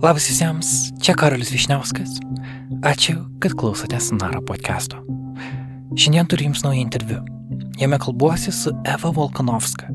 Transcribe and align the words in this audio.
Labas 0.00 0.24
visiems, 0.30 0.68
čia 1.04 1.12
Karolis 1.12 1.50
Višniauskas. 1.52 2.14
Ačiū, 2.88 3.18
kad 3.36 3.52
klausotės 3.52 4.06
Naro 4.16 4.38
podcast'o. 4.48 4.96
Šiandien 5.92 6.24
turiu 6.24 6.46
jums 6.46 6.62
naują 6.64 6.80
interviu. 6.80 7.18
Jame 7.76 7.98
kalbuosi 8.00 8.48
su 8.48 8.72
Eva 8.88 9.10
Volkanovska, 9.12 9.90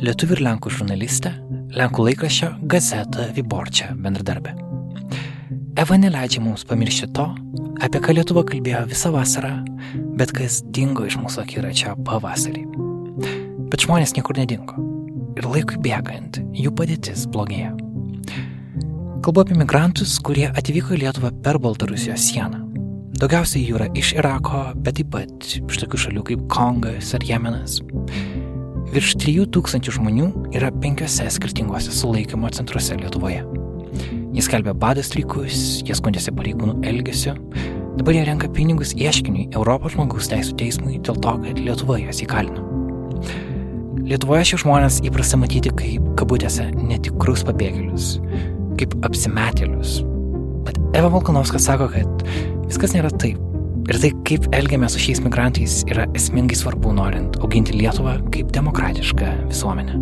lietuvių 0.00 0.38
ir 0.38 0.42
lenkų 0.46 0.72
žurnalistė, 0.72 1.34
lenkų 1.76 2.06
laikraščio 2.06 2.48
Gazeta 2.72 3.26
Viborčia 3.36 3.90
bendradarbė. 4.00 4.54
Eva 5.76 6.00
neleidžia 6.00 6.40
mums 6.40 6.64
pamiršti 6.64 7.10
to, 7.20 7.28
apie 7.84 8.00
ką 8.00 8.16
Lietuva 8.16 8.46
kalbėjo 8.48 8.86
visą 8.88 9.12
vasarą, 9.12 9.58
bet 10.16 10.32
kas 10.40 10.62
dingo 10.72 11.04
iš 11.04 11.20
mūsų 11.20 11.44
akiračio 11.44 11.98
pavasarį. 12.08 12.64
Bet 13.68 13.84
žmonės 13.84 14.16
niekur 14.16 14.40
nedingo. 14.40 14.80
Ir 15.36 15.52
laikui 15.52 15.84
bėgant, 15.84 16.40
jų 16.56 16.72
padėtis 16.80 17.28
blogėjo. 17.28 17.89
Kalbu 19.20 19.42
apie 19.44 19.52
migrantus, 19.52 20.14
kurie 20.24 20.46
atvyko 20.48 20.94
į 20.96 21.02
Lietuvą 21.02 21.28
per 21.44 21.58
Baltarusijos 21.60 22.22
sieną. 22.30 22.62
Daugiausiai 23.20 23.66
jų 23.66 23.76
yra 23.76 23.88
iš 24.00 24.14
Irako, 24.14 24.60
bet 24.80 24.96
taip 24.96 25.10
pat 25.12 25.48
iš 25.58 25.80
tokių 25.82 25.98
šalių 26.00 26.22
kaip 26.24 26.44
Kongas 26.48 27.10
ar 27.18 27.26
Jemenas. 27.28 27.82
Virš 28.94 29.10
3000 29.20 29.92
žmonių 29.92 30.28
yra 30.56 30.70
penkiose 30.80 31.26
skirtingose 31.34 31.92
sulaikymo 31.92 32.48
centruose 32.56 32.96
Lietuvoje. 32.96 33.42
Jis 34.38 34.48
kelbė 34.48 34.72
badas 34.72 35.10
streikus, 35.10 35.82
jie 35.84 35.98
skundėsi 35.98 36.32
pareigūnų 36.38 36.78
elgesiu, 36.88 37.34
dabar 37.98 38.16
jie 38.16 38.22
renka 38.24 38.48
pinigus 38.56 38.94
ieškiniui 38.96 39.50
Europos 39.50 39.98
žmogaus 39.98 40.30
teisų 40.32 40.56
teismui 40.62 40.96
dėl 40.96 41.20
to, 41.20 41.34
kad 41.44 41.60
Lietuva 41.60 41.98
juos 42.00 42.22
įkalino. 42.24 42.64
Lietuvoje 44.08 44.48
šie 44.48 44.62
žmonės 44.64 45.02
įprasta 45.04 45.36
matyti 45.36 45.74
kaip, 45.76 46.08
kabutėse, 46.16 46.70
netikrus 46.80 47.44
pabėgėlius, 47.44 48.14
kaip 48.80 48.96
apsimetėlius. 49.06 50.00
Bet 50.66 50.80
Eva 50.96 51.10
Volkanovska 51.12 51.60
sako, 51.62 51.90
kad 51.92 52.24
viskas 52.66 52.96
nėra 52.96 53.12
taip. 53.20 53.38
Ir 53.90 53.98
tai, 53.98 54.10
kaip 54.28 54.44
elgiamės 54.54 54.94
su 54.94 55.00
šiais 55.02 55.22
migrantais, 55.24 55.80
yra 55.90 56.04
esmingai 56.14 56.58
svarbu 56.58 56.92
norint 56.94 57.38
auginti 57.42 57.74
Lietuvą 57.74 58.18
kaip 58.34 58.52
demokratišką 58.54 59.32
visuomenę. 59.48 59.96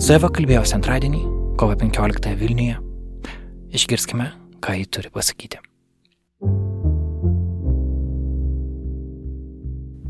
Su 0.00 0.14
Eva 0.16 0.30
kalbėjausi 0.32 0.78
antradienį, 0.78 1.20
kovo 1.60 1.76
15 1.76 2.32
Vilniuje. 2.40 2.78
Išgirskime, 3.76 4.30
ką 4.64 4.78
ji 4.78 4.88
turi 4.96 5.12
pasakyti. 5.12 5.60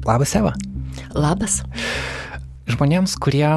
Labas, 0.06 0.36
Eva. 0.38 0.54
Labas. 1.12 1.60
Žmonėms, 2.70 3.18
kurie 3.20 3.48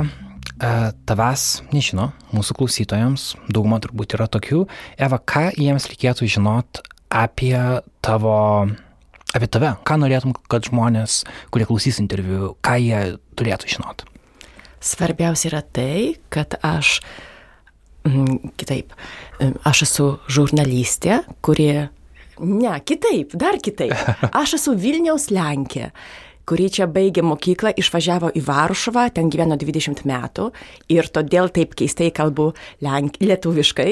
tavęs 1.07 1.63
nežino, 1.73 2.11
mūsų 2.33 2.55
klausytojams, 2.59 3.33
dauguma 3.51 3.79
turbūt 3.83 4.15
yra 4.17 4.29
tokių. 4.31 4.63
Eva, 5.01 5.19
ką 5.19 5.49
jiems 5.59 5.87
reikėtų 5.91 6.29
žinot 6.35 6.81
apie 7.13 7.57
tavo, 8.05 8.37
apie 9.35 9.49
tave? 9.51 9.73
Ką 9.87 9.99
norėtum, 10.01 10.35
kad 10.51 10.69
žmonės, 10.69 11.23
kurie 11.53 11.67
klausys 11.69 11.99
interviu, 12.03 12.53
ką 12.65 12.77
jie 12.81 13.03
turėtų 13.39 13.75
žinot? 13.75 14.05
Svarbiausia 14.83 15.49
yra 15.51 15.61
tai, 15.63 16.15
kad 16.33 16.57
aš, 16.63 16.97
mm, 18.07 18.53
kitaip, 18.59 18.95
aš 19.63 19.85
esu 19.87 20.09
žurnalistė, 20.27 21.21
kurie, 21.45 21.89
ne, 22.39 22.73
kitaip, 22.83 23.35
dar 23.39 23.59
kitaip. 23.63 23.95
Aš 24.43 24.57
esu 24.57 24.73
Vilniaus 24.75 25.29
Lenkė 25.31 25.91
kuri 26.49 26.67
čia 26.73 26.87
baigė 26.91 27.23
mokyklą, 27.25 27.73
išvažiavo 27.79 28.33
į 28.35 28.43
Varšuvą, 28.47 29.07
ten 29.15 29.31
gyveno 29.33 29.57
20 29.59 30.03
metų 30.09 30.49
ir 30.91 31.07
todėl 31.13 31.49
taip 31.53 31.75
keistai 31.79 32.09
kalbu 32.15 32.51
lenk, 32.83 33.19
lietuviškai. 33.23 33.89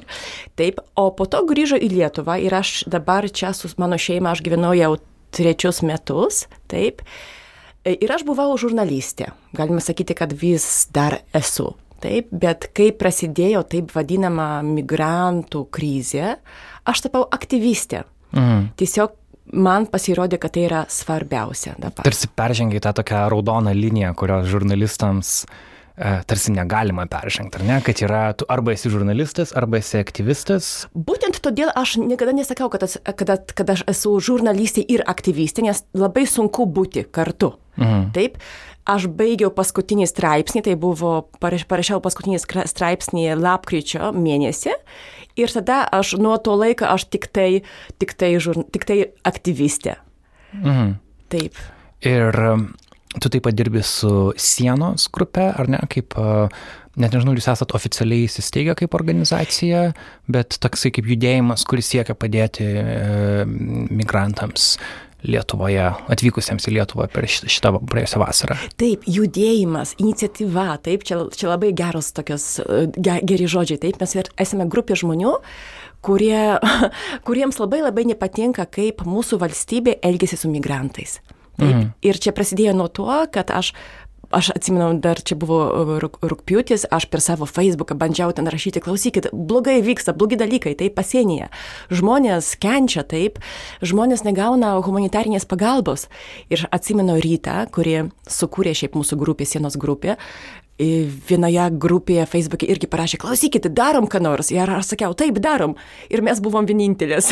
taip, 0.58 0.80
o 0.94 1.10
po 1.16 1.26
to 1.30 1.42
grįžo 1.48 1.80
į 1.80 1.90
Lietuvą 1.96 2.38
ir 2.42 2.54
aš 2.60 2.84
dabar 2.90 3.28
čia 3.28 3.52
su 3.56 3.70
mano 3.80 3.98
šeima, 4.00 4.34
aš 4.34 4.44
gyvenau 4.46 4.72
jau 4.78 4.94
trečius 5.34 5.82
metus, 5.86 6.46
taip. 6.70 7.04
Ir 7.86 8.10
aš 8.12 8.26
buvau 8.28 8.52
žurnalistė, 8.60 9.30
galima 9.56 9.80
sakyti, 9.80 10.14
kad 10.18 10.34
vis 10.36 10.88
dar 10.92 11.22
esu. 11.36 11.72
Taip, 12.00 12.30
bet 12.32 12.70
kai 12.76 12.90
prasidėjo 12.96 13.60
taip 13.68 13.90
vadinama 13.92 14.62
migrantų 14.64 15.66
krizė, 15.72 16.38
aš 16.88 17.04
tapau 17.04 17.26
aktyvistė. 17.28 18.06
Mm. 18.32 18.70
Tiesiog 18.80 19.16
man 19.52 19.88
pasirodė, 19.90 20.38
kad 20.40 20.54
tai 20.54 20.66
yra 20.68 20.84
svarbiausia 20.90 21.74
dabar. 21.80 22.06
Tarsi 22.06 22.30
peržengiai 22.36 22.82
tą 22.82 22.94
tokią 23.00 23.26
raudoną 23.32 23.74
liniją, 23.76 24.12
kurios 24.18 24.48
žurnalistams 24.50 25.32
e, 25.42 26.20
tarsi 26.30 26.54
negalima 26.54 27.06
peržengti, 27.10 27.60
ar 27.60 27.66
ne, 27.66 27.78
kad 27.86 28.02
yra, 28.04 28.22
tu 28.38 28.48
arba 28.52 28.74
esi 28.76 28.92
žurnalistas, 28.92 29.54
arba 29.56 29.80
esi 29.80 30.00
aktyvistas. 30.00 30.70
Būtent 30.94 31.40
todėl 31.44 31.72
aš 31.74 31.98
niekada 32.02 32.34
nesakau, 32.36 32.70
kad, 32.72 32.86
kad, 33.04 33.54
kad 33.54 33.76
aš 33.76 33.84
esu 33.90 34.16
žurnalistė 34.30 34.84
ir 34.86 35.04
aktyvistė, 35.10 35.66
nes 35.68 35.84
labai 35.96 36.26
sunku 36.30 36.68
būti 36.70 37.06
kartu. 37.10 37.54
Mhm. 37.80 38.10
Taip, 38.16 38.40
aš 38.90 39.06
baigiau 39.14 39.52
paskutinį 39.54 40.08
straipsnį, 40.10 40.64
tai 40.66 40.74
buvo, 40.80 41.14
parašiau 41.40 42.00
paskutinį 42.02 42.40
straipsnį 42.68 43.30
lapkričio 43.38 44.10
mėnesį 44.16 44.74
Ir 45.40 45.52
tada 45.54 45.82
aš 46.00 46.14
nuo 46.20 46.36
to 46.42 46.54
laiko 46.58 46.88
aš 46.90 47.08
tik 47.12 47.30
tai, 47.32 47.62
tik 48.02 48.14
tai, 48.20 48.34
žur, 48.42 48.62
tik 48.72 48.86
tai 48.88 49.00
aktyvistė. 49.26 49.96
Mhm. 50.56 50.94
Taip. 51.30 51.58
Ir 52.06 52.36
um, 52.50 52.70
tu 53.18 53.30
taip 53.30 53.44
pat 53.46 53.56
dirbi 53.56 53.82
su 53.86 54.32
sienos 54.38 55.08
grupe, 55.12 55.42
ar 55.50 55.68
ne, 55.70 55.80
kaip, 55.90 56.14
net 57.00 57.14
nežinau, 57.14 57.34
jūs 57.38 57.48
esate 57.52 57.76
oficialiai 57.76 58.26
įsisteigę 58.28 58.76
kaip 58.78 58.94
organizacija, 58.98 59.90
bet 60.30 60.58
toksai 60.62 60.92
kaip 60.94 61.08
judėjimas, 61.10 61.66
kuris 61.68 61.90
siekia 61.90 62.14
padėti 62.18 62.66
e, 62.66 63.46
migrantams 63.46 64.76
Lietuvoje, 65.26 65.86
atvykusiems 66.12 66.68
į 66.68 66.76
Lietuvą 66.78 67.08
per 67.12 67.26
šitą 67.28 67.74
praėjusią 67.90 68.20
vasarą. 68.22 68.56
Taip, 68.80 69.04
judėjimas, 69.08 69.94
iniciatyva, 70.00 70.68
taip, 70.84 71.04
čia, 71.08 71.22
čia 71.36 71.50
labai 71.52 71.72
geros 71.76 72.12
tokios, 72.16 72.46
geri 72.96 73.50
žodžiai, 73.50 73.80
taip, 73.82 74.00
mes 74.00 74.16
esame 74.40 74.68
grupė 74.70 74.96
žmonių, 75.00 75.36
kurie, 76.06 76.56
kuriems 77.26 77.60
labai 77.60 77.82
labai 77.84 78.06
nepatinka, 78.12 78.68
kaip 78.72 79.04
mūsų 79.08 79.40
valstybė 79.42 79.98
elgesi 80.06 80.40
su 80.40 80.52
migrantais. 80.52 81.20
Taip. 81.60 81.68
Mhm. 81.68 81.88
Ir 82.08 82.20
čia 82.22 82.32
prasidėjo 82.32 82.72
nuo 82.78 82.88
to, 82.88 83.10
kad 83.34 83.50
aš 83.52 83.74
aš 84.30 84.50
atsimenu, 84.54 84.92
dar 85.02 85.20
čia 85.22 85.36
buvo 85.38 85.58
uh, 85.66 85.92
rūpjūtis, 86.00 86.86
aš 86.94 87.06
per 87.10 87.22
savo 87.24 87.48
Facebooką 87.50 87.96
bandžiau 87.98 88.32
ten 88.36 88.48
rašyti, 88.50 88.82
klausykit, 88.84 89.30
blogai 89.34 89.80
vyksta, 89.84 90.14
blogi 90.16 90.38
dalykai, 90.40 90.76
tai 90.78 90.90
pasienyje. 90.94 91.50
Žmonės 91.90 92.54
kenčia 92.62 93.04
taip, 93.06 93.40
žmonės 93.82 94.24
negauna 94.26 94.76
humanitarinės 94.86 95.48
pagalbos. 95.50 96.06
Ir 96.52 96.66
atsimenu 96.70 97.18
rytą, 97.22 97.64
kurie 97.74 98.10
sukūrė 98.30 98.76
šiaip 98.78 98.98
mūsų 98.98 99.18
grupė, 99.20 99.48
sienos 99.50 99.78
grupė, 99.80 100.16
vienoje 100.80 101.66
grupėje 101.82 102.24
Facebook'e 102.30 102.68
irgi 102.72 102.88
parašė, 102.90 103.20
klausykit, 103.20 103.68
darom 103.76 104.08
ką 104.10 104.22
nors. 104.24 104.50
Ir 104.54 104.70
aš 104.72 104.94
sakiau, 104.94 105.14
taip, 105.18 105.40
darom. 105.42 105.76
Ir 106.12 106.24
mes 106.24 106.40
buvom 106.42 106.68
vienintelės. 106.68 107.30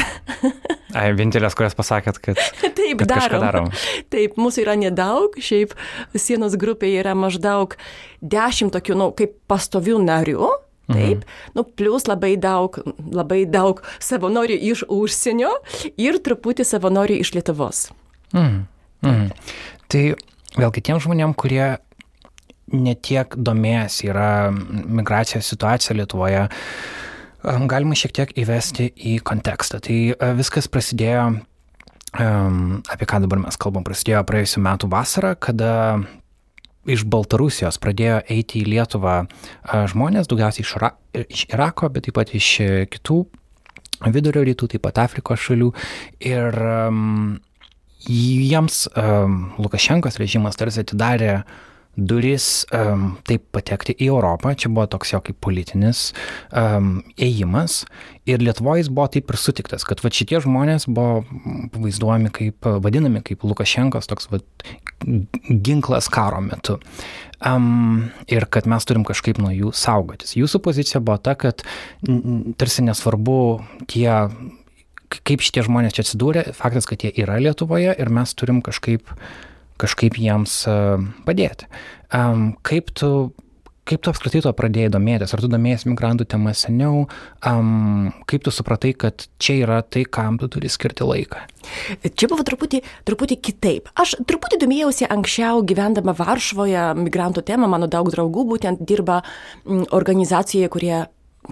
Ai, 0.97 1.10
vienintelės, 1.16 1.56
kurias 1.56 1.76
pasakėt, 1.78 2.20
kad, 2.25 2.41
taip, 2.78 3.00
kad 3.03 3.10
darom. 3.10 3.44
darom. 3.44 3.72
Taip, 4.12 4.38
mūsų 4.41 4.64
yra 4.66 4.76
nedaug, 4.81 5.37
šiaip 5.41 5.75
sienos 6.16 6.56
grupėje 6.60 7.03
yra 7.03 7.16
maždaug 7.19 7.76
dešimt 8.20 8.75
tokių, 8.76 8.98
nu, 9.00 9.10
kaip 9.16 9.37
pastovių 9.50 10.00
narių. 10.04 10.54
Taip, 10.88 11.20
mhm. 11.20 11.53
nu, 11.53 11.66
plus 11.76 12.06
labai 12.08 12.32
daug, 12.41 12.78
labai 13.12 13.42
daug 13.44 13.82
savanorių 14.00 14.56
iš 14.70 14.87
užsienio 14.88 15.50
ir 16.00 16.16
truputį 16.25 16.64
savanorių 16.64 17.19
iš 17.20 17.34
Lietuvos. 17.37 17.82
Mhm. 18.32 18.62
Mhm. 19.04 19.28
Tai 19.92 20.03
vėlgi 20.56 20.84
tiem 20.88 21.03
žmonėm, 21.04 21.37
kurie 21.37 21.76
netiek 22.72 23.34
domėjęs 23.36 24.00
yra 24.08 24.30
migracijos 24.52 25.48
situacija 25.52 25.96
Lietuvoje, 25.98 26.46
galima 27.70 27.96
šiek 27.98 28.14
tiek 28.16 28.34
įvesti 28.38 28.90
į 28.96 29.19
kontekstą. 29.26 29.81
Tai 29.84 29.98
e, 30.12 30.31
viskas 30.38 30.69
prasidėjo, 30.70 31.26
apie 32.19 33.08
ką 33.08 33.20
dabar 33.25 33.43
mes 33.44 33.58
kalbam, 33.60 33.84
prasidėjo 33.87 34.25
praėjusiu 34.26 34.62
metu 34.64 34.88
vasarą, 34.90 35.34
kada 35.38 35.72
iš 36.88 37.04
Baltarusijos 37.04 37.76
pradėjo 37.82 38.22
eiti 38.32 38.62
į 38.62 38.70
Lietuvą 38.72 39.19
e, 39.25 39.28
žmonės, 39.93 40.31
daugiausiai 40.31 40.64
iš, 40.64 40.76
Ra 40.81 40.94
iš 41.26 41.44
Irako, 41.52 41.93
bet 41.93 42.08
taip 42.08 42.19
pat 42.19 42.32
iš 42.37 42.54
kitų 42.94 43.22
vidurio 44.06 44.44
rytų, 44.46 44.72
taip 44.75 44.84
pat 44.87 45.00
Afrikos 45.02 45.43
šalių. 45.43 45.72
Ir 46.26 46.58
um, 46.88 47.38
jiems 48.06 48.87
um, 48.93 49.40
Lukašenkos 49.58 50.19
režimas 50.20 50.58
tarsi 50.58 50.84
atidarė 50.84 51.40
durys 51.98 52.62
um, 52.74 53.16
taip 53.26 53.48
patekti 53.54 53.96
į 53.98 54.10
Europą, 54.12 54.54
čia 54.54 54.70
buvo 54.70 54.86
toks 54.90 55.12
jo 55.12 55.20
kaip 55.24 55.38
politinis 55.42 56.12
um, 56.54 57.00
ėjimas 57.18 57.82
ir 58.28 58.42
Lietuvoje 58.44 58.84
jis 58.84 58.90
buvo 58.92 59.08
taip 59.12 59.32
ir 59.32 59.40
sutiktas, 59.40 59.86
kad 59.88 60.02
va 60.04 60.12
šitie 60.14 60.38
žmonės 60.44 60.86
buvo 60.86 61.24
vaizduojami 61.74 62.30
kaip, 62.34 62.68
vadinami 62.84 63.24
kaip 63.26 63.42
Lukašenkos 63.46 64.10
toks 64.10 64.30
va, 64.30 64.42
ginklas 65.48 66.10
karo 66.12 66.42
metu. 66.44 66.78
Um, 67.38 68.08
ir 68.26 68.48
kad 68.50 68.66
mes 68.70 68.86
turim 68.86 69.04
kažkaip 69.06 69.38
nuo 69.42 69.52
jų 69.54 69.72
saugotis. 69.76 70.34
Jūsų 70.38 70.62
pozicija 70.64 71.02
buvo 71.02 71.20
ta, 71.22 71.36
kad 71.38 71.62
tarsi 72.58 72.82
nesvarbu 72.86 73.38
tie 73.90 74.10
kaip 75.08 75.42
šitie 75.44 75.64
žmonės 75.64 75.96
čia 75.96 76.04
atsidūrė, 76.04 76.42
faktas, 76.56 76.88
kad 76.88 77.04
jie 77.04 77.12
yra 77.22 77.38
Lietuvoje 77.40 77.94
ir 77.96 78.10
mes 78.12 78.34
turim 78.36 78.60
kažkaip, 78.64 79.08
kažkaip 79.80 80.19
jiems 80.20 80.60
e, 80.70 80.78
padėti. 81.26 81.70
Kaip 82.69 82.94
tu 82.96 83.12
kaip 83.88 84.02
tu 84.04 84.12
apskritai 84.12 84.42
to 84.44 84.52
pradėjai 84.56 84.92
domėtis? 84.92 85.32
Ar 85.32 85.42
tu 85.42 85.50
domėjai 85.50 85.88
migrantų 85.88 86.26
temą 86.28 86.52
seniau? 86.56 87.06
Um, 87.46 88.10
kaip 88.28 88.44
tu 88.44 88.52
supratai, 88.54 88.92
kad 88.98 89.26
čia 89.42 89.58
yra 89.62 89.80
tai, 89.82 90.04
kam 90.04 90.38
tu 90.40 90.48
turi 90.52 90.70
skirti 90.72 91.06
laiką? 91.08 91.44
Čia 92.04 92.28
buvo 92.30 92.44
truputį, 92.46 92.82
truputį 93.08 93.38
kitaip. 93.48 93.90
Aš 93.98 94.19
truputį 94.28 94.60
domėjausi 94.64 95.08
anksčiau 95.08 95.62
gyvendama 95.69 96.14
Varšuvoje 96.19 96.90
migrantų 97.00 97.44
temą. 97.48 97.70
Mano 97.70 97.88
daug 97.90 98.10
draugų 98.12 98.44
būtent 98.52 98.84
dirba 98.88 99.22
organizacijoje, 99.66 100.72
kurie 100.72 100.96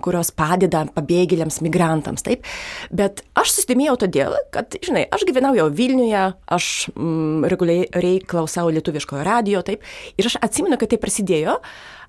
kurios 0.04 0.32
padeda 0.36 0.84
pabėgėliams, 0.96 1.60
migrantams, 1.64 2.24
taip. 2.26 2.46
Bet 2.94 3.24
aš 3.38 3.54
susidomėjau 3.56 3.96
todėl, 4.06 4.36
kad, 4.54 4.78
žinai, 4.84 5.06
aš 5.12 5.26
gyvenau 5.28 5.54
jau 5.56 5.68
Vilniuje, 5.72 6.24
aš 6.56 6.70
mm, 6.92 7.48
reguliariai 7.52 8.20
klausau 8.26 8.68
lietuviškojo 8.74 9.24
radio, 9.26 9.64
taip. 9.66 9.84
Ir 10.16 10.30
aš 10.30 10.38
atsimenu, 10.44 10.78
kad 10.80 10.92
tai 10.92 11.00
prasidėjo. 11.02 11.60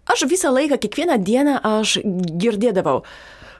Aš 0.07 0.23
visą 0.31 0.53
laiką, 0.55 0.77
kiekvieną 0.79 1.17
dieną 1.19 1.57
aš 1.67 1.97
girdėdavau, 2.05 3.01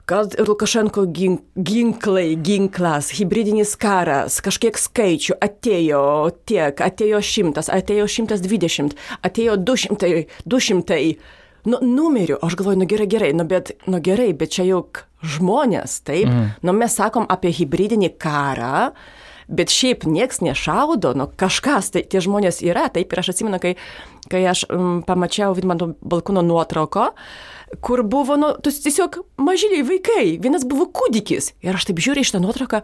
kad 0.08 0.38
Lukašenko 0.40 1.04
ginklai, 1.12 2.38
ginklas, 2.40 3.10
hybridinis 3.18 3.74
karas, 3.76 4.38
kažkiek 4.40 4.80
skaičių 4.80 5.36
atėjo 5.44 6.04
tiek, 6.48 6.80
atėjo 6.80 7.20
šimtas, 7.20 7.68
atėjo 7.68 8.06
šimtas 8.14 8.46
dvidešimt, 8.46 8.96
atėjo 9.28 9.58
du 9.60 9.76
šimtai, 9.76 10.12
du 10.48 10.62
šimtai 10.64 11.02
nu, 11.68 11.80
numerių, 11.84 12.40
aš 12.44 12.58
galvoju, 12.60 12.82
nu 12.82 12.88
gerai, 12.90 13.08
gerai, 13.12 13.32
nu 13.36 13.46
bet, 13.48 13.74
nu 13.90 14.02
gerai, 14.04 14.32
bet 14.38 14.56
čia 14.56 14.66
juk 14.68 15.04
žmonės, 15.26 16.00
taip, 16.08 16.30
mm. 16.30 16.52
nu 16.66 16.76
mes 16.78 16.96
sakom 16.98 17.26
apie 17.30 17.52
hybridinį 17.56 18.12
karą, 18.22 18.92
bet 19.48 19.72
šiaip 19.72 20.06
nieks 20.10 20.42
nešaudo, 20.44 21.14
nu 21.18 21.28
kažkas, 21.40 21.92
tai 21.94 22.04
tie 22.08 22.22
žmonės 22.24 22.62
yra, 22.66 22.88
taip, 22.94 23.12
ir 23.12 23.22
aš 23.24 23.34
atsimenu, 23.34 23.60
kai, 23.64 23.76
kai 24.32 24.44
aš 24.50 24.66
um, 24.70 25.02
pamačiau 25.08 25.56
Vidmanto 25.58 25.94
balkono 26.02 26.44
nuotrauko, 26.46 27.12
kur 27.84 28.04
buvo, 28.08 28.38
nu, 28.40 28.54
tu 28.64 28.72
tiesiog 28.72 29.22
mažyliai 29.42 29.86
vaikai, 29.88 30.26
vienas 30.44 30.68
buvo 30.68 30.88
kūdikis, 30.92 31.54
ir 31.66 31.80
aš 31.80 31.90
taip 31.90 32.04
žiūriu 32.04 32.24
iš 32.24 32.36
tą 32.36 32.44
nuotrauką, 32.44 32.84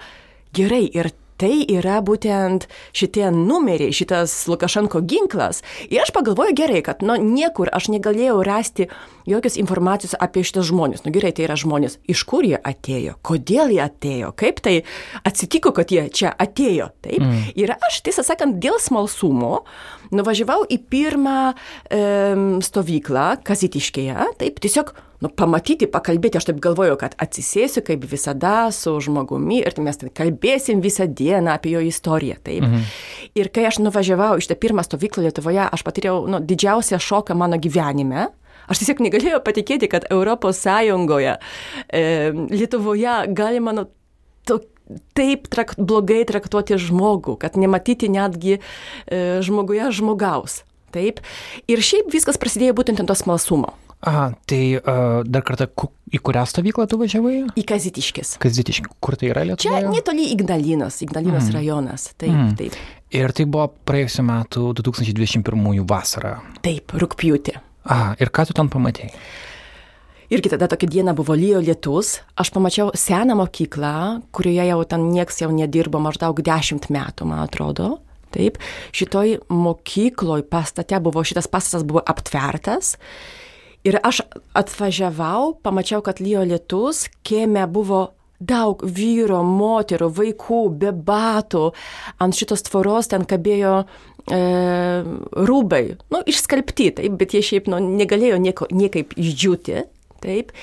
gerai, 0.55 0.85
ir 0.91 1.11
tai 1.41 1.63
yra 1.69 1.99
būtent 2.05 2.67
šitie 2.95 3.29
numeriai, 3.33 3.93
šitas 3.95 4.35
Lukašenko 4.51 5.03
ginklas. 5.07 5.63
Ir 5.89 6.03
aš 6.03 6.13
pagalvoju 6.15 6.55
gerai, 6.57 6.81
kad 6.85 7.03
nu, 7.05 7.15
niekur 7.17 7.71
aš 7.73 7.89
negalėjau 7.93 8.39
rasti 8.45 8.89
jokios 9.29 9.57
informacijos 9.59 10.17
apie 10.19 10.43
šitas 10.45 10.67
žmonės. 10.69 11.05
Nu 11.05 11.13
gerai, 11.15 11.33
tai 11.35 11.47
yra 11.47 11.57
žmonės, 11.59 11.97
iš 12.09 12.25
kur 12.29 12.45
jie 12.47 12.57
atėjo, 12.59 13.17
kodėl 13.25 13.73
jie 13.73 13.81
atėjo, 13.85 14.33
kaip 14.39 14.61
tai 14.63 14.75
atsitiko, 15.23 15.73
kad 15.75 15.93
jie 15.93 16.07
čia 16.13 16.33
atėjo. 16.33 16.91
Taip. 17.03 17.23
Mm. 17.23 17.47
Ir 17.59 17.75
aš, 17.77 18.01
tiesą 18.05 18.25
sakant, 18.25 18.59
dėl 18.63 18.79
smalsumo 18.81 19.63
nuvažiavau 20.13 20.63
į 20.69 20.79
pirmą 20.91 21.37
e, 21.53 22.03
stovyklą 22.63 23.27
Kazitiškėje, 23.47 24.29
taip, 24.39 24.61
tiesiog 24.63 24.93
nu, 25.23 25.31
pamatyti, 25.31 25.87
pakalbėti, 25.91 26.39
aš 26.39 26.49
taip 26.49 26.59
galvoju, 26.63 26.97
kad 27.01 27.15
atsisėsiu 27.21 27.83
kaip 27.85 28.05
visada 28.09 28.67
su 28.75 28.93
žmogumi 29.03 29.61
ir 29.63 29.77
mes 29.83 29.99
ten 29.99 30.11
kalbėsim 30.13 30.83
visą 30.83 31.07
dieną 31.07 31.55
apie 31.55 31.73
jo 31.77 31.83
istoriją. 31.87 32.39
Taip. 32.43 32.67
Mhm. 32.67 32.85
Ir 33.39 33.49
kai 33.53 33.67
aš 33.69 33.79
nuvažiavau 33.83 34.37
iš 34.41 34.49
tą 34.51 34.59
pirmą 34.59 34.85
stovyklą 34.85 35.27
Lietuvoje, 35.27 35.63
aš 35.65 35.85
patyriau 35.87 36.25
nu, 36.29 36.41
didžiausią 36.43 36.99
šoką 37.01 37.37
mano 37.37 37.59
gyvenime. 37.61 38.29
Aš 38.71 38.79
tiesiog 38.79 39.01
negalėjau 39.03 39.41
patikėti, 39.43 39.89
kad 39.91 40.05
Europos 40.11 40.61
Sąjungoje, 40.63 41.35
e, 41.91 42.03
Lietuvoje 42.31 43.15
galima 43.35 43.73
nu, 43.75 43.89
to, 44.47 44.61
taip 45.17 45.49
trakt, 45.51 45.79
blogai 45.79 46.23
traktuoti 46.27 46.77
žmogų, 46.79 47.37
kad 47.41 47.57
nematyti 47.59 48.11
netgi 48.11 48.59
e, 48.59 48.61
žmoguje 49.43 49.89
žmogaus. 49.95 50.61
Taip. 50.93 51.23
Ir 51.65 51.81
šiaip 51.81 52.11
viskas 52.13 52.37
prasidėjo 52.37 52.75
būtent 52.77 53.01
ant 53.01 53.09
to 53.09 53.17
smalsumo. 53.17 53.73
Aha, 54.03 54.33
tai 54.45 54.75
uh, 54.75 55.21
dar 55.23 55.45
kartą, 55.47 55.69
į 56.11 56.19
kurią 56.19 56.43
stovyklą 56.49 56.85
tu 56.91 56.97
važiavai? 56.99 57.37
Į 57.55 57.63
Kazitiškis. 57.69 58.33
Kazitiškis, 58.43 58.97
kur 58.99 59.15
tai 59.19 59.29
yra 59.31 59.45
Lietuvoje? 59.47 59.79
Čia 59.85 59.93
netoli 59.93 60.25
Ignalinos, 60.33 60.97
Ignalinos 61.05 61.47
mm. 61.47 61.55
rajonas. 61.55 62.09
Taip, 62.17 62.33
mm. 62.33 62.49
taip. 62.59 62.75
Ir 63.15 63.31
tai 63.37 63.45
buvo 63.47 63.69
praėjusiu 63.87 64.25
metu 64.27 64.65
2021 64.75 65.85
vasarą. 65.87 66.33
Taip, 66.65 66.91
rūpjūtį. 66.99 67.55
Aha, 67.93 68.13
ir 68.19 68.31
ką 68.35 68.45
tu 68.49 68.55
ten 68.57 68.71
pamatėjai? 68.73 69.13
Irgi 70.33 70.51
tada 70.51 70.67
tokia 70.71 70.89
diena 70.89 71.13
buvo 71.15 71.35
lyjo 71.37 71.61
lietus, 71.63 72.17
aš 72.39 72.49
pamačiau 72.55 72.89
seną 72.97 73.35
mokyklą, 73.37 73.93
kurioje 74.35 74.65
jau 74.65 74.79
ten 74.89 75.05
nieks 75.13 75.39
jau 75.43 75.49
nedirbo 75.53 76.01
maždaug 76.03 76.39
dešimt 76.43 76.89
metų, 76.91 77.27
man 77.29 77.43
atrodo. 77.43 77.99
Taip, 78.33 78.57
šitoj 78.97 79.37
mokykloj 79.53 80.47
pastate 80.49 80.97
buvo, 81.05 81.21
šitas 81.21 81.47
pastatas 81.51 81.85
buvo 81.85 82.01
aptvertas 82.01 82.95
Ir 83.83 83.97
aš 83.99 84.21
atvažiavau, 84.55 85.57
pamačiau, 85.63 85.99
kad 86.05 86.21
lyjo 86.23 86.45
lietus, 86.47 87.09
kieme 87.27 87.65
buvo 87.67 88.13
daug 88.43 88.83
vyro, 88.83 89.41
moterų, 89.43 90.09
vaikų, 90.17 90.61
be 90.79 90.93
batų. 90.95 91.69
Ant 92.23 92.37
šitos 92.37 92.63
tvoros 92.67 93.11
ten 93.11 93.27
kabėjo 93.27 93.75
e, 93.83 94.39
rūbai, 95.49 95.83
nu, 96.15 96.23
išskalbti, 96.31 96.89
taip, 96.99 97.17
bet 97.19 97.35
jie 97.35 97.43
šiaip 97.43 97.67
nu, 97.71 97.81
negalėjo 97.83 98.39
nieko, 98.43 98.69
niekaip 98.71 99.15
išdžiūti. 99.19 99.83
Taip. 100.23 100.53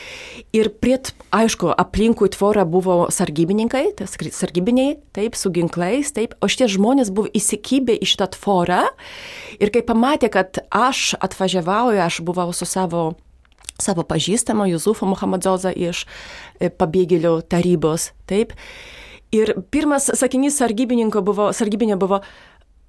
Ir 0.56 0.70
prie, 0.80 0.96
aišku, 1.36 1.68
aplinkui 1.76 2.30
tvorą 2.32 2.64
buvo 2.64 2.94
sargybininkai, 3.12 3.90
tai 3.98 4.06
sargybiniai, 4.08 4.94
taip, 5.16 5.36
su 5.36 5.52
ginklais, 5.52 6.14
taip, 6.16 6.32
o 6.40 6.48
šitie 6.48 6.70
žmonės 6.72 7.12
buvo 7.12 7.28
įsikibę 7.36 7.98
į 8.00 8.08
šitą 8.08 8.30
tvorą 8.38 8.86
ir 9.60 9.72
kai 9.74 9.84
pamatė, 9.84 10.30
kad 10.32 10.62
aš 10.72 11.12
atvažiavau, 11.20 11.92
aš 12.00 12.22
buvau 12.24 12.48
su 12.56 12.68
savo 12.68 13.10
savo 13.80 14.04
pažįstamo 14.04 14.66
Juzufu 14.68 15.08
Muhammadzozą 15.08 15.72
iš 15.72 16.04
e, 16.60 16.68
pabėgėlių 16.68 17.38
tarybos, 17.48 18.10
taip. 18.28 18.52
Ir 19.32 19.54
pirmas 19.72 20.10
sakinys 20.20 20.58
sargybininko 20.60 21.22
buvo, 21.24 21.48
sargybinio 21.56 21.96
buvo, 21.96 22.20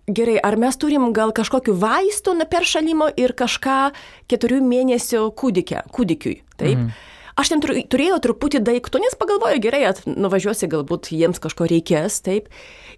Gerai, 0.10 0.40
ar 0.42 0.58
mes 0.58 0.76
turim 0.82 1.12
gal 1.14 1.30
kažkokiu 1.32 1.76
vaistu 1.78 2.34
nuo 2.34 2.48
peršalimo 2.50 3.12
ir 3.22 3.36
kažką 3.38 3.92
keturių 4.32 4.58
mėnesių 4.66 5.28
kūdikė, 5.38 5.84
kūdikiui, 5.94 6.40
taip? 6.62 6.78
Mm. 6.78 6.92
Aš 7.40 7.54
ten 7.54 7.62
turėjau 7.64 8.20
truputį 8.22 8.62
daiktų, 8.68 9.02
nes 9.02 9.16
pagalvoju, 9.18 9.62
gerai, 9.64 9.86
nuvažiuosi, 10.06 10.70
galbūt 10.72 11.14
jiems 11.16 11.40
kažko 11.42 11.68
reikės, 11.72 12.20
taip. 12.26 12.52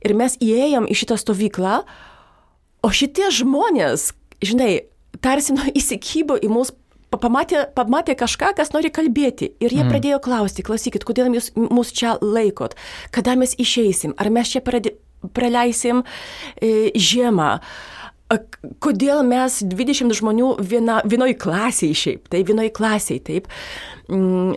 Ir 0.03 0.15
mes 0.19 0.35
įėjom 0.41 0.89
į 0.89 0.97
šitą 0.99 1.19
stovyklą, 1.21 1.83
o 2.83 2.91
šitie 2.91 3.29
žmonės, 3.31 4.11
žinai, 4.43 4.89
tarsi 5.23 5.55
nu 5.55 5.69
įsikybo 5.79 6.39
į 6.41 6.51
mus 6.51 6.73
pamatė, 7.13 7.67
pamatė 7.77 8.17
kažką, 8.19 8.53
kas 8.57 8.73
nori 8.73 8.91
kalbėti. 8.93 9.53
Ir 9.61 9.73
jie 9.73 9.83
mm. 9.83 9.93
pradėjo 9.93 10.19
klausti, 10.23 10.65
klausykit, 10.65 11.05
kodėl 11.07 11.29
jūs 11.37 11.51
mus 11.55 11.93
čia 11.95 12.17
laikot, 12.21 12.77
kada 13.13 13.37
mes 13.39 13.55
išeisim, 13.59 14.15
ar 14.17 14.31
mes 14.33 14.49
čia 14.49 14.63
pradė, 14.65 14.95
praleisim 15.35 16.03
e, 16.57 16.91
žiemą. 16.95 17.57
Kodėl 18.83 19.21
mes 19.27 19.59
20 19.61 20.15
žmonių 20.17 20.53
viena, 20.63 21.01
vienoj 21.05 21.35
klasiai 21.41 21.93
šiaip, 21.97 22.29
tai 22.31 22.41
vienoj 22.47 22.71
klasiai, 22.73 23.19
taip. 23.21 23.49
Mm, 24.09 24.55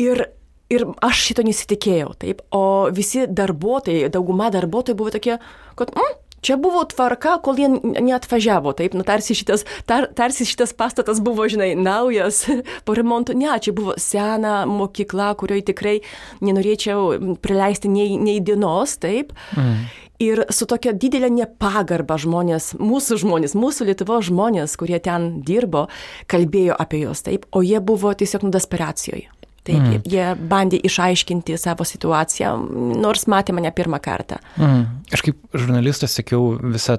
ir, 0.00 0.24
ir 0.72 0.86
aš 1.04 1.28
šito 1.28 1.44
nesitikėjau, 1.46 2.16
taip. 2.24 2.42
O 2.56 2.90
visi 2.94 3.28
darbuotojai, 3.28 4.10
dauguma 4.12 4.50
darbuotojų 4.54 4.98
buvo 4.98 5.14
tokie, 5.14 5.38
kad, 5.78 5.94
mm, 5.94 6.18
Čia 6.42 6.56
buvo 6.58 6.80
tvarka, 6.82 7.36
kol 7.38 7.54
jie 7.54 7.68
neatvažiavo, 8.02 8.72
taip, 8.74 8.96
nu, 8.98 9.04
tarsi 9.06 9.36
šitas, 9.38 9.62
tar, 9.86 10.08
tarsi 10.10 10.42
šitas 10.42 10.72
pastatas 10.74 11.20
buvo, 11.22 11.46
žinai, 11.46 11.76
naujas 11.78 12.42
po 12.86 12.96
remonto. 12.98 13.36
Ne, 13.38 13.52
čia 13.62 13.70
buvo 13.76 13.94
sena 14.02 14.64
mokykla, 14.66 15.36
kurioje 15.38 15.68
tikrai 15.70 16.00
nenorėčiau 16.42 17.36
prileisti 17.46 17.92
nei, 17.94 18.18
nei 18.18 18.42
dienos, 18.42 18.96
taip. 18.98 19.30
Mm. 19.54 19.86
Ir 20.20 20.44
su 20.54 20.68
tokia 20.70 20.92
didelė 20.94 21.30
nepagarba 21.32 22.18
žmonės, 22.20 22.72
mūsų 22.78 23.18
žmonės, 23.24 23.56
mūsų 23.58 23.88
Lietuvo 23.88 24.20
žmonės, 24.22 24.76
kurie 24.78 25.00
ten 25.02 25.40
dirbo, 25.46 25.88
kalbėjo 26.30 26.76
apie 26.78 27.04
juos, 27.06 27.24
taip, 27.26 27.48
o 27.50 27.62
jie 27.64 27.80
buvo 27.80 28.12
tiesiog 28.14 28.44
nu 28.46 28.52
desperacijoje. 28.54 29.30
Taip, 29.62 29.78
mm. 29.78 30.06
jie 30.10 30.24
bandė 30.50 30.80
išaiškinti 30.82 31.54
savo 31.60 31.86
situaciją, 31.86 32.56
nors 32.98 33.28
matė 33.30 33.54
mane 33.54 33.70
pirmą 33.74 34.00
kartą. 34.02 34.40
Mm. 34.58 34.88
Aš 35.14 35.22
kaip 35.28 35.38
žurnalistas 35.54 36.16
sekiau 36.18 36.56
visą 36.58 36.98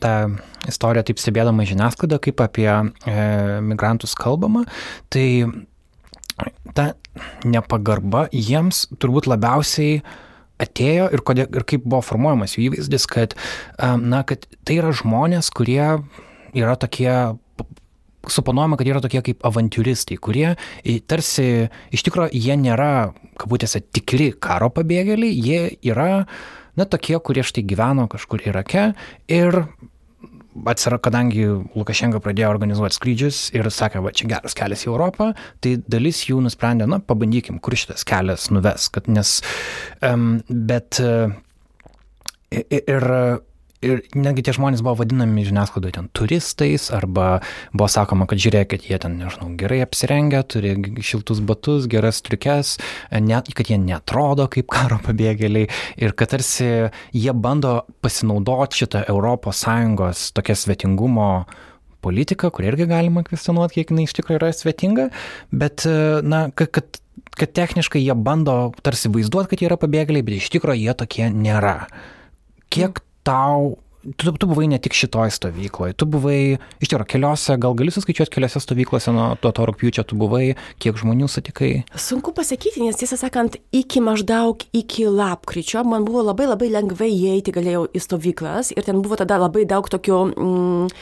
tą 0.00 0.14
istoriją 0.68 1.04
taip 1.08 1.20
stebėdama 1.20 1.66
žiniasklaidą, 1.68 2.20
kaip 2.24 2.40
apie 2.44 2.68
e, 2.68 2.80
migrantus 3.64 4.16
kalbama, 4.16 4.64
tai 5.12 5.44
ta 6.76 6.92
nepagarba 7.44 8.26
jiems 8.32 8.86
turbūt 9.00 9.28
labiausiai 9.30 10.00
atėjo 10.62 11.08
ir, 11.14 11.22
kodėl, 11.26 11.48
ir 11.54 11.66
kaip 11.68 11.84
buvo 11.86 12.02
formuojamas 12.04 12.56
jų 12.56 12.68
įvaizdis, 12.68 13.06
kad, 13.10 13.36
na, 13.78 14.22
kad 14.28 14.46
tai 14.66 14.80
yra 14.80 14.92
žmonės, 14.96 15.50
kurie 15.54 15.82
yra 16.56 16.76
tokie 16.80 17.12
suponuojama, 18.28 18.78
kad 18.78 18.90
yra 18.90 19.02
tokie 19.04 19.22
kaip 19.24 19.44
avantūristai, 19.46 20.18
kurie 20.20 20.52
tarsi 21.08 21.68
iš 21.94 22.04
tikrųjų 22.06 22.34
jie 22.34 22.56
nėra, 22.60 23.12
kabutėse, 23.40 23.80
tikri 23.94 24.32
karo 24.34 24.70
pabėgėliai, 24.74 25.32
jie 25.32 25.60
yra, 25.86 26.26
na, 26.78 26.86
tokie, 26.86 27.16
kurie 27.22 27.46
štai 27.46 27.64
gyveno 27.68 28.08
kažkur 28.10 28.44
Irake 28.46 28.90
ir 29.30 29.62
atsira, 30.68 30.98
kadangi 31.02 31.46
Lukašenka 31.76 32.20
pradėjo 32.24 32.50
organizuoti 32.52 32.98
skrydžius 32.98 33.42
ir 33.56 33.68
sakė, 33.72 34.02
va 34.04 34.12
čia 34.16 34.28
geras 34.32 34.56
kelias 34.58 34.86
į 34.86 34.92
Europą, 34.92 35.32
tai 35.64 35.76
dalis 35.90 36.24
jų 36.28 36.40
nusprendė, 36.44 36.88
na, 36.90 37.00
pabandykim, 37.00 37.60
kur 37.62 37.76
šitas 37.78 38.06
kelias 38.08 38.48
nuves, 38.54 38.88
kad 38.94 39.10
nes, 39.12 39.38
um, 40.02 40.40
bet 40.48 41.00
uh, 41.04 41.30
ir 42.50 42.82
ir 42.88 43.08
netgi 43.82 44.42
tie 44.42 44.54
žmonės 44.56 44.82
buvo 44.82 44.98
vadinami 45.02 45.44
žiniasklaidoje 45.46 45.94
ten 45.98 46.08
turistais, 46.16 46.88
arba 46.94 47.38
buvo 47.72 47.88
sakoma, 47.92 48.26
kad 48.30 48.40
žiūrėkit, 48.42 48.88
jie 48.90 48.98
ten, 49.02 49.18
nežinau, 49.20 49.52
gerai 49.60 49.80
apsirengę, 49.84 50.42
turi 50.50 50.74
šiltus 51.04 51.40
batus, 51.46 51.86
geras 51.90 52.20
triukes, 52.26 52.76
net, 53.14 53.52
kad 53.54 53.70
jie 53.70 53.78
netrodo 53.82 54.48
kaip 54.50 54.70
karo 54.72 54.98
pabėgėliai 55.06 55.70
ir 56.00 56.14
kad 56.18 56.34
tarsi 56.34 56.90
jie 57.14 57.34
bando 57.34 57.80
pasinaudoti 58.02 58.84
šitą 58.84 59.06
ES 59.08 60.28
tokią 60.34 60.58
svetingumo 60.58 61.30
politiką, 62.02 62.50
kur 62.54 62.66
irgi 62.66 62.86
galima 62.90 63.24
kvestionuoti, 63.26 63.80
kiek 63.80 63.92
jinai 63.92 64.06
iš 64.06 64.14
tikrųjų 64.18 64.38
yra 64.38 64.54
svetinga, 64.54 65.10
bet, 65.50 65.86
na, 66.26 66.48
kad, 66.54 66.74
kad 66.74 67.04
kad 67.38 67.52
techniškai 67.54 68.00
jie 68.02 68.14
bando 68.18 68.72
tarsi 68.82 69.10
vaizduoti, 69.14 69.52
kad 69.52 69.60
jie 69.62 69.68
yra 69.68 69.78
pabėgėliai, 69.78 70.24
bet 70.26 70.38
iš 70.40 70.48
tikrųjų 70.54 70.80
jie 70.88 70.94
tokie 70.98 71.28
nėra. 71.30 71.76
Kiek 72.72 72.98
tau 73.28 73.76
tu, 74.16 74.32
tu 74.32 74.46
buvai 74.46 74.68
ne 74.70 74.78
tik 74.80 74.94
šitoj 74.96 75.30
stovykloje, 75.34 75.96
tu 75.98 76.06
buvai, 76.08 76.58
iš 76.80 76.90
tikrųjų, 76.90 77.08
keliose, 77.10 77.56
gal 77.60 77.74
gali 77.78 77.92
suskaičiuoti 77.92 78.32
keliose 78.36 78.62
stovyklose 78.62 79.12
nuo 79.14 79.28
to, 79.42 79.50
to 79.54 79.66
rūpjūčio 79.68 80.04
tu 80.08 80.18
buvai, 80.20 80.54
kiek 80.82 80.98
žmonių 81.00 81.28
sutikai? 81.30 81.72
Sunku 81.98 82.32
pasakyti, 82.36 82.84
nes 82.86 82.98
tiesą 83.00 83.18
sakant, 83.20 83.58
iki 83.74 84.02
maždaug 84.04 84.62
iki 84.76 85.08
lapkričio 85.10 85.84
man 85.88 86.06
buvo 86.08 86.24
labai 86.30 86.48
labai 86.50 86.70
lengvai 86.72 87.10
įeiti, 87.12 87.54
galėjau 87.54 87.86
į 87.92 88.04
stovyklas 88.04 88.72
ir 88.76 88.86
ten 88.86 89.02
buvo 89.04 89.18
tada 89.20 89.40
labai 89.40 89.66
daug 89.68 89.88
tokių 89.90 90.24
mm, 90.32 90.98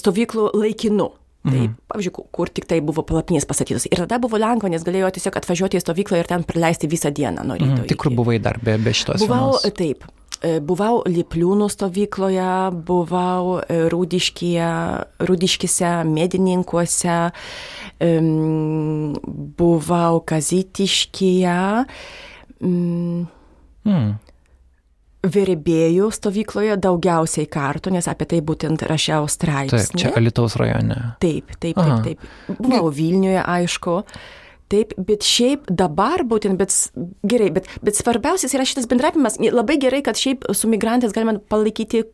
stovyklų 0.00 0.52
laikinų. 0.58 1.10
Tai, 1.40 1.56
mhm. 1.56 1.76
pavyzdžiui, 1.88 2.26
kur 2.36 2.50
tik 2.52 2.66
tai 2.68 2.82
buvo 2.84 3.00
palapinės 3.08 3.46
pastatytos. 3.48 3.86
Ir 3.88 4.02
tada 4.02 4.18
buvo 4.20 4.36
lengva, 4.36 4.68
nes 4.68 4.82
galėjo 4.84 5.08
tiesiog 5.16 5.38
atvažiuoti 5.40 5.78
į 5.78 5.80
stovyklą 5.80 6.18
ir 6.20 6.28
ten 6.28 6.44
praleisti 6.44 6.90
visą 6.92 7.08
dieną 7.16 7.46
nuo 7.48 7.56
ryto. 7.56 7.78
Mhm. 7.78 7.86
Tik 7.88 8.02
kur 8.02 8.12
buvai 8.12 8.36
dar 8.44 8.60
be, 8.60 8.74
be 8.76 8.92
šitos? 8.92 9.24
Buvau, 9.24 9.54
vienos? 9.54 9.64
taip, 9.78 10.04
buvau 10.40 11.02
Lipliūnų 11.04 11.68
stovykloje, 11.72 12.70
buvau 12.86 13.58
e, 13.60 13.88
Rūdiškise, 13.92 15.90
Medininkuose, 16.08 17.18
buvau 19.60 20.24
Kazitiškyje. 20.32 21.60
Hmm. 22.60 23.28
Veribėjų 25.20 26.06
stovykloje 26.16 26.78
daugiausiai 26.80 27.44
kartų, 27.52 27.92
nes 27.92 28.06
apie 28.08 28.24
tai 28.30 28.38
būtent 28.40 28.80
rašiau 28.88 29.28
straipsnį. 29.28 29.76
Taip, 29.76 29.98
čia 30.00 30.16
Alitaus 30.16 30.56
rajone. 30.56 30.96
Taip, 31.20 31.52
taip, 31.60 31.76
taip. 31.76 32.00
taip. 32.06 32.24
Buvau 32.56 32.88
Vilniuje, 32.88 33.42
aišku. 33.44 34.00
Taip, 34.70 34.92
bet 35.02 35.26
šiaip 35.26 35.64
dabar 35.66 36.22
būtent, 36.30 36.54
bet 36.60 36.70
gerai, 37.26 37.48
bet, 37.54 37.66
bet 37.82 37.96
svarbiausias 37.98 38.54
yra 38.54 38.66
šitas 38.68 38.86
bendravimas. 38.90 39.40
Labai 39.42 39.74
gerai, 39.82 39.98
kad 40.06 40.18
šiaip 40.20 40.46
su 40.54 40.70
migrantais 40.70 41.14
galima 41.16 41.40
palaikyti 41.50 42.04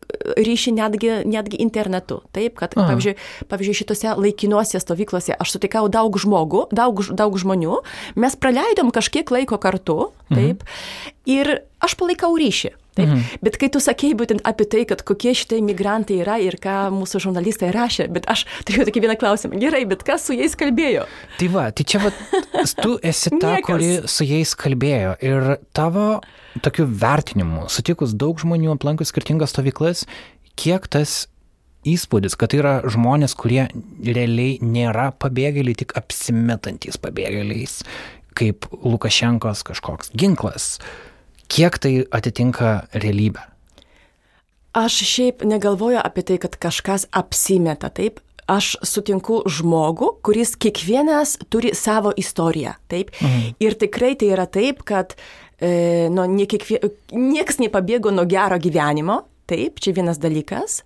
ryšį 0.41 0.73
netgi, 0.79 1.11
netgi 1.29 1.61
internetu. 1.61 2.23
Taip, 2.33 2.55
kad, 2.57 2.73
Aha. 2.73 2.87
pavyzdžiui, 2.89 3.13
pavyzdžiui, 3.51 3.77
šitose 3.83 4.15
laikinuose 4.17 4.81
stovyklose 4.81 5.37
aš 5.37 5.53
sutikau 5.53 5.85
daug 5.93 6.17
žmogų, 6.17 6.65
daug, 6.73 7.03
daug 7.13 7.37
žmonių, 7.37 7.77
mes 8.17 8.39
praleidom 8.41 8.89
kažkiek 8.95 9.29
laiko 9.37 9.61
kartu, 9.61 10.09
mhm. 10.31 10.35
taip, 10.41 10.65
mhm. 10.65 11.15
ir 11.37 11.53
aš 11.85 11.97
palaikau 12.01 12.33
ryšį. 12.41 12.73
Taip. 12.97 13.05
Mhm. 13.05 13.41
Bet 13.45 13.59
kai 13.61 13.69
tu 13.73 13.81
sakei 13.83 14.15
būtent 14.17 14.41
apie 14.47 14.65
tai, 14.69 14.83
kad 14.89 15.03
kokie 15.05 15.35
šitai 15.37 15.61
migrantai 15.65 16.21
yra 16.23 16.39
ir 16.41 16.57
ką 16.61 16.89
mūsų 16.95 17.21
žurnalistai 17.27 17.69
rašė, 17.75 18.09
bet 18.13 18.25
aš 18.31 18.45
turėjau 18.67 18.87
tokį 18.89 19.05
vieną 19.05 19.17
klausimą. 19.21 19.61
Gerai, 19.61 19.83
bet 19.89 20.03
kas 20.07 20.25
su 20.27 20.37
jais 20.37 20.57
kalbėjo? 20.57 21.05
Tai 21.37 21.51
va, 21.53 21.67
tai 21.75 21.85
čia 21.87 22.01
va, 22.01 22.11
tu 22.81 22.97
esi 23.05 23.33
ta, 23.37 23.57
kuri 23.65 23.93
su 24.09 24.27
jais 24.27 24.55
kalbėjo 24.57 25.15
ir 25.25 25.55
tavo 25.77 26.09
tokiu 26.65 26.87
vertinimu, 26.89 27.67
sutikus 27.69 28.15
daug 28.17 28.39
žmonių, 28.41 28.73
aplankus 28.73 29.13
skirtingas 29.13 29.53
stovyklas, 29.53 30.05
kiek 30.57 30.87
tas 30.89 31.27
įspūdis, 31.87 32.35
kad 32.39 32.51
tai 32.51 32.61
yra 32.61 32.75
žmonės, 32.89 33.35
kurie 33.37 33.67
realiai 34.03 34.57
nėra 34.65 35.11
pabėgėliai, 35.21 35.77
tik 35.83 35.93
apsimetantys 35.99 36.97
pabėgėliais, 37.01 37.79
kaip 38.37 38.67
Lukašenkos 38.83 39.63
kažkoks 39.67 40.13
ginklas. 40.17 40.77
Kiek 41.47 41.77
tai 41.79 41.93
atitinka 42.11 42.87
realybę? 42.93 43.43
Aš 44.77 44.99
šiaip 45.09 45.41
negalvoju 45.47 45.97
apie 46.03 46.23
tai, 46.27 46.37
kad 46.41 46.57
kažkas 46.59 47.07
apsimeta, 47.15 47.89
taip? 47.89 48.19
Aš 48.47 48.77
sutinku 48.85 49.41
žmogų, 49.49 50.13
kuris 50.23 50.53
kiekvienas 50.55 51.35
turi 51.51 51.73
savo 51.75 52.13
istoriją, 52.15 52.77
taip? 52.91 53.09
Mhm. 53.19 53.57
Ir 53.63 53.75
tikrai 53.79 54.13
tai 54.19 54.29
yra 54.35 54.45
taip, 54.47 54.83
kad 54.87 55.15
e, 55.59 56.07
nu, 56.13 56.27
nie 56.31 56.45
kiekvie, 56.47 56.79
nieks 57.15 57.59
nepabėgo 57.63 58.13
nuo 58.13 58.27
gero 58.29 58.59
gyvenimo, 58.61 59.23
taip, 59.47 59.81
čia 59.83 59.95
vienas 59.97 60.21
dalykas. 60.21 60.83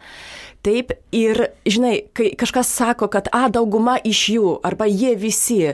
Taip, 0.66 0.94
ir 1.12 1.50
žinai, 1.66 2.06
kai 2.14 2.32
kažkas 2.38 2.70
sako, 2.70 3.10
kad, 3.12 3.30
a, 3.34 3.48
dauguma 3.50 3.98
iš 4.06 4.24
jų, 4.38 4.56
arba 4.66 4.86
jie 4.90 5.16
visi, 5.18 5.74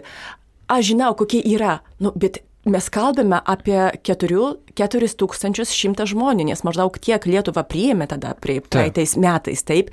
aš 0.71 0.91
žinau, 0.91 1.11
kokie 1.19 1.43
yra, 1.43 1.81
nu, 2.03 2.13
bet 2.15 2.41
mes 2.71 2.89
kalbame 2.93 3.39
apie 3.45 3.79
4100 4.07 6.07
žmonių, 6.11 6.47
nes 6.51 6.63
maždaug 6.67 6.99
tiek 7.01 7.27
Lietuva 7.29 7.63
priėmė 7.67 8.09
tada 8.11 8.35
prie 8.41 8.59
praeitais 8.61 9.15
metais, 9.19 9.63
taip. 9.67 9.91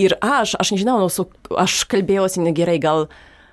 Ir 0.00 0.16
aš, 0.20 0.56
aš 0.60 0.74
nežinau, 0.76 1.00
nu, 1.02 1.08
su, 1.12 1.28
aš 1.54 1.84
kalbėjausi 1.90 2.44
negerai, 2.44 2.78
gal 2.82 3.08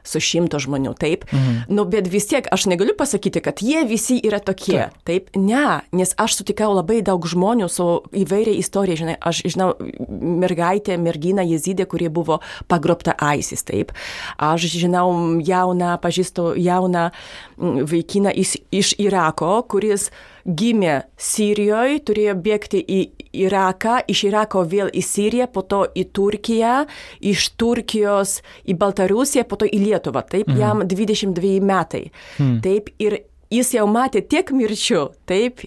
su 0.05 0.21
šimto 0.23 0.59
žmonių, 0.61 0.93
taip. 0.99 1.25
Mhm. 1.31 1.65
Nu, 1.75 1.85
bet 1.89 2.09
vis 2.11 2.29
tiek 2.31 2.47
aš 2.53 2.67
negaliu 2.71 2.95
pasakyti, 2.97 3.41
kad 3.43 3.61
jie 3.65 3.83
visi 3.87 4.19
yra 4.23 4.39
tokie. 4.39 4.89
Taip. 5.05 5.05
taip, 5.05 5.29
ne, 5.39 5.81
nes 5.95 6.13
aš 6.21 6.39
sutikau 6.39 6.71
labai 6.75 7.01
daug 7.05 7.25
žmonių 7.25 7.69
su 7.71 7.87
įvairia 8.15 8.55
istorija, 8.59 8.99
žinai, 9.01 9.17
aš 9.21 9.43
žinau 9.49 9.73
mergaitę, 10.09 10.97
merginą 11.01 11.45
jezidė, 11.45 11.87
kurie 11.89 12.09
buvo 12.13 12.39
pagrobta 12.71 13.15
ISIS, 13.35 13.65
taip. 13.67 13.93
Aš 14.37 14.67
žinau 14.75 15.09
jauną, 15.45 15.95
pažįstu 16.03 16.53
jauną 16.59 17.09
vaikiną 17.57 18.33
iš, 18.35 18.57
iš 18.71 18.95
Irako, 19.01 19.57
kuris 19.69 20.09
gimė 20.45 21.01
Sirijoje, 21.17 22.01
turėjo 22.05 22.35
bėgti 22.37 22.81
į 22.81 22.99
Iraką, 23.43 23.99
iš 24.11 24.25
Irako 24.29 24.63
vėl 24.71 24.91
į 24.93 25.03
Siriją, 25.05 25.47
po 25.51 25.65
to 25.67 25.83
į 25.95 26.07
Turkiją, 26.15 26.75
iš 27.19 27.49
Turkijos 27.59 28.39
į 28.65 28.77
Baltarusiją, 28.79 29.45
po 29.49 29.59
to 29.61 29.69
į 29.69 29.81
Lietuvą. 29.85 30.25
Taip, 30.31 30.49
mhm. 30.49 30.59
jam 30.61 30.83
22 30.87 31.59
metai. 31.65 32.05
Mhm. 32.39 32.59
Taip, 32.65 32.91
ir 32.99 33.19
jis 33.53 33.73
jau 33.77 33.87
matė 33.89 34.23
tiek 34.25 34.51
mirčių, 34.55 35.07
taip, 35.29 35.65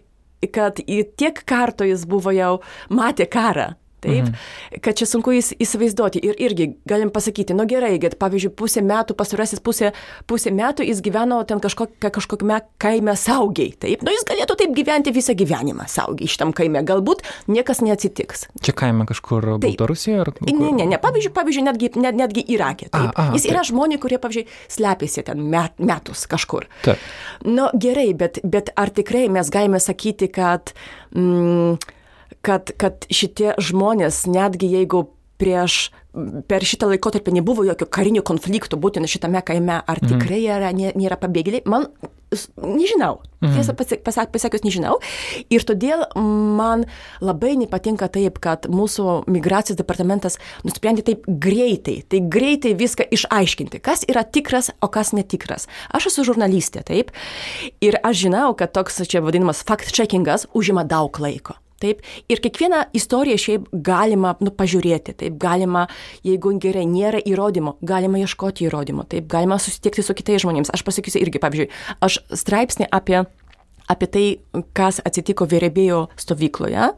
kad 0.54 0.78
tiek 0.78 1.42
kartų 1.48 1.90
jis 1.92 2.06
buvo 2.08 2.34
jau 2.34 2.58
matė 2.94 3.26
karą. 3.30 3.72
Taip, 3.98 4.28
mhm. 4.28 4.78
kad 4.84 4.94
čia 4.94 5.08
sunku 5.10 5.32
įsivaizduoti. 5.34 6.20
Ir 6.22 6.38
irgi 6.38 6.68
galim 6.86 7.10
pasakyti, 7.10 7.56
nu 7.58 7.66
gerai, 7.66 7.96
kad 8.02 8.14
pavyzdžiui, 8.20 8.52
pusę 8.58 8.82
metų, 8.86 9.16
pasirasis 9.18 9.62
pusę, 9.64 9.90
pusę 10.30 10.52
metų 10.54 10.86
jis 10.86 11.02
gyveno 11.02 11.40
ten 11.48 11.58
kažkokia, 11.62 12.12
kažkokiame 12.14 12.60
kaime 12.78 13.16
saugiai. 13.18 13.72
Taip, 13.74 14.04
nu 14.06 14.14
jis 14.14 14.22
galėtų 14.28 14.58
taip 14.62 14.76
gyventi 14.76 15.14
visą 15.14 15.34
gyvenimą 15.38 15.88
saugiai 15.90 16.30
šitam 16.30 16.54
kaime. 16.54 16.84
Galbūt 16.86 17.24
niekas 17.50 17.82
neatsitiks. 17.82 18.46
Čia 18.62 18.76
kaime 18.78 19.08
kažkur 19.08 19.56
Baltarusijoje 19.58 20.22
ar 20.22 20.32
kur? 20.36 20.46
Ne, 20.46 20.70
ne, 20.78 20.86
ne. 20.94 21.02
Pavyzdžiui, 21.02 21.34
pavyzdžiui 21.34 21.66
netgi, 21.66 21.90
net, 21.98 22.18
netgi 22.22 22.46
Irake. 22.54 22.92
Taip. 22.94 23.10
A, 23.10 23.32
a, 23.32 23.36
jis 23.36 23.50
yra 23.50 23.64
taip. 23.64 23.72
žmonių, 23.72 23.98
kurie, 24.02 24.22
pavyzdžiui, 24.22 24.46
slepiasi 24.78 25.26
ten 25.26 25.42
met, 25.50 25.74
metus 25.82 26.28
kažkur. 26.30 26.70
Taip. 26.86 27.02
Nu 27.50 27.66
gerai, 27.74 28.12
bet, 28.18 28.38
bet 28.46 28.70
ar 28.78 28.94
tikrai 28.94 29.26
mes 29.32 29.50
galime 29.50 29.82
sakyti, 29.82 30.30
kad... 30.30 30.76
Mm, 31.18 31.78
kad, 32.48 32.72
kad 32.80 33.08
šitie 33.12 33.54
žmonės, 33.60 34.24
netgi 34.30 34.70
jeigu 34.72 35.06
prieš, 35.38 35.88
per 36.50 36.64
šitą 36.66 36.88
laikotarpį 36.90 37.36
nebuvo 37.38 37.62
jokio 37.66 37.86
karinių 37.94 38.24
konfliktų 38.26 38.78
būtent 38.80 39.08
šitame 39.10 39.42
kaime, 39.46 39.80
ar 39.84 40.00
mhm. 40.02 40.14
tikrai 40.14 40.40
yra, 40.48 40.72
nėra 40.74 41.18
pabėgėliai, 41.20 41.62
man 41.68 41.86
nežinau. 42.58 43.20
Mhm. 43.40 43.54
Tiesą 43.54 43.74
pasakius, 44.02 44.64
nežinau. 44.66 44.96
Ir 45.48 45.62
todėl 45.64 46.02
man 46.18 46.84
labai 47.24 47.54
nepatinka 47.60 48.08
taip, 48.12 48.40
kad 48.42 48.66
mūsų 48.68 49.30
migracijos 49.30 49.78
departamentas 49.78 50.40
nusprendė 50.66 51.06
taip 51.06 51.28
greitai, 51.28 52.00
tai 52.02 52.20
greitai 52.26 52.74
viską 52.78 53.06
išaiškinti, 53.14 53.80
kas 53.84 54.04
yra 54.10 54.26
tikras, 54.26 54.72
o 54.82 54.90
kas 54.92 55.14
netikras. 55.16 55.70
Aš 55.94 56.10
esu 56.10 56.26
žurnalistė, 56.32 56.82
taip. 56.88 57.14
Ir 57.84 58.00
aš 58.02 58.26
žinau, 58.26 58.50
kad 58.58 58.74
toks 58.74 59.00
čia 59.06 59.22
vadinamas 59.22 59.62
fact-checkingas 59.62 60.50
užima 60.58 60.84
daug 60.88 61.22
laiko. 61.22 61.56
Taip, 61.78 62.00
ir 62.26 62.40
kiekvieną 62.42 62.80
istoriją 62.98 63.38
šiaip 63.38 63.66
galima 63.86 64.32
nu, 64.42 64.50
pažiūrėti, 64.50 65.14
taip, 65.20 65.36
galima, 65.38 65.84
jeigu 66.26 66.56
gerai 66.58 66.82
nėra 66.90 67.20
įrodymų, 67.22 67.76
galima 67.86 68.18
ieškoti 68.24 68.66
įrodymų, 68.66 69.06
taip, 69.12 69.28
galima 69.30 69.60
susitikti 69.62 70.02
su 70.02 70.16
kitais 70.18 70.42
žmonėmis. 70.42 70.72
Aš 70.74 70.82
pasakysiu 70.88 71.22
irgi, 71.22 71.38
pavyzdžiui, 71.44 71.68
aš 72.02 72.18
straipsnį 72.42 72.90
apie 72.90 73.22
apie 73.88 74.08
tai, 74.12 74.26
kas 74.76 75.00
atsitiko 75.00 75.46
Vėrebėjo 75.48 76.08
stovykloje, 76.20 76.90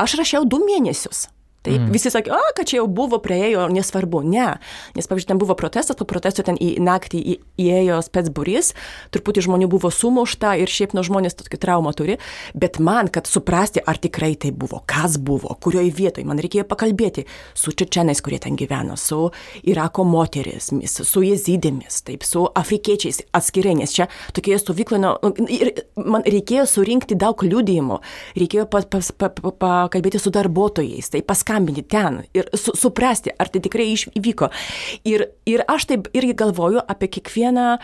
aš 0.00 0.16
rašiau 0.16 0.46
du 0.48 0.62
mėnesius. 0.64 1.26
Taip, 1.62 1.78
mm. 1.78 1.92
visi 1.94 2.10
sakė, 2.10 2.32
o, 2.34 2.40
kad 2.56 2.66
čia 2.66 2.80
jau 2.80 2.88
buvo, 2.90 3.20
prieėjo, 3.22 3.68
nesvarbu. 3.70 4.24
Ne, 4.26 4.48
nes, 4.96 5.06
pavyzdžiui, 5.06 5.28
ten 5.30 5.38
buvo 5.38 5.54
protestas, 5.58 5.94
po 5.98 6.06
protesto 6.10 6.42
ten 6.42 6.56
į 6.58 6.72
naktį 6.82 7.20
į, 7.22 7.36
įėjo 7.62 8.00
spetsburys, 8.02 8.72
truputį 9.14 9.44
žmonių 9.46 9.68
buvo 9.70 9.92
sumušta 9.94 10.56
ir 10.58 10.70
šiaip 10.72 10.96
nuo 10.96 11.04
žmonės 11.06 11.38
tokį 11.38 11.60
traumą 11.62 11.92
turi, 11.94 12.16
bet 12.58 12.80
man, 12.82 13.10
kad 13.14 13.30
suprasti, 13.30 13.78
ar 13.78 14.00
tikrai 14.02 14.32
tai 14.42 14.50
buvo, 14.50 14.80
kas 14.90 15.20
buvo, 15.22 15.54
kurioje 15.62 15.92
vietoje, 15.94 16.26
man 16.26 16.42
reikėjo 16.42 16.66
pakalbėti 16.66 17.28
su 17.54 17.74
čečenais, 17.78 18.24
kurie 18.26 18.40
ten 18.42 18.58
gyveno, 18.58 18.98
su 18.98 19.30
Irako 19.62 20.02
moterismis, 20.08 20.98
su 21.06 21.22
jezidėmis, 21.22 22.00
taip, 22.08 22.26
su 22.26 22.42
afrikiečiais 22.58 23.22
atskirai, 23.38 23.76
nes 23.78 23.94
čia 23.94 24.08
tokioje 24.34 24.58
stovykloje, 24.64 25.04
nu, 25.06 25.46
ir 25.46 25.70
man 25.94 26.26
reikėjo 26.26 26.66
surinkti 26.74 27.14
daug 27.22 27.46
liudijimų, 27.46 28.02
reikėjo 28.42 28.66
pakalbėti 28.72 29.14
pa, 29.14 29.30
pa, 29.30 29.54
pa, 29.54 29.72
su 30.22 30.34
darbuotojais, 30.34 31.14
tai 31.14 31.22
paskatyti 31.22 31.51
paskambinti 31.52 31.82
ten 31.82 32.22
ir 32.34 32.48
su, 32.54 32.72
suprasti, 32.74 33.30
ar 33.38 33.48
tai 33.48 33.60
tikrai 33.60 33.92
įvyko. 33.92 34.50
Ir, 35.04 35.28
ir 35.46 35.64
aš 35.68 35.86
taip 35.86 36.08
irgi 36.14 36.34
galvoju 36.34 36.80
apie 36.88 37.08
kiekvieną 37.08 37.78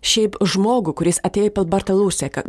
šiaip 0.00 0.38
žmogų, 0.40 0.94
kuris 0.96 1.20
atėjo 1.20 1.50
į 1.50 1.66
Baltarusiją, 1.68 2.44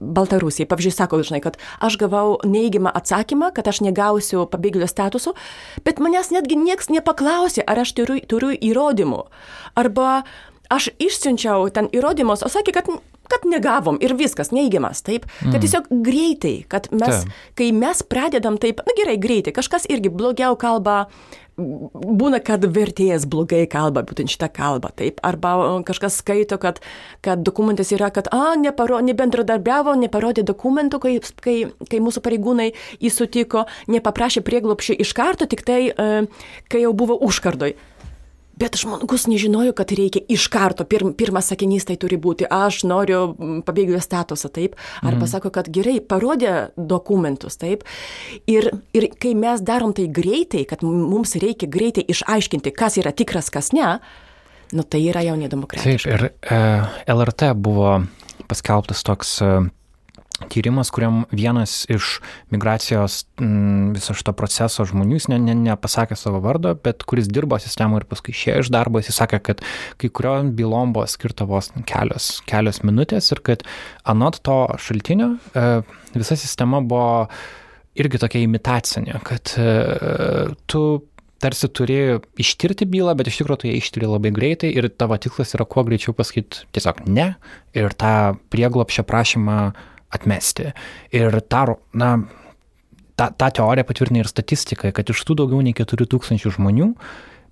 Baltarusiją, 0.00 0.66
pavyzdžiui, 0.66 0.90
sako, 0.94 1.22
žinai, 1.22 1.40
kad 1.40 1.56
aš 1.78 1.98
gavau 2.00 2.40
neįgimą 2.42 2.90
atsakymą, 2.90 3.52
kad 3.54 3.68
aš 3.68 3.80
negausiu 3.86 4.48
pabėgėlio 4.50 4.88
statuso, 4.90 5.36
bet 5.86 6.02
manęs 6.02 6.32
netgi 6.34 6.58
niekas 6.58 6.90
nepaklausė, 6.90 7.62
ar 7.62 7.84
aš 7.84 7.94
turiu, 7.94 8.18
turiu 8.26 8.50
įrodymų. 8.50 9.22
Arba 9.78 10.24
aš 10.66 10.90
išsiunčiau 10.98 11.70
ten 11.70 11.86
įrodymus, 11.94 12.42
o 12.42 12.50
sakė, 12.50 12.74
kad 12.74 12.90
kad 13.30 13.46
negavom 13.48 13.98
ir 14.04 14.16
viskas, 14.18 14.52
neįgiamas, 14.54 15.02
taip. 15.06 15.26
Mm. 15.44 15.54
Kad 15.54 15.64
tiesiog 15.64 15.88
greitai, 16.06 16.56
kad 16.70 16.90
mes, 16.92 17.24
Ta. 17.24 17.40
kai 17.58 17.72
mes 17.76 18.04
pradedam 18.06 18.60
taip, 18.62 18.84
na 18.86 18.94
gerai, 18.98 19.18
greitai, 19.20 19.54
kažkas 19.56 19.88
irgi 19.92 20.12
blogiau 20.12 20.56
kalba, 20.60 21.06
būna, 21.56 22.40
kad 22.44 22.64
vertėjas 22.68 23.24
blogai 23.32 23.64
kalba, 23.70 24.02
būtent 24.06 24.28
šitą 24.28 24.50
kalbą, 24.52 24.90
taip, 24.96 25.22
arba 25.24 25.54
kažkas 25.88 26.18
skaito, 26.20 26.58
kad, 26.60 26.82
kad 27.24 27.40
dokumentas 27.46 27.92
yra, 27.96 28.10
kad, 28.12 28.28
a, 28.28 28.52
neparo, 28.60 29.00
nebendradarbiavo, 29.04 29.96
neparodė 30.02 30.44
dokumentų, 30.46 31.00
kai, 31.00 31.16
kai, 31.40 31.56
kai 31.88 32.02
mūsų 32.04 32.22
pareigūnai 32.26 32.70
įsutiko, 33.00 33.64
nepaprašė 33.88 34.44
prieglopšio 34.44 34.98
iš 35.00 35.16
karto, 35.16 35.48
tik 35.48 35.64
tai, 35.66 35.80
kai 36.68 36.84
jau 36.84 36.92
buvo 36.96 37.16
užkardoj. 37.24 37.76
Bet 38.56 38.78
žmogus 38.80 39.26
nežinojo, 39.28 39.74
kad 39.76 39.92
reikia 39.92 40.22
iš 40.32 40.46
karto, 40.52 40.86
pirm, 40.88 41.12
pirmas 41.16 41.50
sakinys 41.52 41.84
tai 41.88 41.98
turi 42.00 42.16
būti, 42.16 42.46
aš 42.48 42.84
noriu 42.88 43.34
pabėgėlio 43.66 44.00
statusą, 44.00 44.48
taip, 44.52 44.78
arba 45.02 45.26
mm. 45.26 45.30
sako, 45.34 45.52
kad 45.52 45.68
gerai, 45.72 45.98
parodė 46.00 46.54
dokumentus, 46.76 47.58
taip. 47.60 47.84
Ir, 48.48 48.70
ir 48.96 49.08
kai 49.20 49.34
mes 49.36 49.60
darom 49.60 49.92
tai 49.96 50.08
greitai, 50.08 50.64
kad 50.68 50.84
mums 50.86 51.36
reikia 51.42 51.68
greitai 51.68 52.06
išaiškinti, 52.08 52.72
kas 52.76 52.96
yra 53.02 53.12
tikras, 53.16 53.52
kas 53.52 53.74
ne, 53.76 53.98
nu 54.72 54.86
tai 54.88 55.04
yra 55.10 55.26
jau 55.26 55.36
nedemokratiška. 55.36 55.92
Taip, 55.92 56.08
ir 56.08 56.56
e, 56.56 56.60
LRT 57.12 57.52
buvo 57.60 57.98
paskelbtas 58.48 59.04
toks 59.06 59.36
e, 59.44 59.52
tyrimas, 60.52 60.90
kuriam 60.92 61.24
vienas 61.32 61.86
iš 61.92 62.18
migracijos 62.52 63.24
m, 63.40 63.46
mm, 63.46 63.88
viso 63.96 64.14
šito 64.16 64.34
proceso 64.36 64.84
žmonių, 64.88 65.16
jis 65.16 65.28
ne, 65.32 65.38
ne, 65.40 65.56
nepasakė 65.70 66.18
savo 66.18 66.42
vardo, 66.44 66.74
bet 66.76 67.06
kuris 67.08 67.30
dirbo 67.32 67.58
sistemoje 67.62 68.04
ir 68.04 68.08
paskui 68.10 68.34
išėjo 68.36 68.66
iš 68.66 68.72
darbo, 68.74 69.00
jis 69.00 69.16
sakė, 69.16 69.40
kad 69.48 69.64
kai 70.00 70.12
kuriom 70.12 70.52
bylom 70.58 70.92
buvo 70.96 71.08
skirta 71.10 71.48
vos 71.48 71.72
kelios, 71.88 72.30
kelios 72.48 72.82
minutės 72.84 73.32
ir 73.32 73.42
kad 73.46 73.64
anot 74.04 74.42
to 74.44 74.58
šaltinio 74.82 75.34
e, 75.56 75.66
visa 76.16 76.36
sistema 76.36 76.82
buvo 76.84 77.26
irgi 77.96 78.20
tokia 78.20 78.44
imitacinė, 78.44 79.20
kad 79.24 79.56
e, 79.56 79.70
tu 80.68 80.82
tarsi 81.40 81.68
turi 81.68 81.98
ištirti 82.40 82.88
bylą, 82.88 83.12
bet 83.16 83.28
iš 83.28 83.40
tikrųjų 83.40 83.60
tu 83.60 83.68
ją 83.68 83.76
ištiri 83.80 84.08
labai 84.08 84.32
greitai 84.36 84.70
ir 84.72 84.88
tavo 84.92 85.16
tikslas 85.20 85.52
yra 85.56 85.66
kuo 85.68 85.84
greičiau 85.86 86.16
pasakyti 86.16 86.64
tiesiog 86.76 87.04
ne 87.08 87.34
ir 87.76 87.92
tą 87.96 88.36
prieglopšio 88.52 89.04
prašymą 89.08 89.58
atmesti. 90.14 90.70
Ir 91.14 91.40
tą, 91.50 91.76
na, 91.96 92.10
tą, 93.18 93.30
tą 93.38 93.50
teoriją 93.60 93.86
patvirtina 93.88 94.22
ir 94.22 94.30
statistika, 94.30 94.92
kad 94.94 95.10
iš 95.12 95.24
tų 95.26 95.40
daugiau 95.42 95.62
nei 95.64 95.76
4000 95.76 96.52
žmonių 96.58 96.92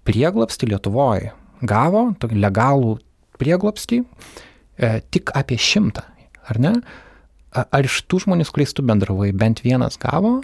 prieglapsti 0.05 0.69
Lietuvoje 0.71 1.33
gavo 1.65 2.11
legalų 2.21 2.99
prieglapstį 3.41 4.03
e, 4.03 5.01
tik 5.11 5.33
apie 5.35 5.59
šimtą, 5.61 6.05
ar 6.51 6.61
ne? 6.61 6.75
Ar 7.55 7.87
iš 7.87 8.01
tų 8.11 8.25
žmonių, 8.25 8.47
kuriais 8.51 8.75
tu 8.75 8.83
bendravai, 8.83 9.31
bent 9.31 9.63
vienas 9.63 9.97
gavo? 10.03 10.41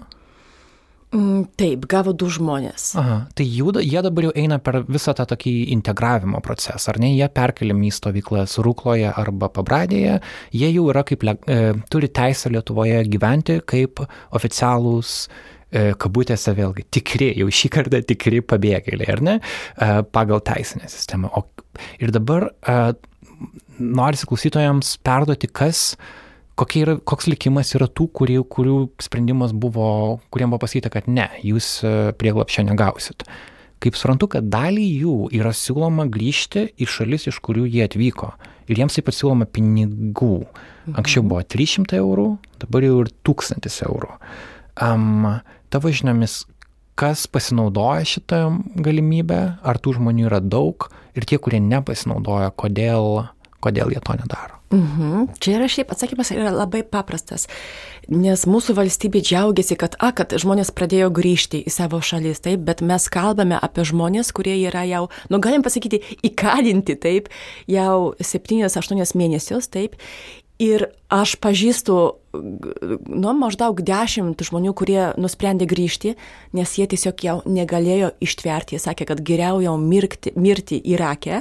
Mm, 1.10 1.48
taip, 1.58 1.88
gavo 1.90 2.12
du 2.14 2.28
žmonės. 2.30 2.92
Aha, 3.00 3.16
tai 3.34 3.42
jų, 3.50 3.72
jie 3.82 3.98
dabar 4.06 4.28
jau 4.28 4.32
eina 4.38 4.60
per 4.62 4.84
visą 4.86 5.10
tą 5.18 5.24
tokį 5.32 5.54
integravimo 5.74 6.38
procesą, 6.44 6.92
ar 6.92 7.00
ne? 7.02 7.10
Jie 7.16 7.26
perkeliami 7.34 7.90
į 7.90 7.96
stovyklas 7.96 8.54
Rūkloje 8.62 9.10
arba 9.18 9.48
Pabradėje, 9.50 10.20
jie 10.54 10.70
jau 10.70 10.84
yra 10.92 11.02
kaip, 11.08 11.26
e, 11.26 11.58
turi 11.90 12.12
teisę 12.14 12.52
Lietuvoje 12.54 13.02
gyventi 13.10 13.58
kaip 13.66 14.04
oficialūs 14.38 15.16
e, 15.26 15.84
kabutėse 15.98 16.54
vėlgi 16.54 16.86
tikri, 16.94 17.32
jau 17.42 17.50
šį 17.58 17.74
kartą 17.74 18.04
tikri 18.06 18.38
pabėgėliai, 18.46 19.10
ar 19.10 19.26
ne, 19.26 19.38
e, 19.40 19.92
pagal 20.14 20.44
teisinę 20.46 20.86
sistemą. 20.94 21.34
O, 21.34 21.46
ir 21.98 22.14
dabar 22.14 22.52
e, 22.54 22.80
norisi 23.80 24.30
klausytojams 24.30 24.94
perduoti, 25.02 25.50
kas 25.50 25.96
yra, 26.80 26.96
koks 26.98 27.28
likimas 27.30 27.72
yra 27.76 27.88
tų, 27.88 28.08
kurių, 28.16 28.44
kurių 28.52 28.76
sprendimas 29.00 29.54
buvo, 29.56 30.20
kuriem 30.32 30.52
buvo 30.52 30.64
pasakyta, 30.64 30.92
kad 30.92 31.08
ne, 31.08 31.28
jūs 31.46 31.80
e, 31.84 32.12
prieglapščio 32.20 32.66
negausit. 32.68 33.24
Kaip 33.80 33.96
suprantu, 33.96 34.28
kad 34.34 34.48
dalį 34.52 34.86
jų 35.00 35.14
yra 35.38 35.54
siūloma 35.56 36.04
grįžti 36.12 36.66
į 36.76 36.88
šalis, 36.90 37.28
iš 37.30 37.38
kurių 37.40 37.64
jie 37.64 37.86
atvyko. 37.86 38.34
Ir 38.68 38.82
jiems 38.82 38.98
taip 38.98 39.08
pat 39.08 39.16
siūloma 39.16 39.48
pinigų. 39.48 40.34
Anksčiau 40.92 41.24
buvo 41.24 41.40
300 41.40 41.96
eurų, 41.96 42.28
dabar 42.60 42.84
jau 42.84 43.00
ir 43.06 43.12
1000 43.24 43.80
eurų. 43.88 44.12
Um, 44.84 45.24
tavo 45.72 45.92
žiniomis, 45.92 46.42
kas 47.00 47.24
pasinaudoja 47.32 48.04
šitą 48.04 48.42
galimybę, 48.84 49.40
ar 49.64 49.80
tų 49.80 49.96
žmonių 49.96 50.28
yra 50.28 50.42
daug 50.44 50.90
ir 51.16 51.24
tie, 51.24 51.40
kurie 51.40 51.62
nepasinaudoja, 51.64 52.52
kodėl, 52.60 53.30
kodėl 53.64 53.92
jie 53.94 54.00
to 54.04 54.16
nedaro? 54.18 54.60
Mhm. 54.70 55.32
Čia 55.42 55.56
yra 55.58 55.66
šiaip 55.66 55.90
atsakymas 55.90 56.30
yra 56.30 56.52
labai 56.54 56.84
paprastas, 56.86 57.48
nes 58.06 58.44
mūsų 58.46 58.76
valstybė 58.78 59.22
džiaugiasi, 59.26 59.74
kad, 59.80 59.96
a, 59.98 60.12
kad 60.14 60.30
žmonės 60.38 60.70
pradėjo 60.70 61.08
grįžti 61.14 61.64
į 61.66 61.72
savo 61.74 61.98
šalis, 61.98 62.38
taip, 62.44 62.62
bet 62.68 62.84
mes 62.86 63.08
kalbame 63.10 63.58
apie 63.58 63.82
žmonės, 63.88 64.30
kurie 64.36 64.54
yra 64.62 64.84
jau, 64.86 65.08
nu 65.26 65.42
galim 65.42 65.66
pasakyti, 65.66 66.04
įkalinti, 66.30 66.94
taip, 67.02 67.32
jau 67.66 68.12
7-8 68.22 69.18
mėnesius, 69.18 69.66
taip. 69.74 69.98
Ir 70.60 70.90
aš 71.08 71.38
pažįstu, 71.40 71.94
nu, 72.36 73.30
maždaug 73.40 73.78
dešimt 73.80 74.42
žmonių, 74.44 74.74
kurie 74.76 75.06
nusprendė 75.16 75.64
grįžti, 75.66 76.18
nes 76.52 76.74
jie 76.76 76.84
tiesiog 76.84 77.24
jau 77.24 77.36
negalėjo 77.48 78.12
ištverti. 78.20 78.76
Jie 78.76 78.82
sakė, 78.84 79.06
kad 79.08 79.22
geriau 79.24 79.62
jau 79.64 79.78
mirti, 79.80 80.34
mirti 80.36 80.76
Irake, 80.92 81.40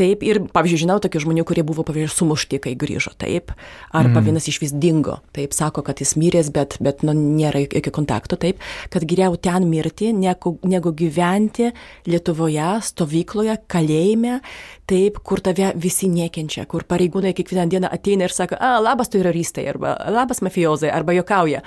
Taip, 0.00 0.22
ir, 0.24 0.38
pavyzdžiui, 0.54 0.80
žinau 0.86 0.96
tokių 1.02 1.20
žmonių, 1.26 1.42
kurie 1.44 1.60
buvo, 1.66 1.82
pavyzdžiui, 1.84 2.14
sumušti, 2.14 2.60
kai 2.64 2.72
grįžo, 2.78 3.10
taip, 3.20 3.52
arba 3.92 4.22
mm. 4.22 4.26
vienas 4.30 4.46
iš 4.48 4.56
vis 4.62 4.70
dingo, 4.72 5.18
taip, 5.36 5.52
sako, 5.52 5.82
kad 5.84 5.98
jis 6.00 6.14
miręs, 6.16 6.48
bet, 6.54 6.78
bet 6.80 7.02
nu, 7.04 7.12
nėra 7.12 7.60
jokio 7.66 7.92
kontakto, 7.92 8.38
taip, 8.40 8.62
kad 8.88 9.04
geriau 9.04 9.36
ten 9.36 9.66
mirti, 9.68 10.14
negu, 10.16 10.54
negu 10.64 10.94
gyventi 10.96 11.68
Lietuvoje, 12.08 12.70
stovykloje, 12.86 13.58
kalėjime, 13.68 14.38
taip, 14.88 15.18
kur 15.26 15.42
tave 15.44 15.74
visi 15.80 16.08
nekenčia, 16.08 16.64
kur 16.70 16.86
pareigūnai 16.88 17.34
kiekvieną 17.36 17.66
dieną 17.74 17.90
ateina 17.92 18.24
ir 18.24 18.32
sako, 18.32 18.56
a, 18.56 18.78
labas 18.80 19.12
teroristai, 19.12 19.66
arba 19.74 19.98
labas 20.08 20.40
mafiozai, 20.46 20.88
arba 20.94 21.18
jokauja, 21.18 21.60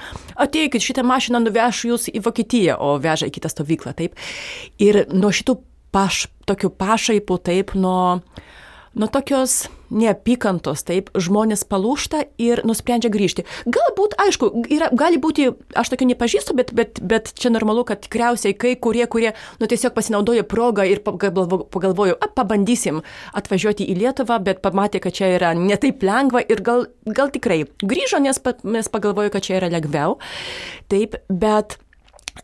ateikit, 0.47 0.81
šitą 0.81 1.05
mašiną 1.05 1.43
nuveš 1.45 1.83
jūs 1.91 2.09
į 2.09 2.23
Vokietiją, 2.25 2.79
o 2.81 2.97
veža 3.03 3.29
į 3.29 3.35
kitą 3.37 3.53
stovyklą, 3.53 3.93
taip. 4.01 4.17
Ir 4.81 5.03
nuo 5.13 5.29
šitų 5.29 5.59
paš, 5.93 6.27
tokių 6.49 6.73
pašaipų 6.81 7.37
taip 7.45 7.73
nuo, 7.77 8.19
nuo 8.97 9.09
tokios 9.13 9.63
neapykantos, 9.93 10.81
taip, 10.87 11.11
žmonės 11.13 11.63
palūšta 11.69 12.23
ir 12.41 12.63
nusprendžia 12.65 13.11
grįžti. 13.13 13.45
Galbūt, 13.69 14.15
aišku, 14.21 14.49
yra, 14.73 14.89
gali 14.97 15.19
būti, 15.21 15.51
aš 15.77 15.93
tokio 15.93 16.07
nepažįstu, 16.09 16.55
bet, 16.57 16.73
bet, 16.75 16.97
bet 16.97 17.29
čia 17.37 17.51
normalu, 17.53 17.85
kad 17.87 18.01
tikriausiai 18.05 18.57
kai 18.57 18.73
kurie, 18.73 19.05
kurie, 19.11 19.33
nu, 19.61 19.69
tiesiog 19.69 19.93
pasinaudoja 19.95 20.45
progą 20.49 20.87
ir 20.89 21.03
pagalvojo, 21.05 22.17
a, 22.17 22.29
pabandysim 22.33 23.03
atvažiuoti 23.37 23.87
į 23.93 23.99
Lietuvą, 24.01 24.39
bet 24.45 24.63
pamatė, 24.65 25.03
kad 25.03 25.15
čia 25.15 25.33
yra 25.37 25.53
netaip 25.57 26.03
lengva 26.05 26.41
ir 26.41 26.65
gal, 26.65 26.87
gal 27.05 27.33
tikrai 27.33 27.63
grįžo, 27.85 28.21
nes, 28.23 28.41
nes 28.65 28.93
pagalvojo, 28.93 29.33
kad 29.33 29.45
čia 29.45 29.59
yra 29.61 29.69
lengviau. 29.73 30.17
Taip, 30.91 31.19
bet, 31.29 31.77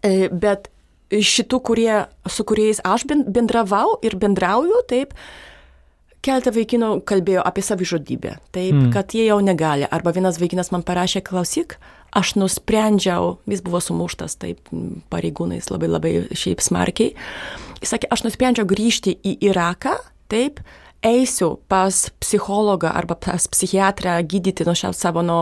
e, 0.06 0.30
bet 0.30 0.70
šitų, 1.10 1.60
kurie, 1.66 1.94
su 2.30 2.46
kuriais 2.48 2.82
aš 2.86 3.06
bendravau 3.10 3.98
ir 4.06 4.16
bendrauju, 4.20 4.84
taip, 4.90 5.16
keletą 6.26 6.54
vaikinų 6.56 6.90
kalbėjo 7.08 7.44
apie 7.48 7.64
savižudybę, 7.66 8.36
taip, 8.54 8.76
mm. 8.76 8.90
kad 8.96 9.16
jie 9.16 9.26
jau 9.30 9.40
negali. 9.44 9.88
Arba 9.90 10.14
vienas 10.16 10.40
vaikinas 10.42 10.72
man 10.76 10.84
parašė, 10.86 11.24
klausyk, 11.26 11.78
aš 12.16 12.36
nusprendžiau, 12.40 13.38
jis 13.50 13.64
buvo 13.66 13.82
sumuštas, 13.84 14.38
taip, 14.42 14.62
pareigūnais 15.14 15.72
labai 15.72 15.90
labai 15.90 16.14
šiaip 16.38 16.62
smarkiai. 16.66 17.16
Jis 17.80 17.96
sakė, 17.96 18.12
aš 18.14 18.28
nusprendžiau 18.28 18.68
grįžti 18.70 19.16
į 19.16 19.40
Iraką, 19.50 19.96
taip, 20.30 20.62
eisiu 21.06 21.54
pas 21.72 21.96
psichologą 22.20 22.90
arba 22.92 23.16
pas 23.16 23.46
psichiatrą 23.48 24.18
gydyti 24.28 24.66
nuo 24.68 24.76
savo 24.76 25.24
nuo 25.24 25.40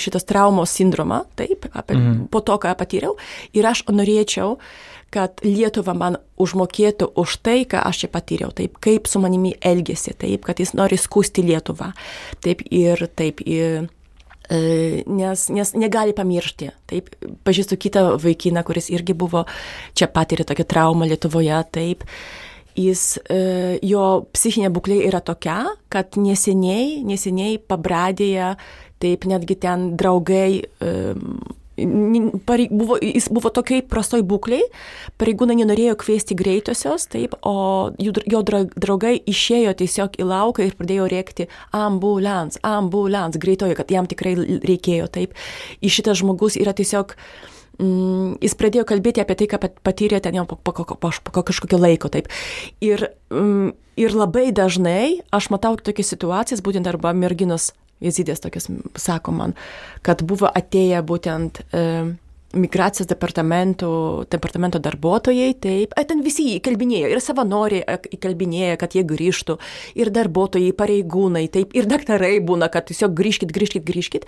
šitos 0.00 0.24
traumos 0.24 0.72
sindromą, 0.72 1.26
taip, 1.36 1.68
apie, 1.76 1.98
mm. 1.98 2.28
po 2.32 2.40
to, 2.40 2.56
ką 2.62 2.72
patyriau. 2.80 3.18
Ir 3.52 3.68
aš 3.68 3.84
norėčiau, 3.92 4.56
uh, 4.56 4.95
kad 5.14 5.40
Lietuva 5.44 5.94
man 5.96 6.18
užmokėtų 6.40 7.10
už 7.18 7.38
tai, 7.46 7.60
ką 7.68 7.80
aš 7.88 8.04
čia 8.04 8.12
patyriau, 8.12 8.52
taip, 8.54 8.78
kaip 8.82 9.08
su 9.08 9.20
manimi 9.22 9.54
elgėsi, 9.64 10.16
taip, 10.18 10.44
kad 10.48 10.60
jis 10.60 10.74
nori 10.76 10.98
skusti 11.00 11.44
Lietuvą. 11.46 11.92
Taip 12.44 12.64
ir 12.70 13.06
taip. 13.16 13.40
Ir, 13.46 13.86
e, 14.50 15.04
nes, 15.06 15.46
nes 15.54 15.72
negali 15.78 16.16
pamiršti. 16.16 16.72
Taip, 16.90 17.14
pažįstu 17.46 17.78
kitą 17.80 18.08
vaikiną, 18.22 18.64
kuris 18.66 18.90
irgi 18.92 19.16
buvo 19.16 19.46
čia 19.96 20.10
patyrė 20.10 20.46
tokią 20.48 20.66
traumą 20.68 21.08
Lietuvoje, 21.08 21.62
taip. 21.72 22.04
Jis, 22.76 23.16
e, 23.32 23.78
jo 23.88 24.26
psichinė 24.36 24.68
būklė 24.68 25.00
yra 25.06 25.22
tokia, 25.24 25.62
kad 25.88 26.18
neseniai, 26.20 27.00
neseniai 27.08 27.56
pabradėje, 27.56 28.52
taip 29.00 29.24
netgi 29.24 29.56
ten 29.62 29.94
draugai 29.96 30.66
buvo, 31.76 32.96
jis 33.02 33.28
buvo 33.30 33.50
tokiai 33.52 33.82
prastoj 33.84 34.22
būklei, 34.26 34.62
pareigūnai 35.20 35.58
nenorėjo 35.60 35.96
kviesti 36.00 36.36
greitosios, 36.38 37.06
taip, 37.12 37.36
o 37.44 37.92
jo 38.00 38.42
draugai 38.42 39.16
išėjo 39.20 39.74
tiesiog 39.82 40.16
į 40.20 40.28
lauką 40.28 40.64
ir 40.66 40.76
pradėjo 40.78 41.08
rėkti 41.12 41.48
ambulans, 41.76 42.58
ambulans, 42.64 43.36
greitojo, 43.36 43.76
kad 43.76 43.92
jam 43.92 44.08
tikrai 44.08 44.34
reikėjo, 44.64 45.10
taip. 45.12 45.36
Ir 45.80 45.92
šitas 45.92 46.22
žmogus 46.22 46.56
yra 46.56 46.72
tiesiog 46.76 47.16
mm, 47.78 48.38
jis 48.44 48.56
pradėjo 48.58 48.86
kalbėti 48.88 49.22
apie 49.22 49.36
tai, 49.36 49.50
ką 49.50 49.60
patyrė 49.84 50.22
ten 50.24 50.38
jau 50.38 50.46
po, 50.48 50.56
po, 50.56 50.72
po, 50.72 50.96
po, 50.96 51.10
po 51.12 51.42
kažkokio 51.42 51.80
laiko. 51.80 52.08
Taip. 52.12 52.30
Ir, 52.84 53.10
mm, 53.32 53.74
ir 54.00 54.16
labai 54.16 54.48
dažnai 54.56 55.20
aš 55.34 55.50
matau 55.52 55.76
tokias 55.76 56.14
situacijas, 56.14 56.64
būtent 56.64 56.88
arba 56.88 57.12
merginos 57.16 57.72
jezidės 58.04 58.42
tokias 58.44 58.68
sako 59.00 59.34
man, 59.36 59.56
kad 60.06 60.22
buvo 60.26 60.50
atėję 60.50 61.02
būtent 61.06 61.62
e, 61.72 61.84
migracijos 62.56 63.08
departamento, 63.08 64.24
departamento 64.30 64.80
darbuotojai, 64.82 65.52
taip, 65.62 65.94
ten 66.08 66.22
visi 66.24 66.48
įkalbinėjo, 66.56 67.10
ir 67.12 67.22
savanoriai 67.22 67.98
įkalbinėjo, 68.16 68.78
kad 68.80 68.96
jie 68.96 69.04
grįžtų, 69.06 69.58
ir 70.00 70.10
darbuotojai, 70.14 70.72
pareigūnai, 70.76 71.46
taip, 71.52 71.74
ir 71.76 71.88
daktarai 71.90 72.36
būna, 72.44 72.70
kad 72.72 72.88
tiesiog 72.90 73.14
grįžkit, 73.16 73.52
grįžkit, 73.54 73.84
grįžkit. 73.86 74.26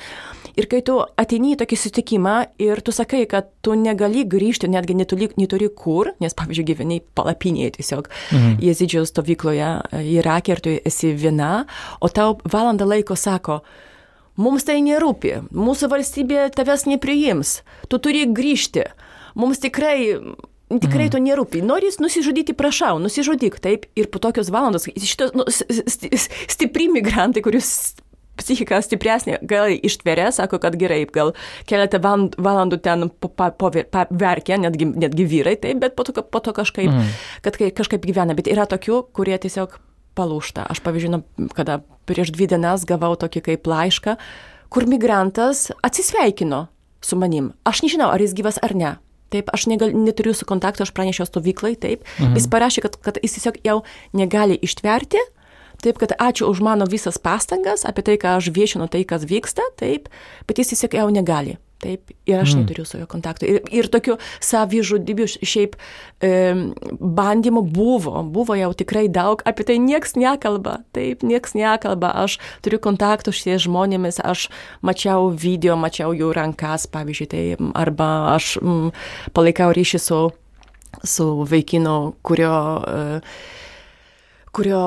Ir 0.59 0.69
kai 0.71 0.83
tu 0.87 0.99
ateini 1.01 1.55
į 1.55 1.61
tokį 1.63 1.81
sutikimą 1.83 2.37
ir 2.63 2.83
tu 2.85 2.95
sakai, 2.95 3.25
kad 3.31 3.51
tu 3.65 3.77
negali 3.79 4.25
grįžti, 4.29 4.71
netgi 4.71 4.97
neturi, 4.99 5.31
neturi 5.41 5.71
kur, 5.75 6.13
nes, 6.23 6.37
pavyzdžiui, 6.39 6.69
gyveni 6.73 7.01
palapinėje 7.19 7.77
tiesiog, 7.79 8.09
mhm. 8.33 8.57
jezidžio 8.65 9.05
stovykloje 9.09 9.75
Irake 10.19 10.55
ir 10.55 10.65
tu 10.65 10.75
esi 10.87 11.13
viena, 11.17 11.67
o 12.01 12.11
tau 12.13 12.39
valandą 12.49 12.89
laiko 12.89 13.17
sako, 13.19 13.63
Mums 14.39 14.67
tai 14.69 14.79
nerūpi, 14.87 15.35
mūsų 15.51 15.91
valstybė 15.91 16.49
tavęs 16.55 16.87
nepriims, 16.87 17.59
tu 17.91 17.99
turi 18.03 18.23
grįžti. 18.31 18.87
Mums 19.39 19.61
tikrai 19.63 20.23
Tikrai 20.69 21.07
mm. 21.07 21.13
to 21.15 21.21
nerūpi. 21.25 21.63
Nori 21.65 21.89
nusižudyti, 21.97 22.53
prašau, 22.53 22.99
nusižudyk, 23.01 23.57
taip. 23.65 23.87
Ir 23.97 24.11
po 24.13 24.21
tokios 24.21 24.51
valandos, 24.53 24.85
šitos 24.85 25.33
nu, 25.33 25.47
stipri 25.49 26.91
migrantai, 26.93 27.41
kurius 27.41 27.71
psichika 28.39 28.79
stipresnė, 28.85 29.41
gal 29.49 29.73
ištveria, 29.73 30.29
sako, 30.35 30.61
kad 30.63 30.77
gerai, 30.79 31.01
gal 31.15 31.33
keletą 31.69 32.01
valandų 32.05 32.79
ten 32.85 33.09
paverkia, 33.19 34.61
netgi, 34.61 34.93
netgi 34.93 35.27
vyrai, 35.33 35.57
taip, 35.59 35.81
bet 35.83 35.97
po 35.99 36.07
to, 36.07 36.21
po 36.21 36.45
to 36.45 36.55
kažkaip, 36.57 36.93
mm. 36.93 37.17
kad 37.49 37.59
kažkaip 37.81 38.05
gyvena. 38.05 38.37
Bet 38.39 38.53
yra 38.53 38.69
tokių, 38.69 39.07
kurie 39.17 39.41
tiesiog 39.41 39.81
palūšta. 40.19 40.67
Aš 40.67 40.83
pavyzdžiui, 40.85 41.23
kada 41.57 41.81
prieš 42.11 42.35
dvi 42.35 42.51
dienas 42.51 42.87
gavau 42.89 43.15
tokį 43.19 43.45
kaip 43.51 43.71
laišką, 43.71 44.17
kur 44.69 44.89
migrantas 44.91 45.69
atsisveikino 45.87 46.67
su 47.05 47.17
manim. 47.17 47.53
Aš 47.69 47.85
nežinau, 47.87 48.11
ar 48.11 48.23
jis 48.23 48.35
gyvas 48.37 48.59
ar 48.63 48.75
ne. 48.75 48.97
Taip, 49.29 49.51
aš 49.53 49.67
negal, 49.69 49.93
neturiu 49.93 50.33
su 50.33 50.47
kontaktu, 50.49 50.87
aš 50.87 50.95
pranešiau 50.97 51.29
stovyklai, 51.29 51.75
taip. 51.77 52.07
Mhm. 52.17 52.39
Jis 52.39 52.49
parašė, 52.49 52.85
kad, 52.87 52.97
kad 53.05 53.21
jis 53.23 53.37
tiesiog 53.37 53.61
jau 53.65 53.83
negali 54.17 54.57
ištverti. 54.57 55.21
Taip, 55.79 56.01
kad 56.01 56.17
ačiū 56.19 56.49
už 56.51 56.59
mano 56.65 56.89
visas 56.91 57.21
pastangas, 57.23 57.85
apie 57.87 58.03
tai, 58.03 58.17
ką 58.19 58.41
aš 58.41 58.51
viešinu, 58.51 58.89
tai, 58.91 59.05
kas 59.07 59.23
vyksta, 59.23 59.63
taip, 59.79 60.09
bet 60.49 60.59
jis 60.59 60.73
tiesiog 60.73 60.97
jau 60.99 61.07
negali. 61.15 61.55
Taip, 61.79 62.11
ir 62.27 62.41
aš 62.41 62.57
mm. 62.57 62.63
neturiu 62.65 62.85
su 62.85 62.99
juo 62.99 63.07
kontakto. 63.07 63.47
Ir, 63.47 63.61
ir 63.71 63.87
tokių 63.87 64.17
savižudybių 64.43 65.27
šiaip 65.31 65.77
e, 65.79 66.31
bandymų 66.99 67.63
buvo, 67.71 68.25
buvo 68.35 68.57
jau 68.59 68.73
tikrai 68.81 69.05
daug, 69.15 69.45
apie 69.47 69.67
tai 69.69 69.77
nieks 69.79 70.17
nekalba, 70.19 70.81
taip, 70.97 71.23
nieks 71.23 71.55
nekalba. 71.55 72.11
Aš 72.25 72.41
turiu 72.67 72.81
kontaktų 72.83 73.31
šiais 73.39 73.63
žmonėmis, 73.69 74.19
aš 74.27 74.49
mačiau 74.83 75.31
video, 75.31 75.77
mačiau 75.79 76.11
jų 76.19 76.33
rankas, 76.35 76.89
pavyzdžiui, 76.91 77.31
tai, 77.31 77.45
arba 77.79 78.11
aš 78.35 78.57
m, 78.59 78.91
palaikau 79.39 79.71
ryšį 79.79 80.03
su, 80.03 80.21
su 81.07 81.29
vaikinu, 81.47 81.97
kurio 82.27 82.59
e, 82.83 83.23
kurio 84.55 84.83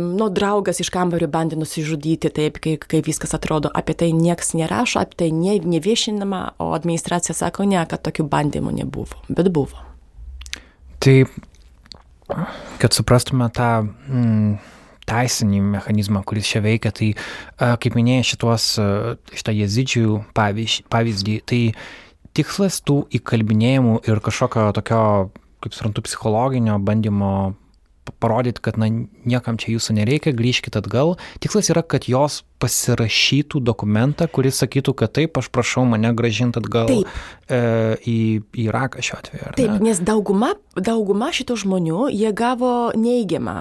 nu, 0.00 0.28
draugas 0.34 0.80
iš 0.82 0.90
kambario 0.94 1.28
bandė 1.30 1.58
nusižudyti, 1.60 2.30
taip, 2.34 2.60
kaip, 2.64 2.86
kaip 2.90 3.08
viskas 3.08 3.34
atrodo. 3.36 3.70
Apie 3.74 3.96
tai 3.98 4.10
niekas 4.16 4.54
nerašo, 4.58 5.02
apie 5.02 5.22
tai 5.24 5.30
ne, 5.34 5.58
neviešinama, 5.76 6.42
o 6.62 6.72
administracija 6.76 7.36
sako 7.36 7.68
ne, 7.70 7.80
kad 7.88 8.02
tokių 8.06 8.26
bandymų 8.30 8.74
nebuvo, 8.80 9.22
bet 9.28 9.52
buvo. 9.54 9.84
Tai, 10.98 11.16
kad 12.82 12.96
suprastume 12.96 13.46
tą 13.54 13.70
mm, 13.86 14.58
teisinį 15.08 15.62
mechanizmą, 15.76 16.22
kuris 16.26 16.48
čia 16.50 16.62
veikia, 16.64 16.92
tai, 16.94 17.12
kaip 17.58 17.96
minėjai, 17.96 18.26
šitos, 18.32 18.66
šitą 19.32 19.54
jezidžių 19.56 20.20
pavyzdį, 20.36 21.38
tai 21.48 21.62
tikslas 22.36 22.82
tų 22.86 23.00
įkalbinėjimų 23.18 24.00
ir 24.10 24.20
kažkokio 24.24 24.68
tokio, 24.76 25.02
kaip 25.64 25.74
suprantu, 25.74 26.04
psichologinio 26.06 26.76
bandymo 26.82 27.32
parodyti, 28.20 28.62
kad 28.64 28.78
na, 28.80 28.88
niekam 29.28 29.58
čia 29.60 29.74
jūsų 29.76 29.98
nereikia, 30.00 30.34
grįžkit 30.36 30.78
atgal. 30.78 31.16
Tikslas 31.42 31.70
yra, 31.72 31.82
kad 31.82 32.08
jos 32.10 32.42
pasirašytų 32.58 33.60
dokumentą, 33.62 34.26
kuris 34.30 34.58
sakytų, 34.62 34.94
kad 34.98 35.12
taip, 35.14 35.38
aš 35.38 35.50
prašau 35.54 35.84
mane 35.86 36.10
gražinti 36.18 36.58
atgal 36.58 36.90
taip. 36.90 37.18
e, 37.46 37.60
į, 38.02 38.18
į 38.42 38.66
Iraką 38.66 39.04
šiuo 39.04 39.18
atveju. 39.20 39.52
Taip, 39.58 39.74
ne? 39.76 39.78
nes 39.90 40.02
dauguma, 40.02 40.52
dauguma 40.74 41.30
šitų 41.34 41.58
žmonių, 41.62 42.08
jie 42.14 42.32
gavo 42.36 42.72
neigiamą 42.98 43.56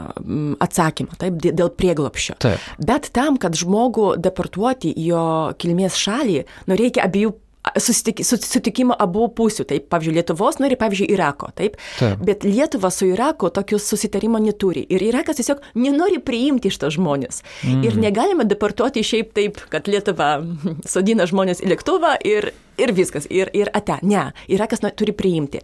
atsakymą, 0.64 1.18
taip, 1.22 1.42
dėl 1.46 1.70
prieglopščio. 1.78 2.40
Taip. 2.42 2.70
Bet 2.82 3.12
tam, 3.14 3.38
kad 3.42 3.58
žmogų 3.58 4.16
deportuoti 4.22 4.94
į 4.94 5.10
jo 5.12 5.28
kilmės 5.62 6.00
šalį, 6.02 6.42
nu 6.70 6.80
reikia 6.80 7.06
abiejų 7.06 7.36
susitik, 7.80 8.22
susitikimo 8.26 8.96
abu 9.00 9.28
pusių, 9.34 9.66
taip, 9.70 9.88
pavyzdžiui, 9.92 10.16
Lietuvos, 10.18 10.60
nu 10.62 10.70
ir, 10.70 10.78
pavyzdžiui, 10.80 11.10
Irako, 11.14 11.52
taip. 11.58 11.78
taip. 12.00 12.22
Bet 12.26 12.46
Lietuva 12.48 12.92
su 12.94 13.08
Iraku 13.10 13.50
tokius 13.54 13.88
susitarimo 13.90 14.40
neturi. 14.44 14.86
Ir 14.94 15.04
Irakas 15.04 15.40
tiesiog 15.40 15.64
nenori 15.80 16.20
priimti 16.24 16.72
to 16.78 16.92
žmonės. 16.94 17.42
Mm. 17.64 17.84
Ir 17.88 17.98
negalima 18.02 18.46
deportuoti 18.48 19.04
šiaip 19.06 19.34
taip, 19.38 19.60
kad 19.72 19.90
Lietuva 19.90 20.38
sodina 20.94 21.28
žmonės 21.30 21.64
į 21.64 21.72
lėktuvą 21.74 22.18
ir, 22.28 22.52
ir 22.78 22.94
viskas, 22.98 23.28
ir, 23.34 23.52
ir 23.58 23.72
ate. 23.78 24.00
Ne, 24.08 24.30
Irakas 24.52 24.84
nu, 24.86 24.92
turi 24.96 25.16
priimti. 25.18 25.64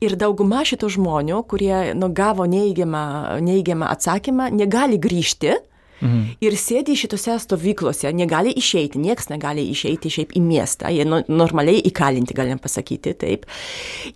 Ir 0.00 0.16
dauguma 0.20 0.64
šitų 0.66 0.90
žmonių, 0.96 1.44
kurie 1.50 1.92
nu, 1.98 2.10
gavo 2.14 2.48
neįgiamą, 2.48 3.04
neįgiamą 3.44 3.92
atsakymą, 3.94 4.50
negali 4.54 5.00
grįžti 5.00 5.58
Mhm. 6.00 6.36
Ir 6.44 6.56
sėdi 6.58 6.96
šitose 6.98 7.36
stovyklose, 7.42 8.10
negali 8.16 8.52
išeiti, 8.58 9.00
nieks 9.00 9.30
negali 9.30 9.64
išeiti 9.70 10.10
šiaip 10.12 10.34
į 10.36 10.42
miestą, 10.44 10.90
jie 10.92 11.06
nu, 11.08 11.22
normaliai 11.30 11.82
įkalinti, 11.90 12.36
galim 12.36 12.60
pasakyti, 12.62 13.14
taip. 13.20 13.46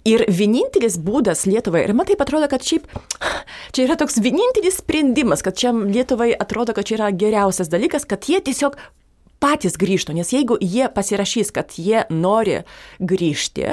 Ir 0.08 0.26
vienintelis 0.28 0.98
būdas 1.00 1.46
Lietuvai, 1.48 1.84
ir 1.86 1.94
man 1.96 2.08
taip 2.08 2.22
atrodo, 2.24 2.50
kad 2.50 2.66
šiaip 2.66 2.88
čia 3.72 3.86
yra 3.86 3.98
toks 4.00 4.20
vienintelis 4.24 4.82
sprendimas, 4.82 5.44
kad 5.46 5.58
čia 5.58 5.72
Lietuvai 5.72 6.32
atrodo, 6.34 6.74
kad 6.76 6.88
čia 6.88 6.98
yra 6.98 7.12
geriausias 7.14 7.70
dalykas, 7.72 8.08
kad 8.08 8.26
jie 8.28 8.42
tiesiog 8.44 8.76
patys 9.38 9.78
grįžtų, 9.78 10.16
nes 10.18 10.32
jeigu 10.34 10.58
jie 10.60 10.88
pasirašys, 10.90 11.52
kad 11.54 11.76
jie 11.78 12.02
nori 12.10 12.62
grįžti, 12.98 13.70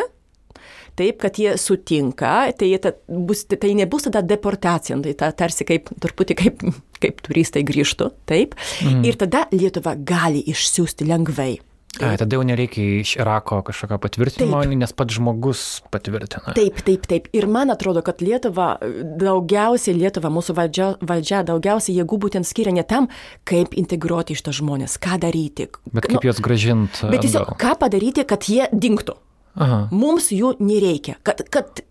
taip, 1.00 1.20
kad 1.22 1.40
jie 1.40 1.56
sutinka, 1.62 2.34
tai, 2.58 2.72
ta, 2.82 2.96
bus, 3.08 3.46
tai 3.52 3.76
nebus 3.78 4.08
tada 4.08 4.24
deportacija, 4.26 4.98
tai 5.06 5.16
ta, 5.20 5.32
tarsi 5.36 5.68
kaip, 5.68 5.92
truputį 6.04 6.40
kaip, 6.42 6.66
kaip 7.04 7.24
turistai 7.26 7.66
grįžtų, 7.68 8.12
taip. 8.30 8.58
Mm. 8.86 9.06
Ir 9.08 9.20
tada 9.20 9.46
Lietuva 9.56 9.96
gali 10.00 10.44
išsiųsti 10.52 11.08
lengvai. 11.10 11.56
Ai, 12.04 12.18
tada 12.20 12.36
jau 12.36 12.44
nereikia 12.44 13.00
iš 13.00 13.14
Irako 13.16 13.62
kažkokio 13.70 13.98
patvirtinimo, 14.04 14.60
taip. 14.66 14.74
nes 14.82 14.92
pats 14.92 15.16
žmogus 15.16 15.62
patvirtina. 15.94 16.56
Taip, 16.58 16.82
taip, 16.84 17.06
taip. 17.08 17.30
Ir 17.36 17.48
man 17.48 17.72
atrodo, 17.72 18.04
kad 18.04 18.20
Lietuva, 18.24 18.74
daugiausiai 19.22 19.96
Lietuva, 19.96 20.32
mūsų 20.34 20.58
valdžia, 20.58 20.90
valdžia 21.00 21.44
daugiausiai 21.48 21.96
jėgų 22.02 22.20
būtent 22.28 22.48
skiria 22.48 22.76
ne 22.76 22.84
tam, 22.84 23.08
kaip 23.48 23.78
integruoti 23.80 24.36
iš 24.36 24.44
to 24.44 24.56
žmonės, 24.56 24.98
ką 25.00 25.22
daryti. 25.24 25.70
Bet 25.94 26.10
kaip 26.10 26.20
nu, 26.20 26.26
juos 26.28 26.44
gražinti. 26.44 27.08
Bet 27.14 27.24
tiesiog, 27.24 27.56
ką 27.62 27.78
padaryti, 27.86 28.28
kad 28.28 28.50
jie 28.52 28.68
dinktų. 28.76 29.16
Aha. 29.56 29.86
Mums 29.96 30.32
jų 30.36 30.56
nereikia. 30.60 31.20
Kad, 31.24 31.46
kad 31.54 31.84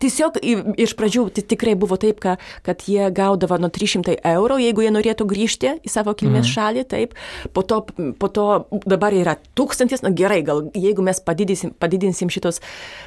Tiesiog 0.00 0.40
iš 0.80 0.94
pradžių 0.98 1.28
tikrai 1.36 1.74
buvo 1.78 1.96
taip, 2.00 2.18
ka, 2.22 2.36
kad 2.66 2.82
jie 2.90 3.06
gaudavo 3.14 3.58
nuo 3.62 3.70
300 3.72 4.16
eurų, 4.34 4.58
jeigu 4.64 4.84
jie 4.84 4.92
norėtų 4.94 5.26
grįžti 5.30 5.74
į 5.86 5.92
savo 5.92 6.16
kilmės 6.18 6.48
mhm. 6.48 6.52
šalį, 6.54 6.84
taip. 6.90 7.14
Po 7.54 7.62
to, 7.62 7.82
po 8.18 8.30
to 8.34 8.46
dabar 8.90 9.14
yra 9.14 9.36
tūkstantis, 9.58 10.02
na 10.04 10.10
gerai, 10.14 10.40
gal 10.46 10.64
jeigu 10.74 11.04
mes 11.06 11.22
padidinsim, 11.22 11.74
padidinsim 11.78 12.32
šitos, 12.32 12.60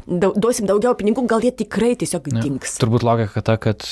duosim 0.07 0.69
daugiau 0.69 0.95
pinigų, 0.97 1.25
gal 1.27 1.43
jie 1.43 1.51
tikrai 1.65 1.95
tiesiog 1.99 2.31
ja. 2.31 2.45
dinks. 2.45 2.79
Turbūt 2.79 3.03
logika 3.07 3.43
ta, 3.43 3.57
kad 3.59 3.83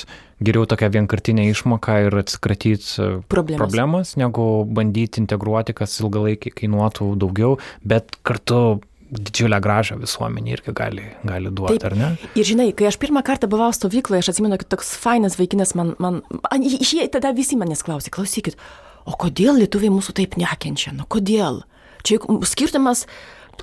geriau 0.43 0.67
tokia 0.67 0.89
vienkartinė 0.91 1.49
išmoka 1.51 1.99
ir 2.07 2.15
atsikratyti 2.23 2.89
e, 2.99 3.11
problemos. 3.31 3.59
problemos, 3.59 4.15
negu 4.19 4.47
bandyti 4.67 5.23
integruoti, 5.23 5.75
kas 5.75 5.99
ilgalaikį 6.03 6.55
kainuotų 6.63 7.13
daugiau, 7.19 7.55
bet 7.87 8.15
kartu 8.27 8.79
didžiulę 9.19 9.59
gražą 9.63 9.97
visuomenį 10.01 10.55
irgi 10.55 10.73
gali, 10.75 11.05
gali 11.27 11.51
duoti, 11.51 11.79
Taip. 11.79 11.87
ar 11.91 11.97
ne? 11.99 12.09
Ir 12.37 12.47
žinai, 12.47 12.69
kai 12.77 12.89
aš 12.89 12.97
pirmą 13.01 13.23
kartą 13.25 13.49
buvau 13.51 13.71
stovykloje, 13.75 14.23
aš 14.23 14.33
atsimenu, 14.33 14.59
kad 14.61 14.71
toks 14.75 14.93
fainas 15.01 15.39
vaikinas 15.39 15.75
man, 15.77 15.93
man, 16.01 16.21
jie 16.61 17.07
tada 17.13 17.33
visi 17.35 17.57
manęs 17.59 17.85
klausė, 17.85 18.13
klausykit, 18.15 18.59
o 19.05 19.15
kodėl 19.21 19.61
lietuviai 19.61 19.93
mūsų 19.93 20.17
taip 20.21 20.37
nekenčia, 20.41 20.95
nu 20.97 21.07
kodėl? 21.09 21.63
Čia 22.05 22.19
skirtumas 22.45 23.05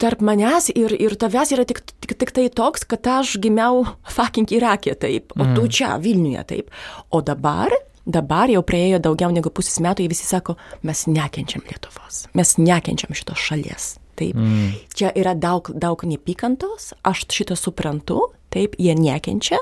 tarp 0.00 0.22
manęs 0.24 0.70
ir, 0.72 0.94
ir 0.96 1.14
tavęs 1.20 1.54
yra 1.54 1.66
tik, 1.68 1.82
tik, 2.02 2.16
tik 2.18 2.34
tai 2.34 2.48
toks, 2.50 2.86
kad 2.88 3.06
aš 3.20 3.36
gimiau 3.42 3.84
fucking 4.08 4.50
Irakė, 4.54 4.96
taip, 4.98 5.34
o 5.36 5.44
mm. 5.44 5.56
tu 5.58 5.68
čia, 5.68 5.94
Vilniuje, 6.02 6.44
taip. 6.48 6.76
O 7.12 7.22
dabar 7.24 7.74
Dabar 8.02 8.50
jau 8.50 8.64
praėjo 8.66 8.98
daugiau 8.98 9.30
negu 9.30 9.50
pusės 9.54 9.78
metų, 9.78 10.02
jie 10.02 10.10
visi 10.10 10.26
sako, 10.26 10.56
mes 10.82 11.04
nekenčiam 11.06 11.62
Lietuvos, 11.68 12.24
mes 12.34 12.56
nekenčiam 12.58 13.14
šitos 13.14 13.38
šalies. 13.38 13.92
Taip. 14.18 14.37
Mm. 14.37 14.77
Čia 14.92 15.11
yra 15.16 15.33
daug, 15.38 15.70
daug 15.72 16.05
nepykantos, 16.05 16.92
aš 17.07 17.25
šitą 17.33 17.57
suprantu, 17.57 18.27
taip, 18.53 18.77
jie 18.77 18.92
nekenčia. 18.98 19.61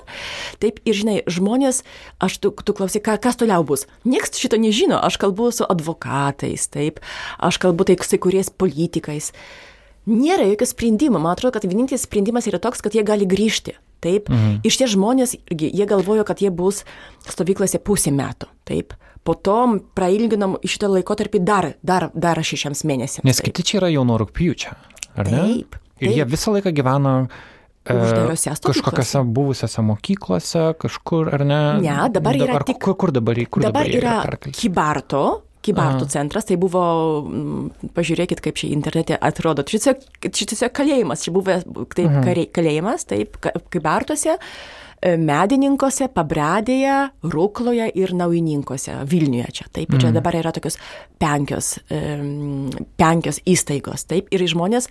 Taip, 0.63 0.81
ir 0.83 0.97
žinai, 0.99 1.17
žmonės, 1.31 1.85
aš 2.23 2.41
tu, 2.43 2.51
tu 2.51 2.75
klausai, 2.75 3.03
ka, 3.05 3.15
kas 3.23 3.39
toliau 3.39 3.65
bus. 3.67 3.87
Niekas 4.03 4.35
šito 4.41 4.59
nežino, 4.61 4.99
aš 4.99 5.21
kalbu 5.23 5.53
su 5.55 5.67
advokatais, 5.71 6.67
taip, 6.73 6.99
aš 7.39 7.61
kalbu 7.63 7.87
tai 7.87 7.99
su 8.03 8.19
kuriais 8.19 8.51
politikais. 8.51 9.31
Nėra 10.11 10.49
jokio 10.49 10.67
sprendimo, 10.67 11.21
man 11.23 11.37
atrodo, 11.37 11.55
kad 11.59 11.69
vienintelis 11.69 12.09
sprendimas 12.09 12.49
yra 12.51 12.59
toks, 12.59 12.83
kad 12.83 12.97
jie 12.97 13.05
gali 13.07 13.29
grįžti. 13.29 13.77
Taip, 14.01 14.31
mhm. 14.33 14.63
iš 14.65 14.81
tie 14.81 14.89
žmonės, 14.89 15.37
jie 15.53 15.87
galvojo, 15.87 16.25
kad 16.25 16.41
jie 16.41 16.49
bus 16.49 16.87
stovyklose 17.29 17.79
pusę 17.85 18.11
metų. 18.17 18.49
Taip, 18.65 18.97
po 19.25 19.37
to 19.37 19.59
prailginom 19.97 20.57
šitą 20.65 20.91
laikotarpį 20.95 21.43
dar, 21.45 21.73
dar, 21.87 22.09
dar 22.15 22.41
šešiems 22.45 22.85
mėnesiams. 22.89 23.27
Nes 23.27 23.43
kiti 23.45 23.65
čia 23.67 23.81
yra 23.83 23.93
jau 23.93 24.07
nuo 24.09 24.19
rūpjūčio, 24.23 24.75
ar 25.17 25.31
ne? 25.31 25.45
Taip. 25.45 25.79
Ir 26.01 26.09
taip. 26.09 26.17
jie 26.17 26.27
visą 26.33 26.55
laiką 26.55 26.73
gyveno 26.73 27.13
e, 27.21 27.93
Uždarose 27.93 28.57
kažkokiose 28.65 29.23
buvusiose 29.37 29.85
mokyklose, 29.85 30.65
kažkur, 30.81 31.29
ar 31.37 31.45
ne? 31.45 31.61
Ne, 31.85 32.01
dabar 32.15 32.41
yra 32.41 32.59
ar, 32.63 32.67
tik... 32.69 32.81
Kur, 32.81 32.97
kur 32.97 33.13
dabar, 33.13 33.39
kur 33.53 33.69
dabar, 33.69 33.85
dabar 33.85 34.01
yra, 34.01 34.17
yra 34.25 34.57
Kibarto, 34.57 35.25
Kibartų 35.61 36.07
Aha. 36.07 36.13
centras, 36.15 36.49
tai 36.49 36.57
buvo, 36.57 36.83
pažiūrėkit, 37.93 38.41
kaip 38.41 38.57
čia 38.57 38.71
internete 38.73 39.19
atrodo, 39.21 39.67
čia 39.69 39.93
tiesiog 40.25 40.73
kalėjimas, 40.73 41.27
čia 41.27 41.35
buvo 41.37 41.61
taip, 41.93 42.07
mhm. 42.09 42.47
kalėjimas, 42.57 43.05
taip, 43.11 43.37
Kibartuose. 43.69 44.41
Ka 44.41 44.80
medininkose, 45.01 46.09
pabradėje, 46.13 46.97
Rukloje 47.33 47.87
ir 47.97 48.13
naujininkose, 48.17 48.99
Vilniuje 49.09 49.49
čia. 49.61 49.67
Taip, 49.73 49.95
čia 49.97 50.11
mhm. 50.11 50.17
dabar 50.19 50.37
yra 50.41 50.53
tokios 50.57 50.77
penkios, 51.21 51.73
penkios 53.01 53.41
įstaigos. 53.49 54.07
Taip, 54.11 54.29
ir 54.35 54.45
žmonės, 54.51 54.91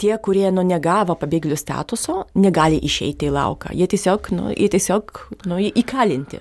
tie, 0.00 0.14
kurie 0.24 0.48
nu, 0.54 0.64
negavo 0.66 1.16
pabėgėlių 1.20 1.58
statuso, 1.60 2.24
negali 2.38 2.80
išeiti 2.80 3.28
į 3.28 3.36
lauką. 3.36 3.74
Jie 3.76 3.88
tiesiog, 3.90 4.32
nu, 4.36 4.48
jie 4.54 4.70
tiesiog 4.72 5.24
nu, 5.50 5.60
įkalinti. 5.60 6.40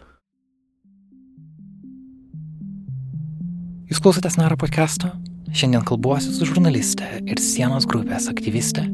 Jūs 3.91 3.99
klausotės 4.01 4.39
Naro 4.39 4.57
podcast'o? 4.57 5.11
Šiandien 5.53 5.83
kalbuosiu 5.85 6.31
su 6.33 6.47
žurnaliste 6.49 7.05
ir 7.29 7.41
sienos 7.43 7.85
grupės 7.85 8.25
aktyviste 8.31 8.87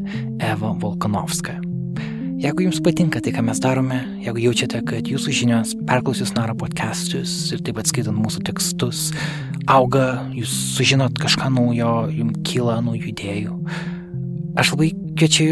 Eva 0.44 0.74
Volkanovska. 0.82 1.56
Jeigu 2.40 2.64
jums 2.64 2.78
patinka 2.80 3.20
tai, 3.20 3.34
ką 3.36 3.42
mes 3.44 3.60
darome, 3.60 3.98
jeigu 4.24 4.40
jaučiate, 4.40 4.80
kad 4.88 5.10
jūsų 5.12 5.34
žinios 5.36 5.74
perklausius 5.90 6.30
Naro 6.38 6.54
podcastus 6.56 7.34
ir 7.52 7.60
taip 7.68 7.76
pat 7.76 7.92
skaitant 7.92 8.16
mūsų 8.16 8.46
tekstus, 8.48 9.10
auga, 9.68 10.22
jūs 10.32 10.54
sužinot 10.78 11.20
kažką 11.20 11.50
naujo, 11.52 11.92
jums 12.16 12.40
kyla 12.48 12.78
naujų 12.86 13.12
idėjų. 13.12 13.58
Aš 14.56 14.72
labai 14.72 14.94
kviečiu 15.20 15.50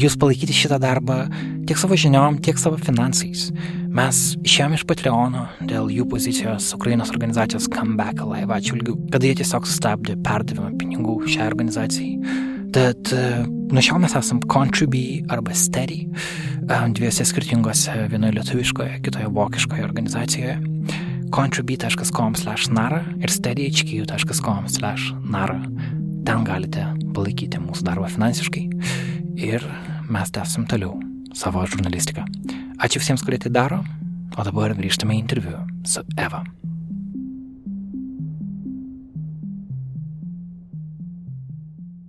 jūs 0.00 0.16
palaikyti 0.16 0.56
šitą 0.56 0.80
darbą 0.80 1.26
tiek 1.68 1.76
savo 1.76 2.00
žiniom, 2.00 2.40
tiek 2.40 2.56
savo 2.56 2.80
finansais. 2.80 3.50
Mes 3.92 4.24
išėjome 4.48 4.80
iš 4.80 4.88
Patreono 4.88 5.44
dėl 5.60 5.92
jų 5.92 6.08
pozicijos 6.08 6.72
Ukrainos 6.78 7.12
organizacijos 7.12 7.68
Comeback 7.68 8.24
Alive 8.24 8.56
atšvilgių, 8.56 8.96
kada 9.12 9.28
jie 9.28 9.42
tiesiog 9.42 9.68
sustabdė 9.68 10.16
perdavimą 10.24 10.72
pinigų 10.80 11.20
šiai 11.28 11.50
organizacijai. 11.52 12.47
Tad 12.74 13.12
nuo 13.72 13.82
šiol 13.82 14.02
mes 14.02 14.14
esam 14.18 14.40
Contribui 14.44 15.22
arba 15.32 15.54
Steady, 15.56 16.02
dviejose 16.94 17.24
skirtingose, 17.28 17.94
vienoje 18.12 18.36
lietuviškoje, 18.38 19.00
kitoje 19.02 19.28
vokiškoje 19.32 19.84
organizacijoje. 19.84 20.58
contribui.com 21.30 22.34
slash 22.34 22.68
nara 22.72 23.04
ir 23.20 23.30
steadyhq.com 23.30 24.68
slash 24.68 25.12
nara. 25.24 25.60
Ten 26.24 26.44
galite 26.44 26.86
palaikyti 27.16 27.60
mūsų 27.60 27.84
darbą 27.88 28.08
finansiškai 28.12 28.64
ir 29.48 29.64
mes 30.08 30.32
tęsim 30.34 30.66
toliau 30.68 30.96
savo 31.36 31.64
žurnalistiką. 31.68 32.24
Ačiū 32.78 33.02
visiems, 33.02 33.24
kurie 33.26 33.40
tai 33.42 33.52
daro, 33.54 33.82
o 34.36 34.44
dabar 34.44 34.74
grįžtame 34.78 35.16
į 35.16 35.22
interviu 35.22 35.62
su 35.88 36.04
Eva. 36.16 36.44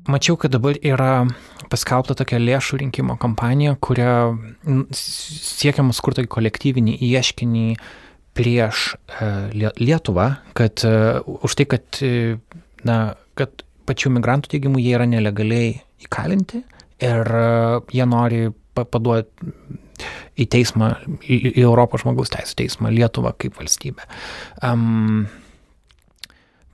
Mačiau, 0.08 0.38
kad 0.40 0.54
dabar 0.54 0.78
yra 0.80 1.28
paskelbta 1.70 2.16
tokia 2.18 2.40
lėšų 2.40 2.80
rinkimo 2.84 3.18
kampanija, 3.20 3.76
kuria 3.84 4.32
siekiama 4.96 5.94
skurti 5.94 6.26
kolektyvinį 6.30 6.96
ieškinį 7.10 7.66
prieš 8.38 8.94
e, 8.96 9.28
Lietuvą, 9.82 10.30
kad 10.58 10.86
e, 10.88 10.94
už 11.44 11.58
tai, 11.60 11.68
kad, 11.70 12.00
e, 12.06 12.38
na, 12.88 13.00
kad 13.38 13.66
pačių 13.90 14.14
migrantų 14.16 14.54
teigimų 14.54 14.82
jie 14.82 14.96
yra 14.96 15.10
nelegaliai 15.10 15.76
įkalinti 16.06 16.64
ir 17.04 17.32
jie 17.96 18.08
nori 18.08 18.48
paduoti 18.80 19.52
į 20.40 20.48
teismą, 20.52 20.94
į, 21.28 21.40
Europos 21.60 22.06
žmogaus 22.06 22.32
teisų 22.32 22.56
teismą 22.62 22.92
Lietuvą 22.94 23.34
kaip 23.40 23.58
valstybę. 23.60 24.06
Um, 24.64 25.28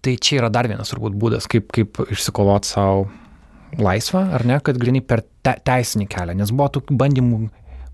tai 0.05 0.15
čia 0.21 0.39
yra 0.43 0.51
dar 0.53 0.69
vienas 0.69 0.93
turbūt 0.93 1.17
būdas, 1.19 1.49
kaip, 1.51 1.71
kaip 1.75 2.01
išsikovoti 2.05 2.69
savo 2.69 3.07
laisvą, 3.81 4.27
ar 4.37 4.45
ne, 4.47 4.59
kad 4.63 4.79
grinai 4.79 5.03
per 5.03 5.25
te, 5.43 5.57
teisinį 5.65 6.07
kelią, 6.11 6.37
nes 6.39 6.53
buvo 6.53 6.69
tokių 6.77 6.97
bandymų 7.01 7.45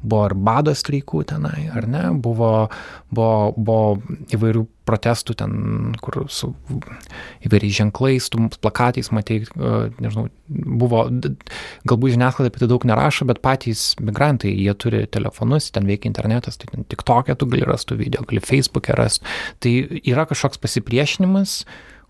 buvo 0.01 0.25
ir 0.29 0.33
bado 0.33 0.73
streikų 0.75 1.23
tenai, 1.29 1.67
ar 1.77 1.85
ne, 1.89 2.03
buvo, 2.23 2.51
buvo, 3.13 3.51
buvo 3.53 4.21
įvairių 4.33 4.63
protestų 4.89 5.35
ten, 5.37 5.53
kur 6.01 6.23
su 6.33 6.51
įvairiais 7.45 7.77
ženklais, 7.77 8.29
tu 8.33 8.41
plakatais 8.63 9.11
matai, 9.13 9.41
nežinau, 10.01 10.25
buvo, 10.49 11.03
galbūt 11.87 12.15
žiniasklaida 12.15 12.51
apie 12.51 12.63
tai 12.63 12.71
daug 12.73 12.87
nerašo, 12.89 13.29
bet 13.29 13.43
patys 13.45 13.91
migrantai, 14.01 14.55
jie 14.57 14.73
turi 14.73 15.05
telefonus, 15.05 15.69
ten 15.75 15.87
veikia 15.89 16.09
internetas, 16.11 16.57
tai 16.59 16.71
ten 16.73 16.87
tik 16.89 17.05
tokia 17.07 17.37
tu 17.37 17.49
gali 17.51 17.67
rasti 17.69 17.99
video, 17.99 18.25
gali 18.27 18.41
Facebook'e 18.43 18.97
rasti. 18.97 19.29
Tai 19.61 19.75
yra 20.01 20.25
kažkoks 20.29 20.61
pasipriešinimas, 20.65 21.61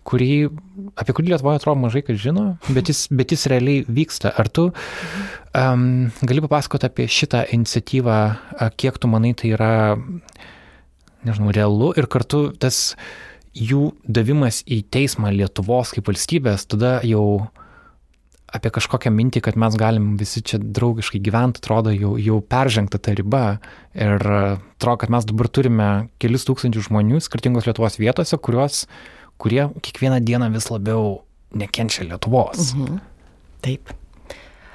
kurį, 0.08 0.50
apie 0.98 1.14
kurį 1.14 1.32
Lietuvoje 1.32 1.60
atrodo 1.60 1.82
mažai 1.84 2.02
kas 2.06 2.20
žino, 2.22 2.46
bet 2.74 2.90
jis, 2.90 3.06
bet 3.14 3.34
jis 3.34 3.46
realiai 3.50 3.84
vyksta. 3.86 4.32
Ar 4.38 4.50
tu 4.50 4.68
um, 4.70 5.86
gali 6.22 6.44
papasakoti 6.44 6.88
apie 6.88 7.08
šitą 7.10 7.44
iniciatyvą, 7.54 8.18
kiek 8.80 8.98
tu 8.98 9.10
manai 9.10 9.34
tai 9.38 9.54
yra, 9.56 9.72
nežinau, 11.26 11.54
realu 11.54 11.92
ir 11.98 12.10
kartu 12.10 12.50
tas 12.58 12.92
jų 13.52 13.92
davimas 14.08 14.62
į 14.64 14.82
teismą 14.92 15.32
Lietuvos 15.34 15.92
kaip 15.94 16.08
valstybės, 16.08 16.66
tada 16.72 16.98
jau 17.06 17.48
apie 18.52 18.68
kažkokią 18.68 19.08
mintį, 19.14 19.40
kad 19.46 19.56
mes 19.56 19.76
galim 19.80 20.10
visi 20.20 20.42
čia 20.44 20.58
draugiškai 20.60 21.22
gyventi, 21.24 21.62
atrodo 21.62 21.92
jau, 21.94 22.18
jau 22.20 22.36
peržengta 22.44 22.98
ta 23.00 23.14
riba. 23.16 23.62
Ir 23.96 24.20
atrodo, 24.20 24.98
kad 25.00 25.12
mes 25.14 25.24
dabar 25.28 25.48
turime 25.48 25.88
kelis 26.20 26.44
tūkstančių 26.48 26.84
žmonių 26.90 27.22
skirtingos 27.24 27.64
Lietuvos 27.64 27.96
vietose, 28.00 28.36
kuriuos 28.36 28.82
uh, 28.84 29.21
kurie 29.42 29.66
kiekvieną 29.82 30.20
dieną 30.22 30.52
vis 30.54 30.70
labiau 30.70 31.22
nekenčia 31.54 32.06
Lietuvos. 32.06 32.74
Mhm. 32.74 33.00
Taip. 33.62 33.94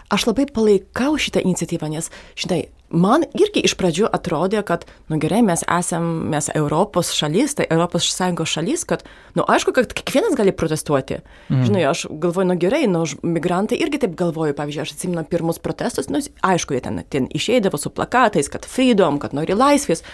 Aš 0.07 0.23
labai 0.29 0.45
palaikau 0.47 1.17
šitą 1.19 1.41
iniciatyvą, 1.43 1.89
nes, 1.91 2.07
žinai, 2.39 2.61
man 2.95 3.25
irgi 3.35 3.59
iš 3.67 3.73
pradžių 3.75 4.07
atrodė, 4.15 4.61
kad, 4.63 4.85
nu 5.11 5.17
gerai, 5.19 5.41
mes 5.43 5.65
esame, 5.67 6.29
mes 6.31 6.47
Europos 6.55 7.09
šalis, 7.11 7.57
tai 7.59 7.65
Europos 7.67 8.07
Sąjungos 8.15 8.53
šalis, 8.53 8.85
kad, 8.87 9.03
nu 9.35 9.43
aišku, 9.43 9.73
kad 9.75 9.91
kiekvienas 9.91 10.37
gali 10.39 10.53
protestuoti. 10.55 11.19
Mm. 11.49 11.65
Žinai, 11.67 11.83
aš 11.91 12.05
galvoju, 12.23 12.47
nu 12.53 12.55
gerai, 12.61 12.85
nu 12.87 13.03
migrantai 13.27 13.81
irgi 13.83 13.99
taip 14.05 14.15
galvoju, 14.19 14.55
pavyzdžiui, 14.55 14.85
aš 14.85 14.95
atsimenu 14.95 15.25
pirmus 15.27 15.59
protestus, 15.59 16.07
nu 16.07 16.23
aišku, 16.23 16.77
jie 16.77 16.85
ten, 16.87 17.03
ten 17.11 17.27
išeidavo 17.35 17.79
su 17.81 17.91
plakatais, 17.91 18.47
kad 18.53 18.67
freedom, 18.67 19.19
kad 19.19 19.35
nori 19.35 19.59
laisvės, 19.59 20.05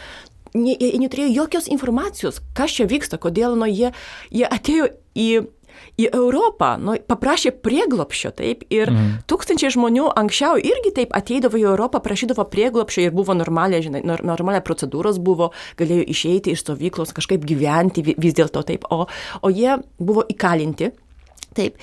ne, 0.58 0.76
jie 0.78 1.02
neturėjo 1.02 1.34
jokios 1.34 1.68
informacijos, 1.72 2.42
kas 2.58 2.76
čia 2.78 2.88
vyksta, 2.89 3.20
kodėl 3.22 3.58
nu, 3.60 3.70
jie, 3.70 3.94
jie 4.34 4.48
atėjo 4.50 4.89
į 5.13 5.30
į 5.98 6.08
Europą, 6.13 6.74
nu, 6.82 6.96
paprašė 7.10 7.54
prieglopščio, 7.66 8.32
taip, 8.38 8.63
ir 8.74 8.89
mm. 8.92 9.12
tūkstančiai 9.30 9.74
žmonių 9.74 10.08
anksčiau 10.20 10.58
irgi 10.62 10.94
taip 10.98 11.13
ateidavo 11.18 11.60
į 11.60 11.68
Europą, 11.70 12.02
prašydavo 12.04 12.46
prieglopščio 12.50 13.08
ir 13.08 13.16
buvo 13.16 13.36
normalia, 13.38 13.82
žinai, 13.84 14.04
normalia 14.06 14.63
procedūros 14.66 15.20
buvo, 15.24 15.52
galėjo 15.80 16.08
išeiti 16.13 16.54
iš 16.54 16.66
stovyklos, 16.66 17.13
kažkaip 17.16 17.46
gyventi 17.46 18.06
vis 18.12 18.38
dėlto 18.38 18.66
taip, 18.70 18.89
o, 18.94 19.06
o 19.42 19.54
jie 19.54 19.78
buvo 20.02 20.26
įkalinti, 20.34 20.92
taip, 21.58 21.78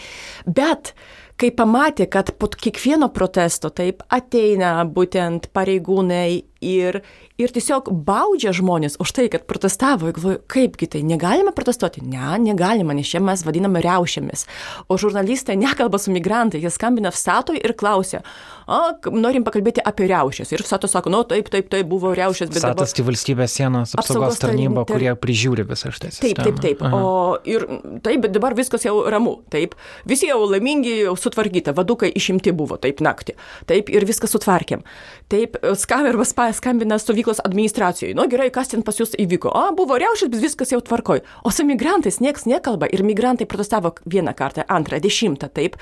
bet 0.47 0.95
kai 1.41 1.53
pamatė, 1.57 2.05
kad 2.13 2.35
po 2.37 2.51
kiekvieno 2.53 3.09
protesto 3.15 3.71
taip 3.73 4.03
ateina 4.13 4.75
būtent 4.85 5.49
pareigūnai 5.57 6.50
ir, 6.61 7.01
ir 7.41 7.53
tiesiog 7.55 7.89
baudžia 8.07 8.53
žmonės 8.57 8.99
už 9.01 9.13
tai, 9.17 9.27
kad 9.33 9.47
protestavo. 9.49 10.11
Galvoju, 10.15 10.43
kaipgi 10.51 10.89
tai, 10.95 11.03
negalime 11.07 11.53
protestuoti? 11.57 12.05
Ne, 12.05 12.37
negalima, 12.43 12.95
nes 12.97 13.09
čia 13.09 13.23
mes 13.25 13.43
vadiname 13.47 13.83
riaušėmis. 13.85 14.47
O 14.89 14.99
žurnalistai 15.01 15.57
nekalba 15.61 16.01
su 16.01 16.13
migrantai, 16.15 16.61
jie 16.63 16.73
skambina 16.73 17.13
Vsatoj 17.15 17.59
ir 17.61 17.75
klausia, 17.81 18.23
o, 18.69 18.81
norim 19.17 19.45
pakalbėti 19.47 19.83
apie 19.85 20.09
riaušės. 20.11 20.53
Ir 20.55 20.65
Vsato 20.67 20.91
sako, 20.91 21.13
nu 21.13 21.23
taip, 21.29 21.49
taip, 21.53 21.71
taip, 21.73 21.89
buvo 21.91 22.13
riaušės, 22.17 22.53
bet... 22.53 22.61
Vsatas 22.61 22.95
tai 22.97 23.07
valstybės 23.09 23.57
sienos 23.57 23.97
apsaugos, 23.97 24.37
apsaugos 24.37 24.43
tarnyba, 24.45 24.85
tar... 24.85 24.99
kurie 24.99 25.15
prižiūri 25.21 25.67
visą 25.69 25.93
šitą 25.95 26.13
sistemą. 26.13 26.45
Taip, 26.45 26.61
taip, 26.61 26.63
taip. 26.65 26.85
Aha. 26.87 27.01
O 27.01 27.39
ir 27.49 27.67
taip, 28.05 28.21
bet 28.27 28.37
dabar 28.37 28.57
viskas 28.59 28.85
jau 28.87 28.99
ramu. 29.11 29.39
Taip, 29.53 29.75
visi 30.09 30.29
jau 30.29 30.43
laimingi, 30.45 30.93
jau 31.07 31.17
sutvarkyta, 31.19 31.75
vadukai 31.77 32.13
išimti 32.21 32.55
buvo, 32.57 32.79
taip 32.81 33.03
naktį. 33.05 33.37
Taip, 33.71 33.91
ir 33.93 34.07
viską 34.09 34.29
sutvarkėm. 34.31 34.85
Taip, 35.33 35.57
Skaverbas 35.81 36.35
skambina 36.57 36.99
stovyklos 37.01 37.43
administracijai. 37.45 38.15
Nu 38.19 38.27
gerai, 38.31 38.51
kas 38.55 38.73
ten 38.73 38.85
pas 38.87 38.99
jūs 39.01 39.15
įvyko? 39.21 39.53
O, 39.53 39.67
buvo 39.79 39.99
riaušės, 40.01 40.31
bet 40.33 40.45
viskas 40.45 40.75
jau 40.75 40.81
tvarkoj. 40.85 41.23
O 41.45 41.53
su 41.55 41.67
migrantais 41.69 42.21
nieks 42.23 42.47
nekalba 42.51 42.89
ir 42.91 43.05
migrantai 43.07 43.49
protestavo 43.51 43.95
vieną 44.07 44.35
kartą, 44.39 44.67
antrą, 44.69 45.01
dešimtą, 45.03 45.51
taip. 45.55 45.79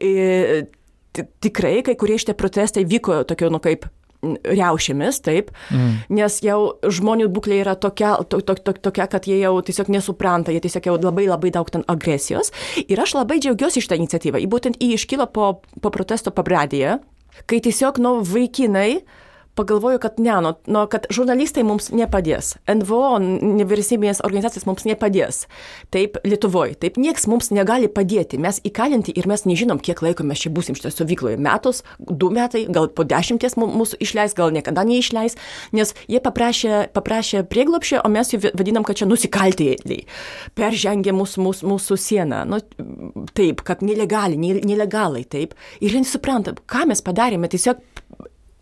E, 0.00 0.64
tikrai 1.12 1.80
kai 1.86 1.96
kurie 1.98 2.18
šitie 2.20 2.36
protestai 2.38 2.86
vyko 2.88 3.22
tokio, 3.28 3.50
nu 3.52 3.60
kaip 3.62 3.88
riaušėmis, 4.22 5.18
taip, 5.26 5.48
mm. 5.74 5.94
nes 6.14 6.36
jau 6.44 6.58
žmonių 6.86 7.26
būklė 7.34 7.58
yra 7.64 7.74
tokia, 7.74 8.14
to, 8.30 8.38
to, 8.46 8.54
to, 8.54 8.74
tokia, 8.86 9.08
kad 9.10 9.26
jie 9.26 9.40
jau 9.40 9.56
tiesiog 9.66 9.90
nesupranta, 9.90 10.54
jie 10.54 10.62
tiesiog 10.62 10.86
jau 10.86 10.94
labai 11.00 11.26
labai 11.26 11.50
daug 11.54 11.66
ten 11.74 11.82
agresijos. 11.90 12.52
Ir 12.86 13.02
aš 13.02 13.16
labai 13.18 13.40
džiaugiuosi 13.42 13.82
šitą 13.82 13.98
iniciatyvą. 13.98 14.38
Į 14.44 14.46
būtent 14.52 14.78
į 14.78 14.92
iškilo 14.94 15.26
po, 15.34 15.56
po 15.82 15.90
protesto 15.94 16.30
pabradėje, 16.34 17.00
kai 17.50 17.58
tiesiog, 17.64 17.98
nu, 18.04 18.20
vaikinai, 18.28 19.00
uh, 19.00 19.21
pagalvoju, 19.54 19.98
kad 19.98 20.20
ne, 20.20 20.40
nu, 20.40 20.54
nu, 20.66 20.84
kad 20.90 21.06
žurnalistai 21.12 21.64
mums 21.66 21.90
nepadės, 21.92 22.54
NVO, 22.70 23.18
nevyriausybinės 23.20 24.22
organizacijos 24.24 24.64
mums 24.68 24.86
nepadės. 24.88 25.42
Taip, 25.92 26.16
Lietuvoje, 26.24 26.78
taip, 26.80 26.96
nieks 27.00 27.28
mums 27.28 27.50
negali 27.52 27.90
padėti. 27.92 28.40
Mes 28.40 28.62
įkalinti 28.64 29.12
ir 29.18 29.28
mes 29.28 29.44
nežinom, 29.48 29.80
kiek 29.82 30.00
laiko 30.04 30.24
mes 30.26 30.40
čia 30.40 30.52
būsim 30.54 30.78
šitoje 30.78 30.96
stovykloje. 30.96 31.40
Metus, 31.42 31.82
du 32.00 32.30
metai, 32.32 32.64
gal 32.72 32.88
po 32.96 33.04
dešimties 33.08 33.58
mūsų 33.60 34.00
išleis, 34.04 34.36
gal 34.38 34.54
niekada 34.54 34.86
neišleis, 34.88 35.36
nes 35.76 35.92
jie 36.08 36.22
paprašė, 36.24 36.88
paprašė 36.96 37.44
prieglopšio, 37.52 38.00
o 38.06 38.12
mes 38.12 38.32
jų 38.32 38.54
vadinam, 38.56 38.86
kad 38.88 39.02
čia 39.02 39.10
nusikaltėliai. 39.10 40.06
Peržengė 40.56 41.12
mūsų, 41.16 41.44
mūsų, 41.44 41.70
mūsų 41.74 42.00
sieną. 42.00 42.42
Nu, 42.48 42.62
taip, 43.36 43.64
kad 43.68 43.84
nelegaliai, 43.84 44.62
nelegalai, 44.64 45.26
taip. 45.28 45.56
Ir 45.84 45.92
jie 45.92 46.04
nesupranta, 46.06 46.56
ką 46.56 46.88
mes 46.88 47.04
padarėme, 47.04 47.52
tiesiog 47.52 47.91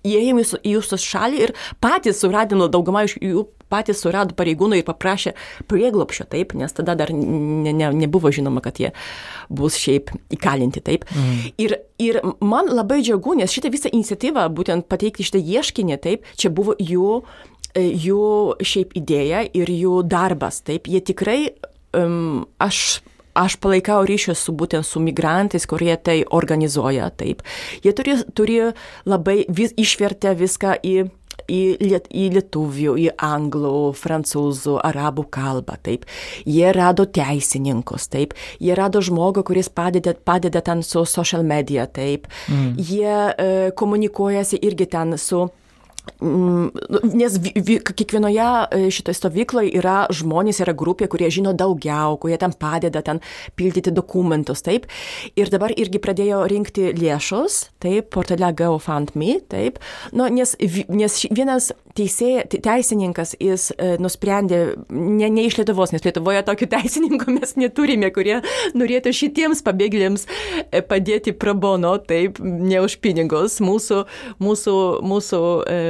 įėjom 0.06 0.42
į 0.42 0.74
jūsų 0.74 0.98
šalį 1.04 1.40
ir 1.46 1.54
patys 1.82 2.22
suradino, 2.22 2.68
dauguma 2.72 3.04
iš 3.06 3.18
jų 3.20 3.46
patys 3.70 4.02
surado 4.02 4.34
pareigūnų 4.38 4.80
ir 4.80 4.86
paprašė 4.86 5.34
prieglopšio, 5.70 6.26
taip, 6.30 6.54
nes 6.58 6.74
tada 6.74 6.96
dar 6.98 7.12
ne, 7.14 7.70
ne, 7.70 7.90
nebuvo 8.02 8.32
žinoma, 8.34 8.62
kad 8.64 8.80
jie 8.82 8.90
bus 9.46 9.78
šiaip 9.80 10.10
įkalinti, 10.34 10.82
taip. 10.82 11.06
Mm. 11.14 11.44
Ir, 11.62 11.76
ir 12.02 12.20
man 12.42 12.72
labai 12.72 13.00
džiaugu, 13.04 13.36
nes 13.38 13.54
šitą 13.54 13.70
visą 13.72 13.92
iniciatyvą, 13.94 14.48
būtent 14.56 14.88
pateikti 14.90 15.26
šitą 15.26 15.42
ieškinį, 15.42 16.00
taip, 16.02 16.26
čia 16.40 16.50
buvo 16.54 16.74
jų, 16.78 17.20
jų 17.78 18.26
šiaip 18.66 18.98
idėja 18.98 19.44
ir 19.54 19.70
jų 19.70 20.02
darbas, 20.10 20.62
taip, 20.66 20.90
jie 20.90 21.02
tikrai, 21.12 21.40
um, 21.94 22.48
aš 22.58 23.00
aš 23.34 23.56
palaikau 23.62 24.02
ryšius 24.08 24.42
su 24.46 24.54
būtent 24.56 24.86
su 24.86 25.02
migrantais, 25.02 25.66
kurie 25.66 25.94
tai 25.96 26.22
organizuoja, 26.24 27.10
taip. 27.10 27.42
Jie 27.84 27.94
turi, 27.96 28.18
turi 28.34 28.60
labai 29.08 29.44
vis, 29.48 29.74
išvertę 29.78 30.34
viską 30.38 30.76
į 30.82 30.96
į, 31.50 31.60
liet, 31.82 32.08
į 32.12 32.26
lietuvių, 32.36 32.94
į 33.00 33.08
anglų, 33.24 33.92
prancūzų, 34.00 34.76
arabų 34.86 35.26
kalbą, 35.32 35.76
taip. 35.82 36.06
Jie 36.48 36.70
rado 36.76 37.06
teisininkus, 37.06 38.08
taip. 38.12 38.34
Jie 38.62 38.76
rado 38.78 39.02
žmogų, 39.04 39.44
kuris 39.50 39.70
padeda, 39.72 40.14
padeda 40.14 40.62
ten 40.64 40.84
su 40.86 41.04
social 41.08 41.46
media, 41.46 41.86
taip. 41.90 42.28
Mm. 42.48 42.76
Jie 42.78 43.14
e, 43.14 43.48
komunikuojasi 43.76 44.60
irgi 44.66 44.90
ten 44.90 45.16
su 45.18 45.48
nes 46.20 47.38
kiekvienoje 47.96 48.46
e, 48.70 48.90
šitoje 48.92 49.18
stovykloje 49.18 49.72
yra 49.78 50.04
žmonės, 50.14 50.62
yra 50.64 50.74
grupė, 50.76 51.08
kurie 51.10 51.30
žino 51.32 51.54
daugiau, 51.56 52.18
kurie 52.20 52.38
ten 52.40 52.54
padeda 52.56 53.02
ten 53.06 53.22
pildyti 53.58 53.92
dokumentus, 53.94 54.64
taip. 54.66 54.88
Ir 55.38 55.52
dabar 55.52 55.74
irgi 55.76 56.00
pradėjo 56.02 56.42
rinkti 56.50 56.90
lėšos, 56.96 57.60
taip, 57.82 58.10
portale 58.14 58.52
GoFundMe, 58.56 59.40
taip. 59.50 59.80
Nu, 60.16 60.28
nes, 60.32 60.56
nes 60.88 61.20
vienas 61.30 61.70
teisėja, 61.96 62.44
teisininkas 62.50 63.34
jis 63.40 63.70
e, 63.74 63.94
nusprendė, 64.02 64.60
ne, 64.90 65.28
ne 65.32 65.46
iš 65.46 65.58
Lietuvos, 65.60 65.94
nes 65.94 66.04
Lietuvoje 66.04 66.42
tokių 66.46 66.68
teisininkų 66.74 67.34
mes 67.36 67.56
neturime, 67.60 68.10
kurie 68.14 68.40
norėtų 68.78 69.12
šitiems 69.16 69.64
pabėgėliams 69.66 70.26
e, 70.70 70.82
padėti 70.86 71.34
pro 71.36 71.54
bono, 71.58 71.96
taip, 71.98 72.40
ne 72.40 72.80
už 72.84 72.98
pinigus. 73.04 73.58
Mūsų, 73.64 74.04
mūsų, 74.42 74.76
mūsų 75.06 75.42
e, 75.64 75.80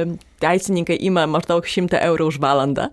teisininkai 0.41 0.97
ima 1.01 1.27
maždaug 1.29 1.67
100 1.67 1.99
eurų 2.09 2.29
už 2.31 2.39
valandą. 2.43 2.89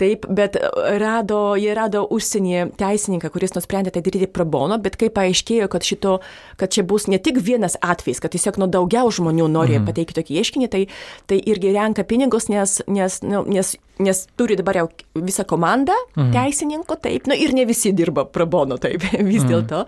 Taip, 0.00 0.26
bet 0.28 0.58
rado, 1.00 1.56
jie 1.60 1.74
rado 1.76 2.04
užsienyje 2.14 2.68
teisininką, 2.80 3.30
kuris 3.34 3.54
nusprendė 3.56 3.92
tai 3.94 4.02
daryti 4.06 4.30
pro 4.30 4.46
bono, 4.48 4.78
bet 4.82 4.98
kai 5.00 5.10
paaiškėjo, 5.14 5.68
kad, 5.72 5.86
šito, 5.86 6.18
kad 6.60 6.72
čia 6.74 6.84
bus 6.88 7.08
ne 7.10 7.20
tik 7.22 7.40
vienas 7.44 7.78
atvejis, 7.80 8.22
kad 8.24 8.34
tiesiog 8.34 8.60
nu, 8.62 8.70
daugiau 8.70 9.10
žmonių 9.12 9.48
nori 9.52 9.78
mhm. 9.78 9.88
pateikti 9.88 10.18
tokį 10.20 10.40
ieškinį, 10.42 10.70
tai, 10.72 10.86
tai 11.30 11.40
irgi 11.40 11.74
renka 11.76 12.06
pinigus, 12.08 12.48
nes, 12.52 12.80
nes, 12.88 13.20
nu, 13.26 13.44
nes, 13.48 13.74
nes 14.02 14.24
turi 14.38 14.56
dabar 14.58 14.82
jau 14.82 14.88
visą 15.18 15.44
komandą 15.48 15.96
mhm. 16.16 16.32
teisininkų, 16.36 16.98
taip, 17.04 17.28
nu 17.30 17.36
ir 17.38 17.54
ne 17.56 17.66
visi 17.68 17.92
dirba 17.96 18.26
pro 18.28 18.46
bono, 18.50 18.78
taip, 18.80 19.04
vis 19.32 19.44
mhm. 19.44 19.50
dėlto. 19.52 19.84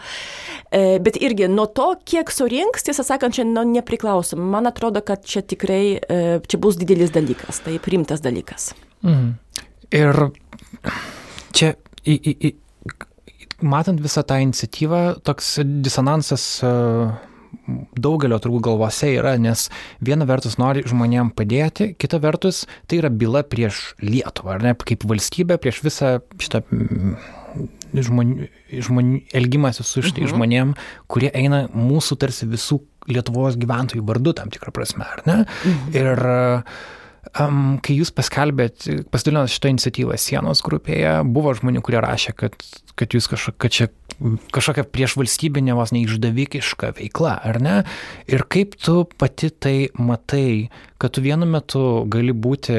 E, 0.70 0.98
bet 1.02 1.18
irgi 1.20 1.48
nuo 1.50 1.66
to, 1.74 1.92
kiek 2.06 2.30
surinks, 2.34 2.84
tiesą 2.86 3.04
sakant, 3.06 3.34
čia 3.38 3.46
nu, 3.48 3.64
nepriklauso. 3.66 4.38
Man 4.38 4.68
atrodo, 4.70 5.02
kad 5.06 5.24
čia 5.26 5.42
tikrai 5.42 5.84
e, 5.98 6.20
čia 6.46 6.60
bus 6.62 6.78
didelis 6.78 6.89
dalykas, 7.14 7.62
tai 7.64 7.78
rimtas 7.92 8.24
dalykas. 8.24 8.72
Mhm. 9.02 9.30
Ir 9.90 10.20
čia, 11.56 11.74
į, 12.06 12.14
į, 12.14 12.34
į, 12.50 12.52
matant 13.62 14.00
visą 14.02 14.22
tą 14.26 14.38
iniciatyvą, 14.42 15.20
toks 15.26 15.58
disonansas 15.82 16.44
uh, 16.66 17.10
daugelio 17.98 18.38
turbūt 18.42 18.64
galvose 18.66 19.10
yra, 19.14 19.34
nes 19.40 19.66
viena 20.04 20.26
vertus 20.28 20.56
nori 20.60 20.84
žmonėm 20.88 21.32
padėti, 21.36 21.92
kita 21.98 22.20
vertus 22.22 22.64
tai 22.90 23.00
yra 23.00 23.10
byla 23.10 23.42
prieš 23.46 23.94
Lietuvą, 24.04 24.56
ar 24.56 24.64
ne, 24.64 24.74
kaip 24.74 25.06
valstybė 25.08 25.58
prieš 25.62 25.82
visą 25.86 26.12
šitą 26.40 26.62
mm, 26.66 27.16
žmonių, 28.06 28.48
žmonių 28.86 29.22
elgimąsi 29.36 29.86
su 29.86 30.04
šitai 30.06 30.24
mhm. 30.26 30.32
žmonėm, 30.34 30.74
kurie 31.10 31.32
eina 31.34 31.66
mūsų 31.74 32.20
tarsi 32.22 32.48
visų 32.50 32.82
Lietuvos 33.14 33.58
gyventojų 33.60 34.06
vardu 34.08 34.34
tam 34.38 34.52
tikrą 34.52 34.74
prasme, 34.76 35.06
ar 35.06 35.22
ne? 35.28 35.38
Mhm. 35.44 35.92
Ir 35.96 36.24
um, 37.40 37.62
kai 37.84 37.98
jūs 37.98 38.12
paskelbėt, 38.16 38.88
pasidalinot 39.12 39.52
šitą 39.52 39.74
iniciatyvą 39.74 40.18
sienos 40.20 40.62
grupėje, 40.66 41.20
buvo 41.28 41.54
žmonių, 41.58 41.82
kurie 41.86 42.00
rašė, 42.04 42.36
kad, 42.38 42.56
kad 42.98 43.16
jūs 43.16 43.30
kažkokia, 43.30 43.60
kad 43.60 43.76
čia 43.76 43.90
kažkokia 44.52 44.84
prieš 44.84 45.14
valstybinė 45.16 45.76
vos 45.78 45.94
neišdavikiška 45.96 46.92
veikla, 46.98 47.38
ar 47.50 47.60
ne? 47.62 47.76
Ir 48.28 48.44
kaip 48.52 48.76
tu 48.80 49.04
pati 49.20 49.48
tai 49.50 49.76
matai, 49.96 50.68
kad 51.00 51.16
tu 51.16 51.24
vienu 51.24 51.48
metu 51.48 52.04
gali 52.12 52.34
būti 52.36 52.76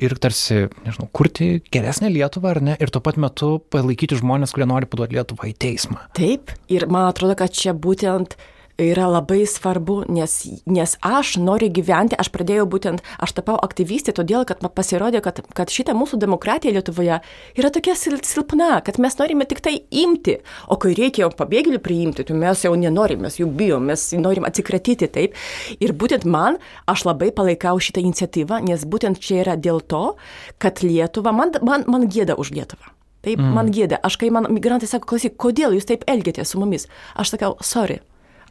ir 0.00 0.16
tarsi, 0.20 0.64
nežinau, 0.86 1.08
kurti 1.16 1.50
geresnę 1.72 2.10
Lietuvą, 2.12 2.54
ar 2.54 2.62
ne, 2.64 2.76
ir 2.80 2.92
tuo 2.92 3.02
pat 3.04 3.18
metu 3.20 3.58
palaikyti 3.72 4.18
žmonės, 4.20 4.54
kurie 4.56 4.68
nori 4.68 4.88
paduoti 4.90 5.18
Lietuvą 5.18 5.50
į 5.50 5.56
teismą. 5.60 6.06
Taip, 6.16 6.54
ir 6.72 6.88
man 6.92 7.10
atrodo, 7.10 7.36
kad 7.38 7.52
čia 7.56 7.76
būtent 7.76 8.36
yra 8.84 9.06
labai 9.10 9.44
svarbu, 9.48 10.04
nes, 10.12 10.34
nes 10.66 10.96
aš 11.06 11.34
noriu 11.40 11.70
gyventi, 11.72 12.18
aš 12.20 12.30
pradėjau 12.34 12.66
būtent, 12.70 13.04
aš 13.22 13.34
tapau 13.36 13.56
aktyvistė, 13.60 14.14
todėl, 14.16 14.44
kad 14.48 14.62
man 14.64 14.72
pasirodė, 14.74 15.22
kad, 15.24 15.42
kad 15.56 15.72
šita 15.72 15.94
mūsų 15.96 16.20
demokratija 16.22 16.74
Lietuvoje 16.74 17.20
yra 17.58 17.70
tokia 17.74 17.96
silpna, 17.98 18.80
kad 18.86 19.00
mes 19.02 19.18
norime 19.20 19.46
tik 19.48 19.62
tai 19.64 19.76
imti, 19.90 20.38
o 20.70 20.78
kai 20.80 20.94
reikia 20.98 21.30
pabėgėlių 21.34 21.80
priimti, 21.84 22.26
tai 22.26 22.38
mes 22.38 22.64
jau 22.64 22.74
nenorime, 22.78 23.26
mes 23.26 23.40
jų 23.40 23.50
bijom, 23.56 23.90
mes 23.90 24.06
norim 24.18 24.46
atsikratyti 24.48 25.10
taip. 25.10 25.36
Ir 25.80 25.94
būtent 25.96 26.24
man, 26.28 26.60
aš 26.90 27.06
labai 27.08 27.30
palaikau 27.34 27.76
šitą 27.82 28.04
iniciatyvą, 28.04 28.62
nes 28.68 28.86
būtent 28.86 29.20
čia 29.22 29.42
yra 29.44 29.58
dėl 29.60 29.82
to, 29.82 30.14
kad 30.62 30.84
Lietuva, 30.84 31.34
man, 31.36 31.54
man, 31.66 31.86
man 31.90 32.08
gėda 32.10 32.38
už 32.40 32.54
Lietuvą. 32.56 32.94
Taip, 33.20 33.36
mm. 33.36 33.52
man 33.52 33.68
gėda. 33.68 33.98
Aš 34.06 34.16
kai 34.20 34.30
man 34.32 34.48
migrantai 34.48 34.88
sako, 34.88 35.10
klausyk, 35.12 35.34
kodėl 35.40 35.74
jūs 35.76 35.88
taip 35.88 36.06
elgiatės 36.08 36.54
su 36.54 36.60
mumis? 36.60 36.86
Aš 37.20 37.34
sakau, 37.34 37.52
sorry, 37.60 37.98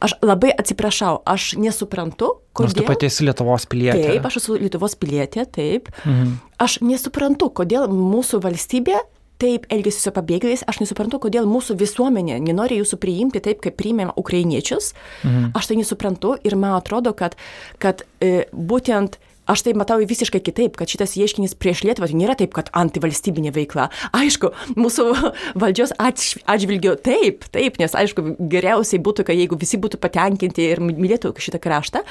Aš 0.00 0.16
labai 0.24 0.50
atsiprašau, 0.56 1.20
aš 1.28 1.54
nesuprantu, 1.60 2.32
kodėl. 2.56 2.70
Nors 2.70 2.76
tu 2.78 2.86
pati 2.88 3.08
esi 3.10 3.26
Lietuvos 3.26 3.66
pilietė. 3.68 4.06
Taip, 4.14 4.28
aš 4.30 4.40
esu 4.40 4.58
Lietuvos 4.60 4.96
pilietė, 5.00 5.44
taip. 5.44 5.90
Mhm. 6.04 6.36
Aš 6.60 6.80
nesuprantu, 6.84 7.50
kodėl 7.60 7.88
mūsų 7.92 8.40
valstybė 8.44 9.00
taip 9.40 9.64
elgesi 9.72 10.02
su 10.02 10.12
pabėgėliais, 10.12 10.66
aš 10.68 10.82
nesuprantu, 10.82 11.20
kodėl 11.24 11.48
mūsų 11.48 11.78
visuomenė 11.80 12.36
nenori 12.44 12.80
jūsų 12.80 12.98
priimti 13.00 13.40
taip, 13.44 13.62
kaip 13.64 13.78
priimėm 13.80 14.12
ukrainiečius. 14.20 14.92
Mhm. 15.24 15.52
Aš 15.56 15.70
tai 15.70 15.78
nesuprantu 15.80 16.36
ir 16.44 16.56
man 16.60 16.76
atrodo, 16.76 17.14
kad, 17.16 17.36
kad 17.80 18.04
e, 18.20 18.44
būtent 18.52 19.16
Aš 19.48 19.64
tai 19.66 19.72
matau 19.74 19.96
visiškai 19.98 20.40
kitaip, 20.44 20.76
kad 20.78 20.90
šitas 20.90 21.16
ieškinys 21.18 21.56
prieš 21.58 21.82
Lietuvą 21.86 22.10
tai 22.10 22.18
nėra 22.18 22.36
taip, 22.38 22.52
kad 22.54 22.68
antivalstybinė 22.76 23.50
veikla. 23.54 23.88
Aišku, 24.14 24.52
mūsų 24.78 25.06
valdžios 25.62 25.94
atžvilgiu 25.98 26.94
taip, 27.00 27.46
taip, 27.54 27.80
nes 27.80 27.96
aišku, 27.96 28.36
geriausiai 28.52 29.00
būtų, 29.02 29.24
kad 29.26 29.38
jeigu 29.38 29.58
visi 29.60 29.80
būtų 29.80 29.98
patenkinti 30.02 30.68
ir 30.74 30.82
mylėtų 30.84 31.32
šitą 31.40 31.60
kraštą, 31.62 32.04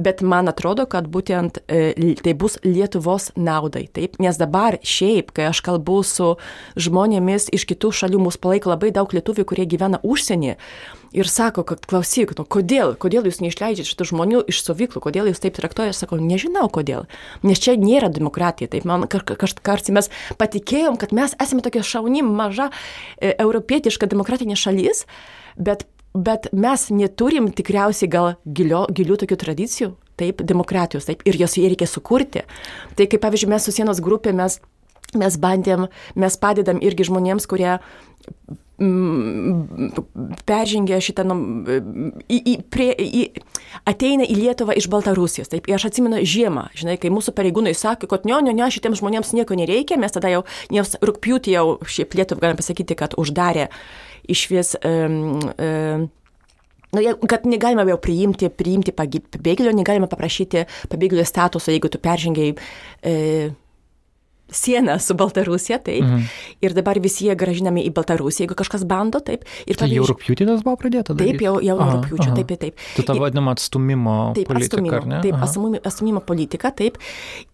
bet 0.00 0.24
man 0.26 0.50
atrodo, 0.50 0.88
kad 0.90 1.06
būtent 1.10 1.60
e, 1.68 2.16
tai 2.24 2.34
bus 2.34 2.58
Lietuvos 2.64 3.30
naudai, 3.36 3.84
taip, 3.92 4.18
nes 4.22 4.40
dabar 4.40 4.80
šiaip, 4.80 5.34
kai 5.36 5.50
aš 5.50 5.62
kalbu 5.66 6.00
su 6.06 6.32
žmonėmis 6.80 7.52
iš 7.54 7.68
kitų 7.70 7.92
šalių, 8.00 8.24
mūsų 8.26 8.42
palaiko 8.42 8.72
labai 8.72 8.90
daug 8.96 9.12
lietuvių, 9.14 9.46
kurie 9.52 9.68
gyvena 9.68 10.02
užsienyje 10.02 10.58
ir 11.12 11.28
sako, 11.28 11.64
kad 11.66 11.84
klausyk, 11.88 12.32
nu 12.38 12.44
kodėl, 12.48 12.94
kodėl 13.00 13.26
jūs 13.28 13.40
neišleidžiate 13.42 13.88
šitų 13.88 14.06
žmonių 14.12 14.42
iš 14.50 14.62
stovyklų, 14.64 15.02
kodėl 15.04 15.30
jūs 15.30 15.42
taip 15.42 15.56
traktuojate, 15.58 15.96
sakau, 15.98 16.20
nežinau 16.22 16.68
kodėl, 16.72 17.06
nes 17.46 17.62
čia 17.62 17.76
nėra 17.80 18.10
demokratija, 18.12 18.70
taip 18.70 18.86
man 18.88 19.06
kažkarts 19.10 19.92
mes 19.94 20.10
patikėjom, 20.40 20.98
kad 21.00 21.14
mes 21.16 21.34
esame 21.42 21.64
tokia 21.66 21.84
šauni, 21.86 22.22
maža, 22.26 22.70
e, 23.18 23.34
europietiška 23.34 24.08
demokratinė 24.10 24.58
šalis, 24.58 25.06
bet, 25.58 25.86
bet 26.14 26.50
mes 26.52 26.88
neturim 26.94 27.50
tikriausiai 27.54 28.10
gal 28.10 28.34
gilio, 28.46 28.86
gilių 28.90 29.20
tokių 29.24 29.40
tradicijų, 29.44 29.94
taip, 30.20 30.44
demokratijos, 30.46 31.08
taip, 31.08 31.24
ir 31.26 31.38
jos 31.40 31.56
reikia 31.58 31.88
sukurti. 31.88 32.44
Tai 32.96 33.08
kaip 33.08 33.22
pavyzdžiui, 33.24 33.50
mes 33.54 33.66
su 33.66 33.74
sienos 33.74 34.02
grupė, 34.04 34.36
mes 34.36 34.60
mes 35.18 35.36
bandėm, 35.42 35.88
mes 36.14 36.36
padedam 36.38 36.78
irgi 36.78 37.08
žmonėms, 37.08 37.48
kurie 37.50 37.78
peržengė 40.48 41.00
šitą, 41.04 41.24
nu, 41.28 41.36
į, 42.24 42.38
į, 42.38 42.54
prie, 42.72 42.88
į, 42.96 43.24
ateina 43.88 44.24
į 44.24 44.38
Lietuvą 44.38 44.76
iš 44.78 44.88
Baltarusijos. 44.92 45.50
Taip, 45.52 45.68
aš 45.68 45.90
atsimenu 45.90 46.22
žiemą, 46.24 46.68
žinai, 46.78 46.96
kai 47.00 47.12
mūsų 47.12 47.34
pareigūnai 47.36 47.74
sakė, 47.76 48.08
kad 48.10 48.24
ne, 48.28 48.38
ne, 48.46 48.54
ne, 48.56 48.70
šitiems 48.72 49.02
žmonėms 49.02 49.34
nieko 49.36 49.58
nereikia, 49.58 50.00
mes 50.00 50.16
tada 50.16 50.32
jau, 50.32 50.46
nes 50.72 50.96
rūpjūtį 51.04 51.56
jau 51.58 51.66
šiaip 51.84 52.16
Lietuvą 52.16 52.46
galim 52.46 52.60
pasakyti, 52.60 52.96
kad 52.98 53.18
uždarė 53.20 53.68
iš 54.30 54.46
vis. 54.52 54.74
Um, 54.84 55.36
um, 55.58 56.08
Nu, 56.90 57.02
kad 57.30 57.44
negalima 57.46 57.84
jau 57.86 58.00
priimti, 58.02 58.48
priimti 58.50 58.90
pabėgėlio, 58.90 59.70
negalima 59.78 60.08
paprašyti 60.10 60.64
pabėgėlio 60.90 61.22
statuso, 61.22 61.70
jeigu 61.70 61.86
tu 61.86 62.00
peržengiai 62.02 62.56
e, 63.06 63.12
sieną 64.52 64.98
su 65.02 65.14
Baltarusija, 65.18 65.78
taip. 65.84 66.04
Mhm. 66.04 66.24
Ir 66.60 66.74
dabar 66.76 67.00
visi 67.02 67.26
jie 67.28 67.36
gražinami 67.38 67.84
į 67.88 67.92
Baltarusiją, 67.96 68.46
jeigu 68.46 68.58
kažkas 68.58 68.86
bando, 68.88 69.20
taip. 69.24 69.44
Ir 69.66 69.78
tai 69.80 69.90
jau 69.92 70.06
rūpjūtį 70.10 70.48
tas 70.50 70.64
buvo 70.66 70.76
pradėta? 70.80 71.14
Daryt? 71.14 71.38
Taip, 71.38 71.46
jau, 71.46 71.56
jau 71.64 71.78
rūpjūčio, 71.80 72.32
taip, 72.38 72.56
taip. 72.64 72.88
Tu 72.96 73.06
tą 73.06 73.16
vadinamą 73.20 73.54
atstumimo 73.56 74.16
taip, 74.38 74.50
politiką, 74.50 74.82
atstumimo? 74.82 75.22
Taip, 75.24 75.38
atstumimo, 75.46 75.82
atstumimo 75.92 76.24
politiką, 76.26 76.74
taip. 76.76 77.00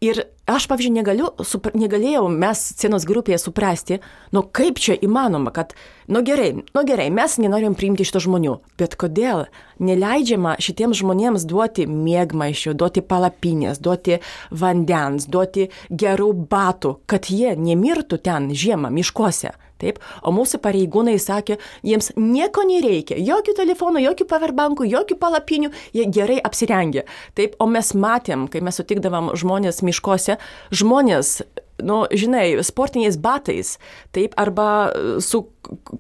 Ir 0.04 0.24
aš, 0.46 0.66
pavyzdžiui, 0.70 0.94
negaliu, 0.94 1.30
super, 1.44 1.74
negalėjau 1.76 2.26
mes 2.30 2.62
scenos 2.72 3.06
grupėje 3.08 3.38
suprasti, 3.42 3.98
nu 4.32 4.44
kaip 4.44 4.78
čia 4.82 4.94
įmanoma, 4.94 5.52
kad, 5.54 5.74
nu 6.08 6.22
gerai, 6.26 6.52
nu 6.62 6.84
gerai, 6.86 7.08
mes 7.14 7.36
nenorim 7.42 7.74
priimti 7.78 8.06
šito 8.06 8.22
žmonių, 8.26 8.56
bet 8.78 8.96
kodėl 9.00 9.46
neleidžiama 9.82 10.56
šitiems 10.62 11.02
žmonėms 11.02 11.46
duoti 11.50 11.88
mėgmaišių, 11.90 12.76
duoti 12.78 13.02
palapinės, 13.02 13.82
duoti 13.82 14.20
vandens, 14.50 15.28
duoti 15.28 15.68
gerų 15.90 16.32
batų, 16.50 16.96
kad 17.10 17.30
jie 17.30 17.56
nemirtų 17.58 18.22
ten 18.22 18.52
žiemą 18.54 18.94
miškuose. 18.94 19.56
Taip, 19.82 19.98
o 20.24 20.32
mūsų 20.32 20.62
pareigūnai 20.64 21.18
sakė, 21.20 21.58
jiems 21.84 22.14
nieko 22.16 22.64
nereikia, 22.64 23.18
jokių 23.20 23.56
telefonų, 23.58 24.06
jokių 24.06 24.28
paverbankų, 24.30 24.86
jokių 24.88 25.18
palapinių, 25.20 25.72
jie 25.96 26.06
gerai 26.08 26.38
apsirengė. 26.40 27.04
Taip, 27.36 27.58
o 27.60 27.68
mes 27.68 27.92
matėm, 27.92 28.46
kai 28.48 28.64
mes 28.64 28.80
sutikdavom 28.80 29.34
žmonės 29.36 29.82
miškose, 29.84 30.38
žmonės 30.72 31.42
nu, 31.82 32.06
žinai, 32.08 32.56
sportiniais 32.64 33.18
batais, 33.20 33.76
taip, 34.16 34.34
arba 34.40 34.92
su 35.20 35.44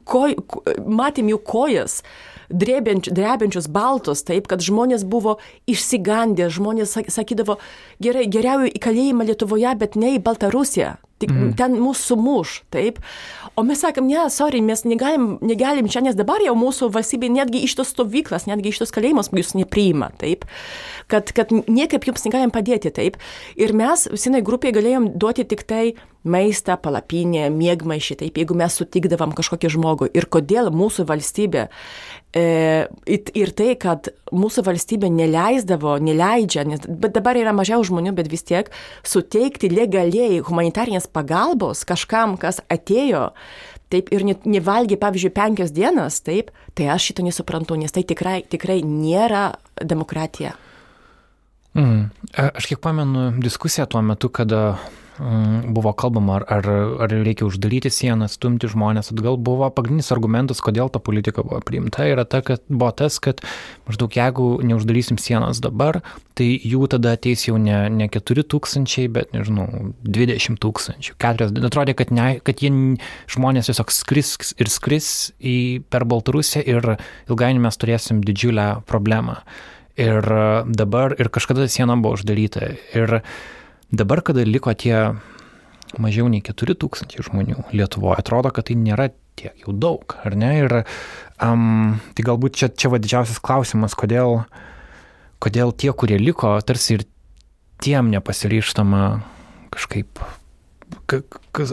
koj, 0.08 0.36
matėm 0.80 1.28
jų 1.32 1.40
kojas, 1.44 2.00
drebenč, 2.48 3.10
drebenčius 3.12 3.68
baltus, 3.68 4.24
taip, 4.26 4.48
kad 4.50 4.64
žmonės 4.64 5.04
buvo 5.04 5.36
išsigandę, 5.68 6.48
žmonės 6.52 6.96
sakydavo, 7.12 7.58
gerai, 8.00 8.26
geriau 8.30 8.64
į 8.64 8.80
kalėjimą 8.80 9.28
Lietuvoje, 9.28 9.74
bet 9.76 10.00
ne 10.00 10.16
į 10.16 10.22
Baltarusiją. 10.24 10.96
Tik 11.16 11.30
mm. 11.32 11.52
ten 11.56 11.78
mūsų 11.80 12.10
sumuš, 12.12 12.58
taip. 12.72 12.98
O 13.56 13.64
mes 13.64 13.80
sakėm, 13.80 14.04
ne, 14.10 14.26
sorry, 14.32 14.60
mes 14.64 14.84
negalim, 14.84 15.38
negalim 15.40 15.88
čia, 15.88 16.02
nes 16.04 16.16
dabar 16.18 16.42
jau 16.44 16.52
mūsų 16.58 16.90
valstybė 16.92 17.30
netgi 17.32 17.62
iš 17.64 17.78
tos 17.78 17.94
stovyklas, 17.94 18.44
netgi 18.50 18.68
iš 18.68 18.82
tos 18.82 18.92
kalėjimus 18.92 19.32
jūs 19.32 19.54
nepriima, 19.56 20.10
taip. 20.20 20.44
Kad, 21.08 21.32
kad 21.32 21.54
niekaip 21.54 22.04
jums 22.04 22.26
negalim 22.28 22.52
padėti, 22.52 22.92
taip. 22.92 23.16
Ir 23.56 23.72
mes 23.76 24.04
senai 24.12 24.42
grupiai 24.44 24.76
galėjom 24.76 25.14
duoti 25.16 25.46
tik 25.48 25.64
tai 25.64 25.86
maistą, 26.26 26.76
palapinę, 26.82 27.46
mėgmaišį, 27.54 28.18
taip, 28.20 28.40
jeigu 28.40 28.56
mes 28.58 28.76
sutikdavom 28.76 29.32
kažkokį 29.36 29.72
žmogų. 29.76 30.10
Ir 30.12 30.28
kodėl 30.28 30.72
mūsų 30.74 31.06
valstybė 31.08 31.68
ir 32.36 33.52
tai, 33.56 33.70
kad 33.80 34.10
mūsų 34.34 34.64
valstybė 34.66 35.08
neleisdavo, 35.12 35.96
neleidžia, 36.02 36.66
nes, 36.68 36.82
bet 36.84 37.14
dabar 37.16 37.38
yra 37.40 37.54
mažiau 37.56 37.84
žmonių, 37.86 38.12
bet 38.18 38.28
vis 38.32 38.44
tiek 38.44 38.68
suteikti 39.06 39.70
legaliai 39.72 40.42
humanitarinės 40.44 41.08
pagalbos 41.08 41.86
kažkam, 41.88 42.36
kas 42.40 42.60
atėjo, 42.72 43.30
taip 43.92 44.10
ir 44.12 44.26
nevalgė, 44.26 44.98
pavyzdžiui, 45.00 45.32
penkias 45.36 45.72
dienas, 45.74 46.20
taip, 46.26 46.52
tai 46.76 46.90
aš 46.92 47.10
šito 47.10 47.24
nesuprantu, 47.26 47.78
nes 47.80 47.94
tai 47.94 48.04
tikrai, 48.04 48.40
tikrai 48.44 48.82
nėra 48.84 49.48
demokratija. 49.80 50.56
Mm. 51.76 52.08
Aš 52.36 52.70
kiek 52.70 52.80
pamenu 52.80 53.30
diskusiją 53.40 53.84
tuo 53.88 54.00
metu, 54.04 54.30
kada 54.32 54.78
buvo 55.18 55.92
kalbama, 55.96 56.40
ar, 56.40 56.44
ar, 56.58 56.68
ar 57.06 57.12
reikia 57.12 57.46
uždaryti 57.46 57.90
sieną, 57.92 58.28
stumti 58.30 58.68
žmonės 58.70 59.12
atgal, 59.14 59.38
buvo 59.40 59.68
pagrindinis 59.72 60.12
argumentas, 60.14 60.60
kodėl 60.64 60.90
ta 60.92 61.00
politika 61.02 61.44
buvo 61.46 61.60
priimta, 61.64 62.04
yra 62.08 62.26
ta, 62.28 62.42
kad 62.44 62.64
buvo 62.68 62.90
tas, 62.96 63.18
kad 63.22 63.40
maždaug 63.88 64.16
jeigu 64.16 64.48
neuždarysim 64.66 65.20
sienos 65.22 65.62
dabar, 65.64 66.02
tai 66.36 66.48
jų 66.60 66.88
tada 66.92 67.14
ateis 67.16 67.46
jau 67.48 67.56
ne, 67.60 67.86
ne 67.92 68.08
4 68.12 68.44
tūkstančiai, 68.52 69.08
bet, 69.12 69.32
nežinau, 69.36 69.68
20 70.04 70.60
tūkstančių, 70.62 71.16
40. 71.22 71.64
Atrodė, 71.70 71.96
kad, 71.98 72.12
ne, 72.14 72.28
kad 72.44 72.60
jie 72.64 72.72
žmonės 73.32 73.70
tiesiog 73.70 73.94
skris 73.94 74.36
ir 74.60 74.72
skris 74.72 75.08
į, 75.40 75.56
per 75.92 76.04
Baltarusiją 76.08 76.64
ir 76.66 76.92
ilgainiui 77.30 77.64
mes 77.64 77.80
turėsim 77.80 78.20
didžiulę 78.26 78.68
problemą. 78.90 79.40
Ir 79.96 80.26
dabar, 80.68 81.14
ir 81.16 81.30
kažkada 81.32 81.64
siena 81.72 81.96
buvo 81.96 82.18
uždaryta. 82.18 82.74
Ir 82.92 83.22
Dabar, 83.92 84.22
kada 84.26 84.42
liko 84.46 84.72
tie 84.74 85.14
mažiau 86.02 86.26
nei 86.30 86.42
4000 86.42 87.22
žmonių 87.28 87.68
Lietuvoje, 87.72 88.18
atrodo, 88.20 88.50
kad 88.50 88.66
tai 88.68 88.76
nėra 88.80 89.10
tiek 89.38 89.54
jau 89.62 89.74
daug, 89.76 90.16
ar 90.26 90.34
ne? 90.38 90.50
Ir 90.64 90.74
um, 91.44 92.00
tai 92.16 92.24
galbūt 92.26 92.56
čia, 92.58 92.70
čia 92.72 92.90
va 92.90 92.98
didžiausias 93.02 93.38
klausimas, 93.44 93.94
kodėl, 93.98 94.42
kodėl 95.42 95.70
tie, 95.76 95.92
kurie 95.92 96.18
liko, 96.18 96.56
tarsi 96.66 96.96
ir 96.96 97.06
tiem 97.84 98.10
nepasiryštama 98.10 99.04
kažkaip 99.76 100.22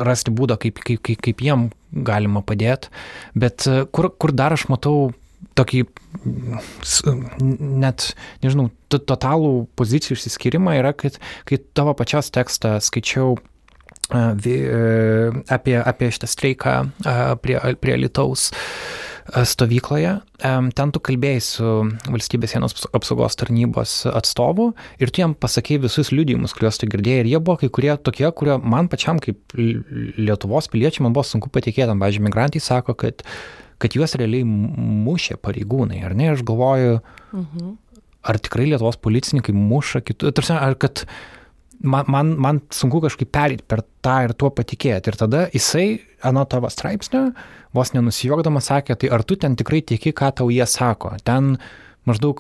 rasti 0.04 0.34
būdą, 0.34 0.58
kaip, 0.62 0.82
kaip, 0.84 1.02
kaip, 1.06 1.22
kaip 1.24 1.42
jiem 1.42 1.68
galima 2.06 2.44
padėti. 2.46 2.92
Bet 3.38 3.66
kur, 3.96 4.10
kur 4.12 4.34
dar 4.36 4.54
aš 4.54 4.68
matau 4.70 5.14
tokį 5.58 5.84
net, 7.84 8.12
nežinau, 8.44 8.70
totalų 8.92 9.54
pozicijų 9.80 10.18
išsiskyrimą 10.18 10.78
yra, 10.82 10.94
kad 10.98 11.20
kai 11.50 11.62
tavo 11.78 11.96
pačios 11.98 12.32
tekstą 12.34 12.78
skaičiau 12.84 13.38
apie, 14.14 15.78
apie 15.80 16.12
šitą 16.14 16.30
streiką 16.30 16.76
prie, 17.42 17.58
prie 17.82 17.98
Lietuvos 17.98 18.52
stovykloje. 19.24 20.18
Ten 20.76 20.92
tu 20.92 21.00
kalbėjai 21.00 21.42
su 21.46 21.70
valstybės 22.12 22.52
sienos 22.52 22.76
apsaugos 22.92 23.38
tarnybos 23.40 24.02
atstovu 24.12 24.74
ir 25.00 25.14
tu 25.16 25.24
jam 25.24 25.32
pasakėjai 25.32 25.86
visus 25.86 26.12
liudijimus, 26.12 26.52
kuriuos 26.58 26.82
tu 26.82 26.90
girdėjai. 26.92 27.24
Ir 27.24 27.32
jie 27.32 27.40
buvo 27.40 27.56
kai 27.62 27.72
kurie 27.72 27.96
tokie, 28.04 28.28
kurie 28.36 28.60
man 28.60 28.92
pačiam 28.92 29.24
kaip 29.24 29.56
Lietuvos 29.56 30.68
piliečiai 30.74 31.08
man 31.08 31.16
buvo 31.16 31.24
sunku 31.30 31.54
patikėti. 31.54 31.96
Pavyzdžiui, 31.96 32.28
migrantai 32.28 32.60
sako, 32.64 32.98
kad 33.00 33.24
uh, 33.24 33.63
kad 33.84 33.98
juos 33.98 34.16
realiai 34.20 34.46
mušė 34.48 35.38
pareigūnai, 35.44 36.02
ar 36.08 36.16
ne? 36.18 36.32
Aš 36.34 36.44
galvoju, 36.48 37.00
mhm. 37.36 37.76
ar 38.24 38.40
tikrai 38.44 38.70
Lietuvos 38.72 39.00
policininkai 39.04 39.56
muša 39.58 40.04
kitų, 40.08 40.32
tarsi, 40.38 40.56
ar 40.56 40.78
kad 40.80 41.04
man, 41.84 42.08
man, 42.08 42.34
man 42.40 42.62
sunku 42.74 43.04
kažkaip 43.04 43.34
perėti 43.36 43.68
per 43.68 43.84
tą 44.06 44.22
ir 44.28 44.36
tuo 44.40 44.54
patikėti. 44.56 45.12
Ir 45.12 45.20
tada 45.20 45.46
jisai, 45.54 45.88
anu 46.24 46.46
tavo 46.50 46.72
straipsnio, 46.72 47.32
vos 47.76 47.92
nenusijokdamas 47.96 48.72
sakė, 48.72 48.98
tai 49.02 49.12
ar 49.16 49.26
tu 49.28 49.38
ten 49.40 49.58
tikrai 49.60 49.84
tiki, 49.84 50.16
ką 50.16 50.32
tau 50.40 50.54
jie 50.54 50.68
sako. 50.70 51.18
Ten 51.28 51.58
maždaug 52.08 52.40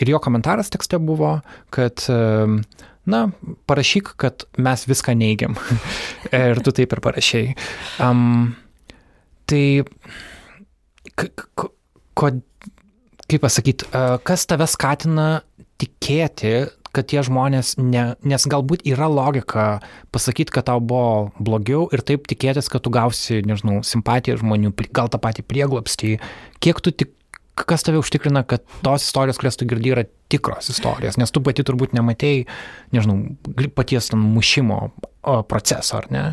ir 0.00 0.12
jo 0.12 0.20
komentaras 0.20 0.72
tekste 0.72 1.00
buvo, 1.00 1.38
kad 1.72 2.04
na, 3.10 3.20
parašyk, 3.68 4.14
kad 4.20 4.44
mes 4.60 4.84
viską 4.88 5.16
neigiam. 5.16 5.56
ir 6.36 6.64
tu 6.64 6.72
taip 6.76 6.96
ir 6.96 7.04
parašiai. 7.04 7.54
Um, 8.00 8.52
Tai, 9.50 9.82
ko, 11.54 11.70
kaip 13.30 13.44
pasakyti, 13.44 13.88
kas 14.26 14.46
tave 14.50 14.66
skatina 14.70 15.28
tikėti, 15.80 16.54
kad 16.90 17.06
tie 17.06 17.22
žmonės, 17.22 17.76
ne, 17.78 18.14
nes 18.26 18.46
galbūt 18.50 18.82
yra 18.90 19.06
logika 19.10 19.78
pasakyti, 20.14 20.52
kad 20.54 20.66
tau 20.66 20.82
buvo 20.82 21.30
blogiau 21.38 21.86
ir 21.94 22.02
taip 22.06 22.26
tikėtis, 22.30 22.70
kad 22.72 22.82
tu 22.82 22.92
gausi, 22.94 23.40
nežinau, 23.46 23.80
simpatiją 23.86 24.40
žmonių, 24.42 24.74
gal 24.96 25.10
tą 25.12 25.20
patį 25.22 25.46
prieglapstį, 25.46 26.16
kiek 26.58 26.82
tu 26.82 26.90
tik, 26.90 27.14
kas 27.54 27.86
tave 27.86 28.00
užtikrina, 28.02 28.42
kad 28.48 28.64
tos 28.82 29.06
istorijos, 29.06 29.38
kurias 29.38 29.60
tu 29.60 29.68
girdi, 29.70 29.94
yra 29.94 30.06
tikros 30.32 30.72
istorijos, 30.72 31.18
nes 31.20 31.30
tu 31.30 31.42
pati 31.44 31.64
turbūt 31.66 31.94
nematėjai, 31.94 32.46
nežinau, 32.96 33.36
paties 33.76 34.10
mušimo 34.16 34.88
proceso, 35.50 36.00
ar 36.00 36.10
ne? 36.10 36.24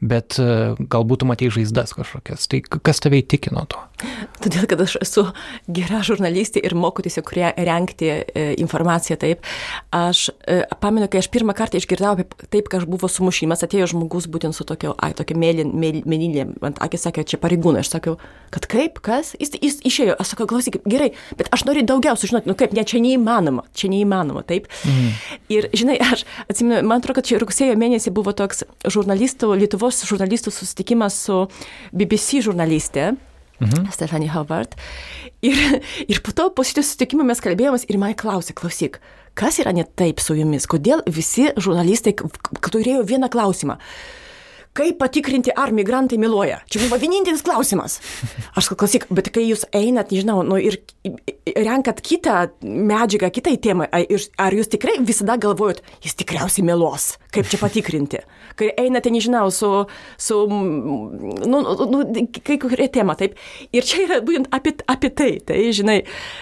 Bet 0.00 0.36
e, 0.40 0.76
galbūt 0.76 1.22
tu 1.22 1.28
matei 1.28 1.48
žaizdas 1.52 1.94
kažkokias. 1.96 2.46
Tai 2.52 2.60
kas 2.84 3.00
tave 3.00 3.22
įtikino 3.22 3.64
to? 3.70 3.80
Todėl, 4.44 4.66
kad 4.68 4.82
aš 4.84 4.98
esu 5.00 5.24
gera 5.72 6.02
žurnalistė 6.04 6.60
ir 6.60 6.74
moku 6.76 7.00
tiesiog 7.06 7.30
renkti 7.56 8.10
e, 8.12 8.46
informaciją 8.60 9.16
taip. 9.22 9.46
Aš 9.96 10.28
e, 10.44 10.58
pamenu, 10.82 11.08
kai 11.08 11.22
aš 11.22 11.30
pirmą 11.32 11.54
kartą 11.56 11.80
išgirdau 11.80 12.12
apie 12.12 12.28
taip, 12.52 12.68
kad 12.72 12.84
buvo 12.88 13.08
sumušimas, 13.08 13.64
atėjo 13.64 13.88
žmogus 13.94 14.28
būtent 14.28 14.56
su 14.56 14.66
tokio, 14.68 14.92
ai, 15.00 15.14
tokio 15.16 15.38
mėlynė, 15.40 16.44
ant 16.68 16.82
akis 16.84 17.08
sakė, 17.08 17.24
čia 17.24 17.40
pareigūnai. 17.40 17.80
Aš 17.80 17.94
sakiau, 17.94 18.18
kad 18.52 18.68
kaip, 18.68 19.00
kas? 19.04 19.32
Jis, 19.40 19.56
jis 19.56 19.80
išėjo, 19.88 20.18
aš 20.20 20.34
sakau, 20.34 20.48
klausykit, 20.50 20.84
gerai, 20.84 21.14
bet 21.40 21.48
aš 21.56 21.64
noriu 21.68 21.86
daugiau 21.88 22.18
sužinoti, 22.20 22.50
nu 22.50 22.58
kaip, 22.58 22.76
ne, 22.76 22.84
čia 22.84 23.00
neįmanoma, 23.00 23.64
čia 23.76 23.88
neįmanoma, 23.92 24.44
taip. 24.48 24.68
Mm. 24.84 25.08
Ir, 25.56 25.70
žinai, 25.76 25.96
aš 26.04 26.26
atsimenu, 26.50 26.84
man 26.84 27.00
atrodo, 27.00 27.22
kad 27.22 27.30
čia 27.30 27.40
rugsėjo 27.40 27.80
mėnesį 27.80 28.12
buvo 28.16 28.36
toks 28.36 28.66
žurnalistų 28.84 29.54
Lietuvos 29.56 29.85
Lietuvos 29.86 30.08
žurnalistų 30.10 30.50
susitikimas 30.50 31.14
su 31.14 31.46
BBC 31.94 32.42
žurnalistė. 32.42 33.14
Mhm. 33.60 33.86
Stephanie 33.94 34.28
Howard. 34.28 34.74
Ir, 35.46 35.56
ir 36.10 36.20
po 36.20 36.34
to, 36.34 36.50
po 36.50 36.64
šito 36.66 36.82
susitikimo 36.82 37.24
mes 37.24 37.40
kalbėjomės 37.40 37.86
ir 37.88 37.96
man 38.02 38.12
klausė, 38.18 38.52
klausyk, 38.52 38.98
kas 39.38 39.60
yra 39.62 39.72
ne 39.72 39.86
taip 39.86 40.20
su 40.20 40.34
jumis, 40.36 40.66
kodėl 40.66 41.00
visi 41.06 41.52
žurnalistai 41.56 42.16
turėjo 42.68 43.06
vieną 43.06 43.30
klausimą 43.32 43.78
kaip 44.76 44.98
patikrinti, 45.00 45.52
ar 45.56 45.72
migrantai 45.72 46.18
myluoja? 46.20 46.58
Čia 46.68 46.82
buvo 46.84 46.98
vienintelis 47.00 47.40
klausimas. 47.46 47.98
Aš 48.58 48.68
klausyk, 48.76 49.06
bet 49.08 49.30
kai 49.32 49.46
jūs 49.46 49.64
einat, 49.72 50.12
nežinau, 50.12 50.42
nu 50.44 50.58
ir 50.60 50.76
renkat 51.56 52.02
kitą 52.04 52.42
medžiagą, 52.60 53.30
kitai 53.32 53.56
temai, 53.62 53.88
ar 53.88 54.56
jūs 54.56 54.72
tikrai 54.72 54.98
visada 55.00 55.38
galvojat, 55.40 55.80
jis 56.04 56.18
tikriausiai 56.20 56.66
meluos, 56.66 57.14
kaip 57.32 57.48
čia 57.48 57.60
patikrinti? 57.62 58.20
Kai 58.56 58.70
einate, 58.80 59.12
nežinau, 59.12 59.50
su, 59.54 59.70
su 60.20 60.40
nu, 60.48 61.60
nu, 61.92 62.02
kai 62.40 62.58
kuria 62.62 62.88
tema, 62.92 63.18
taip. 63.18 63.36
Ir 63.76 63.86
čia 63.86 64.06
yra 64.06 64.22
būtent 64.24 64.50
apie, 64.56 64.76
apie 64.90 65.12
tai, 65.12 65.30
tai 65.44 65.60
žinai, 65.76 66.00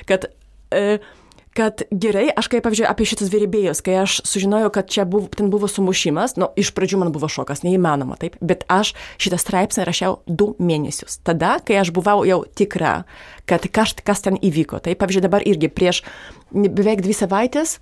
kad 0.08 0.28
uh, 0.30 1.12
kad 1.54 1.84
gerai, 1.90 2.26
aš 2.34 2.48
kaip, 2.50 2.64
pavyzdžiui, 2.66 2.86
apie 2.90 3.06
šitas 3.06 3.30
vyrybėjus, 3.32 3.80
kai 3.86 4.00
aš 4.02 4.18
sužinojau, 4.26 4.72
kad 4.74 4.90
čia 4.90 5.06
buvo, 5.08 5.30
ten 5.30 5.52
buvo 5.52 5.68
sumušimas, 5.70 6.34
nu, 6.40 6.50
iš 6.58 6.72
pradžių 6.74 7.00
man 7.04 7.12
buvo 7.14 7.30
šokas, 7.30 7.62
neįmanoma, 7.66 8.18
taip, 8.20 8.36
bet 8.42 8.66
aš 8.72 8.92
šitą 9.22 9.38
straipsnį 9.40 9.86
rašiau 9.86 10.18
du 10.26 10.52
mėnesius. 10.58 11.20
Tada, 11.26 11.56
kai 11.64 11.78
aš 11.80 11.94
buvau 11.94 12.24
jau 12.26 12.42
tikra, 12.58 13.04
kad 13.50 13.66
kažkas 13.70 14.26
ten 14.26 14.38
įvyko, 14.42 14.82
taip, 14.82 14.98
pavyzdžiui, 15.02 15.26
dabar 15.28 15.46
irgi 15.46 15.70
prieš 15.70 16.02
beveik 16.50 17.04
dvi 17.06 17.14
savaitės 17.22 17.78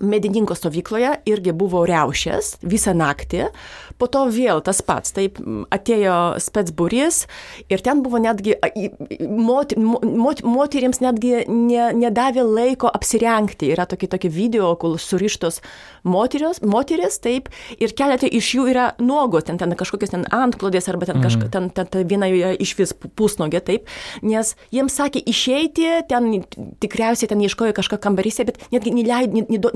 medininko 0.00 0.56
stovykloje 0.58 1.16
irgi 1.30 1.54
buvo 1.56 1.84
riaušės 1.88 2.58
visą 2.64 2.94
naktį, 2.96 3.48
po 3.98 4.08
to 4.10 4.24
vėl 4.32 4.62
tas 4.64 4.80
pats, 4.84 5.14
taip 5.14 5.38
atėjo 5.74 6.36
spetsburys 6.42 7.24
ir 7.72 7.82
ten 7.84 8.02
buvo 8.04 8.18
netgi, 8.22 8.56
mot, 9.28 9.74
mot, 9.78 10.42
moteriams 10.42 11.00
netgi 11.04 11.44
ne, 11.48 11.90
nedavė 11.96 12.44
laiko 12.46 12.90
apsirengti. 12.90 13.70
Yra 13.74 13.86
tokie, 13.90 14.08
tokie 14.10 14.30
video, 14.32 14.72
kur 14.80 14.98
surištos 15.00 15.60
moteris, 16.04 16.60
moteris, 16.64 17.18
taip, 17.24 17.48
ir 17.78 17.94
keletą 17.96 18.28
iš 18.28 18.50
jų 18.56 18.66
yra 18.74 18.88
nuogos, 19.02 19.46
ten, 19.48 19.58
ten 19.60 19.72
kažkokios 19.78 20.12
ten 20.12 20.26
antklodės 20.34 20.90
arba 20.92 21.08
ten, 21.08 21.22
kažka, 21.24 21.48
ten, 21.52 21.70
ten, 21.74 21.88
ten 21.90 22.08
viena 22.08 22.28
iš 22.28 22.74
vis 22.78 22.94
pusnogė, 23.16 23.62
taip, 23.64 23.88
nes 24.26 24.54
jiems 24.74 24.98
sakė 25.00 25.22
išeiti, 25.30 25.88
ten 26.10 26.42
tikriausiai 26.82 27.30
ten 27.30 27.42
ieškojo 27.44 27.76
kažką 27.76 28.00
kambaryse, 28.04 28.46
bet 28.48 28.60
netgi 28.74 28.92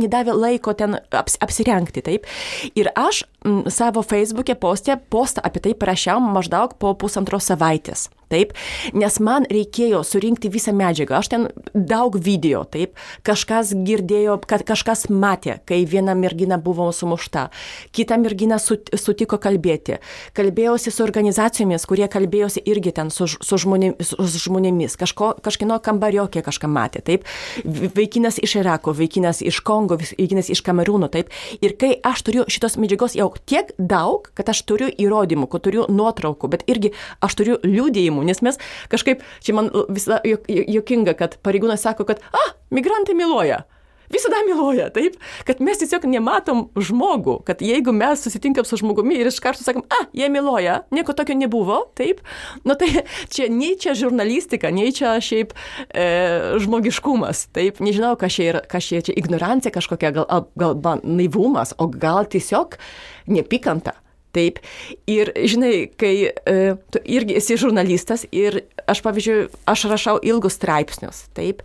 neleidė, 0.09 0.19
nedavė 0.19 0.37
laiko 0.37 0.75
ten 0.75 0.99
aps, 1.13 1.39
apsirengti, 1.41 2.03
taip. 2.03 2.27
Ir 2.75 2.91
aš 2.97 3.25
m, 3.45 3.69
savo 3.69 4.03
Facebook'e 4.03 4.57
postę, 4.59 4.99
postą 5.11 5.43
apie 5.45 5.61
tai 5.61 5.75
parašiau 5.75 6.21
maždaug 6.21 6.77
po 6.79 6.95
pusantros 6.95 7.49
savaitės. 7.49 8.09
Taip, 8.29 8.53
nes 8.93 9.15
man 9.25 9.47
reikėjo 9.49 10.03
surinkti 10.05 10.51
visą 10.53 10.75
medžiagą. 10.77 11.17
Aš 11.17 11.31
ten 11.33 11.47
daug 11.73 12.17
video, 12.21 12.61
taip, 12.69 12.99
kažkas 13.25 13.73
girdėjo, 13.73 14.37
kad 14.45 14.67
kažkas 14.69 15.07
matė, 15.09 15.59
kai 15.65 15.81
viena 15.89 16.13
mergina 16.19 16.59
buvo 16.61 16.91
sumušta, 16.93 17.47
kita 17.97 18.19
mergina 18.21 18.59
sutiko 18.61 19.39
kalbėti. 19.41 19.97
Kalbėjausi 20.37 20.93
su 20.93 21.05
organizacijomis, 21.07 21.87
kurie 21.89 22.09
kalbėjosi 22.13 22.63
irgi 22.69 22.93
ten 22.99 23.13
su, 23.15 23.31
su, 23.33 23.61
žmonėmis, 23.65 24.13
su 24.13 24.43
žmonėmis. 24.45 24.99
Kažko, 25.01 25.31
kažkino 25.45 25.81
kambariokė 25.85 26.45
kažką 26.45 26.69
matė, 26.69 27.01
taip. 27.07 27.25
Vaikinas 27.65 28.37
iš 28.45 28.59
Irako, 28.61 28.93
vaikinas 28.99 29.41
iš 29.41 29.63
Kongo, 29.65 29.97
vaikinas 30.03 30.53
iš 30.53 30.63
Kamerūno, 30.67 31.09
taip. 31.13 31.33
Ir 31.65 31.79
kai 31.81 31.95
aš 32.05 32.27
turiu 32.29 32.45
šitos 32.51 32.77
medžiagos 32.77 33.17
jau 33.17 33.31
tiek 33.49 33.73
daug, 33.81 34.29
kad 34.37 34.53
aš 34.53 34.67
turiu 34.69 34.93
įrodymų, 34.93 35.49
kad 35.49 35.65
turiu 35.65 35.89
nuotraukų, 35.89 36.53
bet 36.53 36.69
irgi 36.69 36.93
aš 37.25 37.41
turiu 37.41 37.59
liūdėjimų 37.65 38.18
pareigūnų, 38.19 38.27
nes 38.27 38.43
mes 38.43 38.59
kažkaip, 38.91 39.23
čia 39.41 39.55
man 39.55 39.71
visada 39.89 40.21
juokinga, 40.25 41.17
kad 41.17 41.39
pareigūnas 41.43 41.83
sako, 41.83 42.05
kad, 42.05 42.23
ah, 42.33 42.55
migrantai 42.71 43.15
myluoja. 43.15 43.65
visada 44.09 44.39
meluoja, 44.47 44.89
taip, 44.89 45.19
kad 45.45 45.59
mes 45.61 45.77
tiesiog 45.83 46.07
nematom 46.09 46.71
žmogų, 46.73 47.43
kad 47.45 47.61
jeigu 47.61 47.93
mes 47.93 48.23
susitinkam 48.25 48.65
su 48.65 48.79
žmogumi 48.81 49.19
ir 49.21 49.29
iš 49.29 49.37
karto 49.39 49.61
sakom, 49.61 49.85
a, 49.85 50.07
jie 50.17 50.31
meluoja, 50.33 50.79
nieko 50.91 51.13
tokio 51.13 51.37
nebuvo, 51.37 51.83
taip, 51.93 52.23
nu 52.65 52.73
tai 52.73 53.05
čia 53.29 53.51
nei 53.53 53.77
čia 53.77 53.93
žurnalistika, 53.93 54.73
nei 54.73 54.97
čia 54.97 55.19
šiaip 55.21 55.53
e, 55.93 56.09
žmogiškumas, 56.57 57.51
taip, 57.53 57.85
nežinau, 57.85 58.17
kas 58.17 58.33
čia 58.33 58.49
yra, 58.49 58.65
kas 58.65 58.89
čia, 58.89 59.05
čia 59.05 59.13
ignorancija 59.13 59.77
kažkokia, 59.77 60.15
gal, 60.17 60.49
gal, 60.57 60.73
gal 60.81 61.05
naivumas, 61.05 61.77
o 61.77 61.93
gal 61.93 62.25
tiesiog 62.25 62.81
nepykanta. 63.29 63.93
Taip. 64.39 64.61
Ir 65.11 65.33
žinai, 65.35 65.89
kai 65.99 66.15
e, 66.31 66.59
tu 66.95 67.01
irgi 67.03 67.39
esi 67.41 67.57
žurnalistas 67.59 68.23
ir 68.31 68.63
aš, 68.87 69.03
pavyzdžiui, 69.03 69.49
aš 69.67 69.89
rašau 69.91 70.19
ilgus 70.23 70.59
straipsnius, 70.61 71.25
taip. 71.35 71.65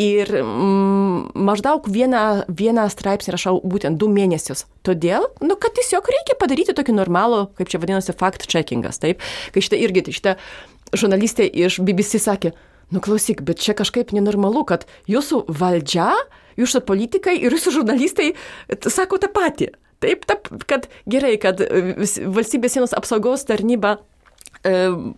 Ir 0.00 0.30
mm, 0.32 1.36
maždaug 1.36 1.84
vieną, 1.92 2.48
vieną 2.48 2.86
straipsnį 2.90 3.34
rašau 3.36 3.58
būtent 3.62 4.00
du 4.00 4.08
mėnesius. 4.10 4.64
Todėl, 4.86 5.28
nu, 5.44 5.58
kad 5.60 5.76
tiesiog 5.76 6.08
reikia 6.14 6.38
padaryti 6.40 6.74
tokį 6.74 6.96
normalų, 6.96 7.44
kaip 7.58 7.70
čia 7.70 7.82
vadinasi, 7.82 8.16
fact-checkingas, 8.16 8.98
taip. 9.02 9.22
Kai 9.54 9.62
šitą 9.66 9.78
irgi, 9.78 10.06
tai 10.06 10.16
šitą 10.16 10.34
žurnalistė 10.96 11.46
iš 11.66 11.78
BBC 11.84 12.22
sakė, 12.22 12.54
nu 12.90 13.02
klausyk, 13.04 13.44
bet 13.46 13.60
čia 13.62 13.76
kažkaip 13.78 14.14
nenormalu, 14.16 14.64
kad 14.66 14.88
jūsų 15.10 15.44
valdžia, 15.60 16.14
jūsų 16.58 16.82
politikai 16.88 17.36
ir 17.38 17.54
jūsų 17.54 17.76
žurnalistai 17.78 18.32
sako 18.88 19.20
tą 19.22 19.30
patį. 19.36 19.70
Taip, 20.00 20.24
taip, 20.28 20.48
kad 20.70 20.86
gerai, 21.10 21.34
kad 21.40 21.60
valstybės 21.60 22.76
sienos 22.76 22.94
apsaugos 22.96 23.44
tarnyba 23.48 23.98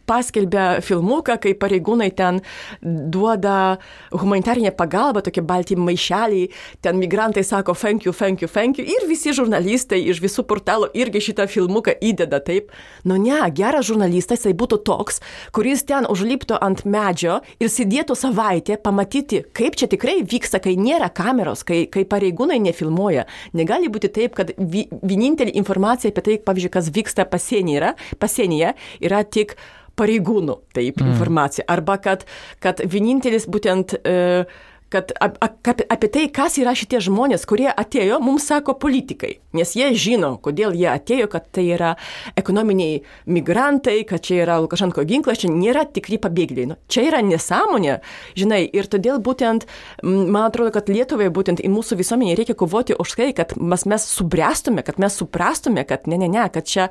paskelbė 0.06 0.66
filmuką, 0.86 1.36
kai 1.42 1.54
pareigūnai 1.58 2.10
ten 2.14 2.40
duoda 2.82 3.78
humanitarinę 4.14 4.70
pagalbą, 4.78 5.22
tokie 5.26 5.42
balti 5.42 5.76
maišeliai, 5.76 6.48
ten 6.80 6.98
migrantai 7.00 7.42
sako 7.44 7.74
thank 7.74 8.06
you, 8.06 8.12
thank 8.12 8.42
you, 8.42 8.48
thank 8.48 8.78
you 8.78 8.86
ir 8.86 9.08
visi 9.08 9.34
žurnalistai 9.34 9.98
iš 10.12 10.20
visų 10.22 10.44
portalų 10.46 10.92
irgi 10.94 11.24
šitą 11.28 11.48
filmuką 11.50 11.96
įdeda 12.02 12.38
taip. 12.44 12.70
Nu 13.04 13.18
ne, 13.18 13.40
geras 13.50 13.88
žurnalistas 13.88 14.44
tai 14.46 14.54
būtų 14.58 14.78
toks, 14.86 15.20
kuris 15.54 15.82
ten 15.88 16.06
užliptų 16.10 16.60
ant 16.62 16.84
medžio 16.86 17.40
ir 17.58 17.72
sėdėtų 17.72 18.16
savaitę, 18.18 18.78
pamatyti, 18.82 19.42
kaip 19.56 19.76
čia 19.78 19.90
tikrai 19.90 20.20
vyksta, 20.22 20.62
kai 20.62 20.76
nėra 20.78 21.10
kameros, 21.10 21.64
kai, 21.66 21.84
kai 21.90 22.04
pareigūnai 22.08 22.60
nefilmuoja. 22.62 23.26
Negali 23.58 23.90
būti 23.92 24.12
taip, 24.12 24.36
kad 24.38 24.54
vi, 24.56 24.86
vienintelė 25.02 25.54
informacija 25.58 26.12
apie 26.12 26.26
tai, 26.28 26.38
pavyzdžiui, 26.46 26.72
kas 26.78 26.90
vyksta 26.94 27.26
pasienyje 27.26 27.80
yra, 27.80 27.92
pasienyje 28.22 28.74
yra 29.02 29.22
tik 29.32 29.56
pareigūnų 29.98 30.58
taip 30.76 31.00
mm. 31.00 31.14
informacija. 31.14 31.66
Arba 31.70 31.98
kad, 32.02 32.26
kad 32.64 32.80
vienintelis 32.88 33.48
būtent 33.50 33.96
e, 34.02 34.44
kad 34.92 35.12
apie, 35.20 35.86
apie 35.88 36.08
tai, 36.12 36.26
kas 36.34 36.58
yra 36.60 36.74
šitie 36.76 37.00
žmonės, 37.02 37.46
kurie 37.48 37.70
atėjo, 37.70 38.18
mums 38.22 38.44
sako 38.50 38.74
politikai. 38.80 39.38
Nes 39.56 39.72
jie 39.76 39.88
žino, 39.96 40.34
kodėl 40.44 40.76
jie 40.76 40.90
atėjo, 40.92 41.30
kad 41.32 41.48
tai 41.54 41.64
yra 41.72 41.94
ekonominiai 42.38 43.00
migrantai, 43.32 44.02
kad 44.08 44.24
čia 44.26 44.42
yra 44.44 44.58
Lukašenko 44.64 45.04
ginklas, 45.08 45.40
čia 45.42 45.52
nėra 45.52 45.86
tikri 45.88 46.20
pabėgėliai. 46.22 46.68
Nu, 46.74 46.78
čia 46.92 47.06
yra 47.08 47.22
nesąmonė, 47.24 47.98
žinai, 48.38 48.62
ir 48.68 48.88
todėl 48.92 49.20
būtent, 49.24 49.64
man 50.04 50.44
atrodo, 50.44 50.74
kad 50.76 50.92
Lietuvai 50.92 51.30
būtent 51.32 51.64
į 51.64 51.72
mūsų 51.72 52.00
visuomenį 52.02 52.36
reikia 52.42 52.58
kovoti 52.58 52.96
už 53.00 53.16
tai, 53.16 53.32
kad 53.36 53.56
mes, 53.56 53.88
mes 53.88 54.08
subrastume, 54.12 54.84
kad 54.84 55.00
mes 55.00 55.16
suprastume, 55.16 55.86
kad 55.88 56.08
ne, 56.10 56.20
ne, 56.20 56.28
ne, 56.32 56.48
kad 56.52 56.68
čia 56.68 56.90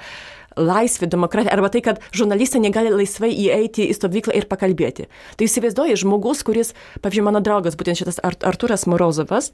laisvė, 0.60 1.10
demokratija, 1.12 1.54
arba 1.56 1.72
tai, 1.72 1.82
kad 1.86 2.02
žurnalistai 2.16 2.62
negali 2.64 2.91
laisvai 2.93 3.32
įeiti 3.32 3.88
į 3.89 3.97
stovyklą 3.97 4.36
ir 4.38 4.47
pakalbėti. 4.52 5.08
Tai 5.38 5.47
įsivaizduoji 5.47 5.99
žmogus, 6.04 6.43
kuris, 6.47 6.74
pavyzdžiui, 7.04 7.26
mano 7.28 7.43
draugas, 7.43 7.78
būtent 7.80 8.02
šitas 8.02 8.20
Arturas 8.24 8.88
Morozovas, 8.91 9.52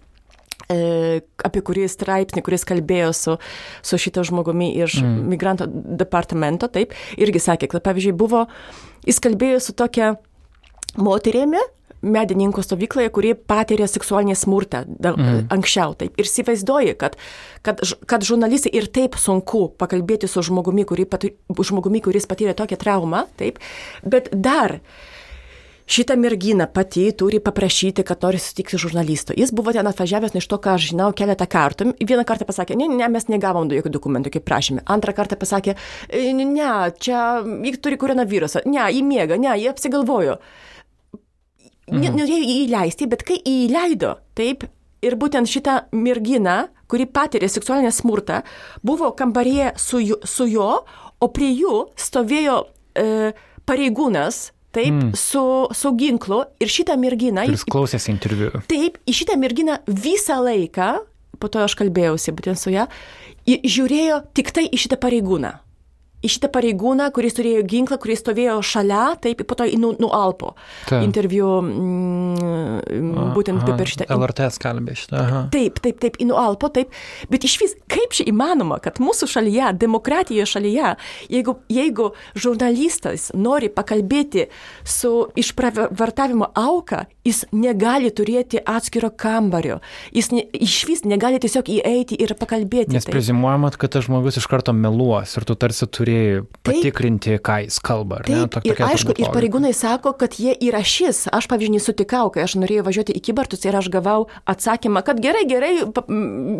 e, 0.73 1.21
apie 1.45 1.63
kurį 1.65 1.87
straipsnį, 1.91 2.43
kuris 2.45 2.65
kalbėjo 2.67 3.13
su, 3.13 3.37
su 3.85 4.01
šito 4.01 4.25
žmogumi 4.27 4.73
iš 4.81 4.99
mm. 5.03 5.23
migrantų 5.35 5.69
departamento, 6.01 6.69
taip, 6.71 6.97
irgi 7.19 7.43
sakė, 7.43 7.69
kad, 7.71 7.85
pavyzdžiui, 7.85 8.17
buvo, 8.17 8.47
jis 9.07 9.21
kalbėjo 9.23 9.61
su 9.63 9.77
tokia 9.77 10.15
moterėmi, 10.97 11.61
medininkų 12.05 12.63
stovykloje, 12.65 13.11
kurie 13.13 13.33
patyrė 13.35 13.87
seksualinį 13.89 14.37
smurtą 14.37 14.83
da, 14.87 15.13
mm. 15.15 15.47
anksčiau. 15.53 15.95
Taip. 15.97 16.17
Ir 16.19 16.29
įsivaizduoji, 16.29 16.95
kad, 17.01 17.17
kad, 17.65 17.81
kad 18.09 18.25
žurnalistai 18.27 18.73
ir 18.77 18.89
taip 18.93 19.17
sunku 19.21 19.67
pakalbėti 19.79 20.29
su 20.29 20.45
žmogumi, 20.45 20.87
kuri 20.87 21.07
pati, 21.09 21.33
žmogumi 21.49 22.03
kuris 22.05 22.29
patyrė 22.29 22.55
tokią 22.57 22.79
traumą, 22.81 23.25
taip, 23.39 23.61
bet 24.05 24.29
dar 24.33 24.79
šitą 25.87 26.17
merginą 26.19 26.67
pati 26.67 27.07
turi 27.15 27.39
paprašyti, 27.39 28.03
kad 28.03 28.21
nori 28.23 28.39
sutikti 28.43 28.77
žurnalisto. 28.77 29.33
Jis 29.37 29.53
buvo 29.55 29.71
ten 29.73 29.87
atvažiavęs, 29.87 30.35
iš 30.35 30.47
to, 30.51 30.59
ką 30.59 30.75
aš 30.75 30.89
žinau, 30.91 31.09
keletą 31.15 31.47
kartų. 31.47 31.93
Vieną 32.03 32.25
kartą 32.27 32.47
pasakė, 32.47 32.75
ne, 32.75 32.89
ne, 32.91 33.07
mes 33.11 33.29
negavom 33.31 33.71
jokių 33.71 33.93
dokumentų, 33.95 34.35
kaip 34.35 34.45
prašėme. 34.47 34.83
Antrą 34.85 35.15
kartą 35.15 35.39
pasakė, 35.39 35.77
ne, 36.11 36.71
čia 36.99 37.21
jis 37.63 37.79
turi 37.79 37.99
koronavirusą, 37.99 38.65
ne, 38.67 38.89
įmiega, 38.99 39.39
ne, 39.39 39.55
jie 39.61 39.71
apsigalvojo. 39.71 40.41
Mhm. 41.88 42.17
Norėjo 42.19 42.41
jį 42.43 42.57
įleisti, 42.65 43.07
bet 43.07 43.23
kai 43.27 43.38
įleido, 43.47 44.17
taip, 44.35 44.65
ir 45.05 45.15
būtent 45.19 45.49
šitą 45.49 45.77
merginą, 45.95 46.67
kuri 46.91 47.07
patyrė 47.07 47.49
seksualinę 47.51 47.91
smurtą, 47.95 48.41
buvo 48.83 49.11
kambaryje 49.15 49.73
su, 49.79 50.01
su 50.27 50.47
jo, 50.51 50.71
o 51.19 51.29
prie 51.33 51.49
jų 51.53 51.88
stovėjo 51.99 52.57
e, 52.97 53.33
pareigūnas, 53.67 54.49
taip, 54.75 54.93
mm. 54.93 55.13
su, 55.17 55.43
su 55.71 55.93
ginklu 55.99 56.41
ir 56.59 56.71
šitą 56.71 56.97
merginą. 56.99 57.45
Jis 57.49 57.65
klausėsi 57.67 58.11
interviu. 58.13 58.51
Taip, 58.69 58.99
į 59.07 59.15
šitą 59.21 59.38
merginą 59.39 59.79
visą 59.88 60.41
laiką, 60.43 60.91
po 61.39 61.51
to 61.53 61.63
aš 61.63 61.77
kalbėjausi 61.79 62.35
būtent 62.35 62.59
su 62.59 62.73
ją, 62.73 62.88
žiūrėjo 63.47 64.21
tik 64.35 64.51
tai 64.55 64.67
į 64.67 64.81
šitą 64.83 64.99
pareigūną 64.99 65.55
į 66.26 66.32
šitą 66.34 66.49
pareigūną, 66.53 67.11
kuris 67.13 67.36
turėjo 67.38 67.61
ginklą, 67.70 67.99
kuris 68.01 68.24
stovėjo 68.24 68.57
šalia, 68.65 69.03
taip, 69.22 69.43
po 69.45 69.57
to 69.57 69.68
nu, 69.78 69.91
nualpo. 70.01 70.53
Ta. 70.89 71.03
Interviu 71.05 71.49
mm, 71.61 73.34
būtent 73.36 73.61
aha, 73.61 73.76
per 73.78 73.91
šitą. 73.91 74.07
LRT 74.18 74.47
skalbė 74.55 74.95
šitą. 74.97 75.20
Aha. 75.22 75.41
Taip, 75.53 75.78
taip, 75.84 75.99
taip, 76.01 76.18
nualpo, 76.26 76.72
taip. 76.74 76.95
Bet 77.30 77.45
iš 77.45 77.57
vis, 77.61 77.76
kaip 77.91 78.15
čia 78.18 78.26
įmanoma, 78.32 78.80
kad 78.84 78.97
mūsų 79.03 79.30
šalyje, 79.30 79.70
demokratijoje 79.78 80.47
šalyje, 80.55 80.95
jeigu, 81.34 81.57
jeigu 81.72 82.09
žurnalistas 82.38 83.30
nori 83.38 83.70
pakalbėti 83.70 84.47
su 84.88 85.13
išpravartavimo 85.38 86.49
auka, 86.57 87.05
jis 87.28 87.43
negali 87.53 88.09
turėti 88.15 88.63
atskiro 88.65 89.11
kambario, 89.13 89.80
jis 90.15 90.32
ne, 90.34 90.47
iš 90.57 90.80
vis 90.89 91.05
negali 91.05 91.38
tiesiog 91.43 91.70
įeiti 91.78 92.18
ir 92.24 92.34
pakalbėti. 92.39 92.95
Nes 92.97 93.05
prezimuojama, 93.05 93.70
kad 93.78 93.93
tas 93.93 94.07
žmogus 94.07 94.39
iš 94.41 94.49
karto 94.49 94.74
meluos 94.74 95.38
ir 95.38 95.45
tu 95.45 95.57
tarsi 95.59 95.86
turi 95.91 96.06
turėjai 96.07 96.41
patikrinti, 96.65 97.35
taip, 97.35 97.43
ką 97.45 97.57
jis 97.65 97.79
kalba. 97.83 98.21
Taip, 98.25 98.51
Tok, 98.55 98.67
ir 98.67 98.81
aišku, 98.87 99.15
ir 99.19 99.31
pareigūnai 99.33 99.73
sako, 99.75 100.13
kad 100.19 100.37
jie 100.39 100.55
įrašys. 100.67 101.25
Aš, 101.35 101.49
pavyzdžiui, 101.51 101.83
sutikau, 101.83 102.31
kai 102.33 102.45
aš 102.47 102.57
norėjau 102.61 102.87
važiuoti 102.87 103.15
į 103.17 103.23
Kibartus 103.27 103.65
ir 103.67 103.77
aš 103.77 103.91
gavau 103.93 104.27
atsakymą, 104.49 105.03
kad 105.07 105.21
gerai, 105.23 105.45
gerai, 105.49 105.73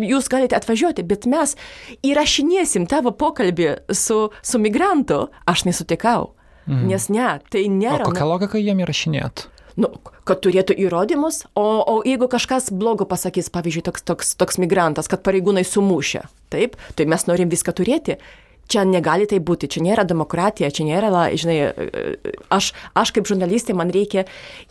jūs 0.08 0.32
galite 0.32 0.58
atvažiuoti, 0.60 1.06
bet 1.08 1.28
mes 1.30 1.56
įrašinėsim 2.08 2.88
tavo 2.92 3.16
pokalbį 3.16 3.74
su, 3.96 4.28
su 4.44 4.64
migrantu. 4.64 5.28
Aš 5.48 5.68
nesutikau. 5.68 6.34
Mhm. 6.68 6.88
Nes 6.92 7.08
ne, 7.14 7.30
tai 7.52 7.68
nėra. 7.72 8.04
O 8.04 8.12
kokią 8.12 8.28
logiką 8.28 8.60
jiem 8.60 8.84
įrašinėt? 8.84 9.48
nu, 9.78 9.92
kad 10.26 10.42
turėtų 10.42 10.74
įrodymus, 10.88 11.44
o, 11.54 11.66
o 11.86 12.00
jeigu 12.06 12.28
kažkas 12.32 12.72
blogo 12.74 13.06
pasakys, 13.06 13.52
pavyzdžiui, 13.54 13.84
toks, 13.86 14.04
toks, 14.10 14.34
toks 14.40 14.58
migrantas, 14.62 15.06
kad 15.12 15.22
pareigūnai 15.26 15.64
sumušė, 15.68 16.24
taip, 16.54 16.76
tai 16.98 17.06
mes 17.10 17.28
norim 17.30 17.54
viską 17.54 17.76
turėti 17.78 18.18
čia 18.72 18.84
negali 18.88 19.28
tai 19.30 19.40
būti, 19.44 19.70
čia 19.72 19.84
nėra 19.86 20.06
demokratija, 20.08 20.70
čia 20.74 20.86
nėra, 20.88 21.12
žinai, 21.40 21.58
aš, 22.54 22.72
aš 22.98 23.14
kaip 23.16 23.30
žurnalistė 23.30 23.76
man 23.78 23.92
reikia 23.94 24.26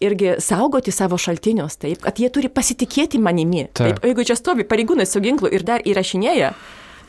irgi 0.05 0.37
saugoti 0.43 0.95
savo 0.95 1.19
šaltinius, 1.21 1.79
taip, 1.83 2.03
kad 2.05 2.21
jie 2.21 2.31
turi 2.33 2.53
pasitikėti 2.53 3.21
manimi. 3.23 3.67
Taip, 3.73 4.01
taip 4.01 4.11
jeigu 4.11 4.27
čia 4.29 4.39
stovi 4.39 4.67
pareigūnai 4.69 5.09
su 5.09 5.23
ginklu 5.25 5.51
ir 5.53 5.65
dar 5.67 5.85
įrašinėja, 5.85 6.53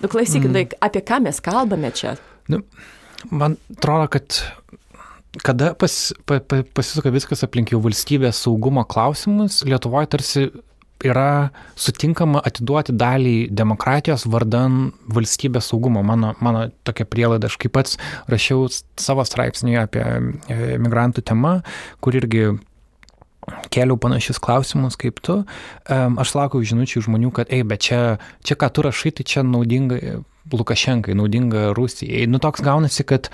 nu 0.02 0.12
klausykit, 0.12 0.50
mm. 0.52 0.56
tai 0.56 0.88
apie 0.90 1.04
ką 1.08 1.22
mes 1.28 1.44
kalbame 1.44 1.92
čia? 1.96 2.16
Nu, 2.52 2.64
man 3.30 3.60
atrodo, 3.76 4.08
kad 4.18 4.42
kada 5.44 5.74
pas, 5.78 6.14
pa, 6.26 6.40
pa, 6.40 6.64
pasisuka 6.74 7.12
viskas 7.14 7.44
aplink 7.46 7.74
jau 7.74 7.82
valstybės 7.84 8.40
saugumo 8.46 8.84
klausimus, 8.90 9.62
Lietuvoje 9.68 10.10
tarsi 10.16 10.48
yra 11.06 11.50
sutinkama 11.78 12.42
atiduoti 12.48 12.96
dalį 12.98 13.36
demokratijos 13.54 14.26
vardan 14.30 14.92
valstybės 15.14 15.70
saugumo. 15.72 16.04
Mano, 16.06 16.34
mano 16.42 16.68
tokia 16.88 17.06
prielaida, 17.10 17.52
aš 17.52 17.60
kaip 17.62 17.76
pats 17.78 18.00
rašiau 18.32 18.66
savo 19.00 19.26
straipsnį 19.28 19.78
apie 19.84 20.06
e, 20.06 20.78
migrantų 20.82 21.26
temą, 21.28 21.60
kur 22.02 22.18
irgi 22.18 22.56
keliau 23.72 23.98
panašius 24.00 24.42
klausimus 24.44 24.98
kaip 25.00 25.22
tu, 25.24 25.38
aš 25.88 26.34
laukiau 26.36 26.66
žinučių 26.68 27.06
žmonių, 27.06 27.32
kad, 27.36 27.52
ei, 27.54 27.64
bet 27.68 27.86
čia, 27.88 28.02
čia 28.44 28.58
ką 28.60 28.68
tu 28.76 28.84
rašai, 28.84 29.14
tai 29.16 29.28
čia 29.28 29.46
naudinga 29.48 30.20
Lukašenkai, 30.48 31.16
naudinga 31.18 31.74
Rusijai. 31.76 32.28
Nu 32.32 32.40
toks 32.44 32.64
gaunasi, 32.64 33.04
kad 33.08 33.28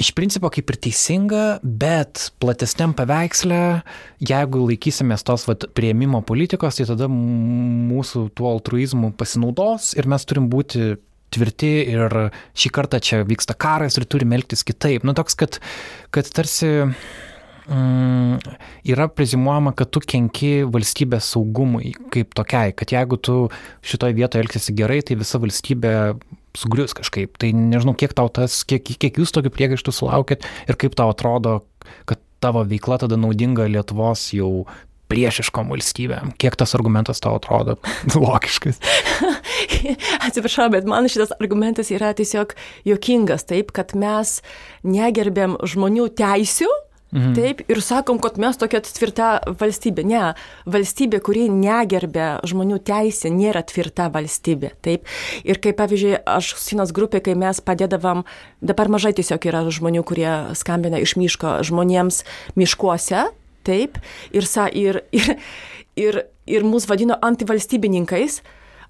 iš 0.00 0.12
principo 0.16 0.50
kaip 0.52 0.70
ir 0.72 0.78
teisinga, 0.86 1.44
bet 1.62 2.30
platesniam 2.42 2.94
paveiksle, 2.96 3.60
jeigu 4.24 4.64
laikysimės 4.70 5.24
tos 5.26 5.46
vat, 5.48 5.68
prieimimo 5.76 6.22
politikos, 6.26 6.78
tai 6.78 6.88
tada 6.88 7.08
mūsų 7.10 8.28
tuo 8.36 8.50
altruizmu 8.54 9.12
pasinaudos 9.18 9.94
ir 9.98 10.10
mes 10.10 10.26
turim 10.28 10.50
būti 10.52 10.94
tvirti 11.30 11.72
ir 11.92 12.16
šį 12.58 12.72
kartą 12.74 13.00
čia 13.02 13.22
vyksta 13.26 13.54
karas 13.58 13.98
ir 13.98 14.08
turime 14.10 14.38
elgtis 14.38 14.64
kitaip. 14.66 15.06
Nu 15.06 15.14
toks, 15.16 15.36
kad, 15.38 15.60
kad 16.14 16.28
tarsi 16.34 16.70
mm, 17.70 18.40
yra 18.90 19.06
prezimuojama, 19.14 19.74
kad 19.78 19.92
tu 19.94 20.02
kenki 20.02 20.52
valstybės 20.66 21.30
saugumui 21.34 21.94
kaip 22.14 22.34
tokiai, 22.38 22.74
kad 22.76 22.94
jeigu 22.94 23.20
tu 23.22 23.36
šitoje 23.86 24.18
vietoje 24.18 24.46
elgsiesi 24.46 24.76
gerai, 24.78 25.00
tai 25.06 25.18
visa 25.20 25.40
valstybė 25.42 25.94
sugrius 26.58 26.94
kažkaip. 26.96 27.36
Tai 27.40 27.52
nežinau, 27.56 27.94
kiek 27.98 28.14
tau 28.16 28.30
tas, 28.32 28.62
kiek, 28.68 28.84
kiek 28.84 29.20
jūs 29.20 29.34
tokių 29.36 29.52
priekaištų 29.54 29.94
sulaukėt 29.94 30.46
ir 30.68 30.78
kaip 30.80 30.96
tau 30.98 31.12
atrodo, 31.12 31.60
kad 32.08 32.22
tavo 32.40 32.64
veikla 32.66 33.00
tada 33.02 33.18
naudinga 33.20 33.68
Lietuvos 33.68 34.30
jau 34.36 34.64
priešiškom 35.10 35.72
valstybėm. 35.72 36.34
Kiek 36.40 36.54
tas 36.58 36.76
argumentas 36.78 37.22
tau 37.22 37.36
atrodo 37.40 37.76
logiškas? 38.14 38.78
Atsiprašau, 40.26 40.68
bet 40.72 40.86
man 40.88 41.10
šitas 41.10 41.34
argumentas 41.40 41.90
yra 41.94 42.12
tiesiog 42.16 42.54
jokingas, 42.88 43.46
taip, 43.50 43.74
kad 43.76 43.96
mes 43.98 44.38
negerbėm 44.86 45.58
žmonių 45.66 46.08
teisių, 46.20 46.70
Mhm. 47.10 47.32
Taip, 47.34 47.62
ir 47.66 47.80
sakom, 47.82 48.20
kad 48.22 48.36
mes 48.38 48.58
tokia 48.58 48.78
tvirta 48.86 49.30
valstybė. 49.58 50.04
Ne, 50.06 50.22
valstybė, 50.70 51.18
kuri 51.26 51.48
negerbė 51.50 52.28
žmonių 52.46 52.78
teisę, 52.86 53.32
nėra 53.34 53.64
tvirta 53.66 54.06
valstybė. 54.14 54.70
Taip, 54.84 55.10
ir 55.42 55.58
kaip 55.62 55.78
pavyzdžiui, 55.80 56.14
aš 56.22 56.54
Sinos 56.62 56.94
grupė, 56.94 57.22
kai 57.26 57.34
mes 57.38 57.58
padėdavom, 57.66 58.22
dabar 58.62 58.92
mažai 58.94 59.12
tiesiog 59.18 59.50
yra 59.50 59.64
žmonių, 59.66 60.04
kurie 60.06 60.30
skambina 60.58 61.02
iš 61.02 61.16
miško 61.18 61.58
žmonėms 61.66 62.22
miškuose, 62.54 63.26
taip, 63.66 63.98
ir, 64.30 64.46
sa, 64.46 64.68
ir, 64.70 65.02
ir, 65.10 65.34
ir, 65.98 66.22
ir 66.46 66.66
mus 66.68 66.86
vadino 66.86 67.18
antivalstybininkais, 67.18 68.40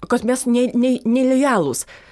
kad 0.09 0.25
mes 0.29 0.45
nelojalūs. 0.45 1.85
Ne, 1.89 1.97
ne 1.97 2.09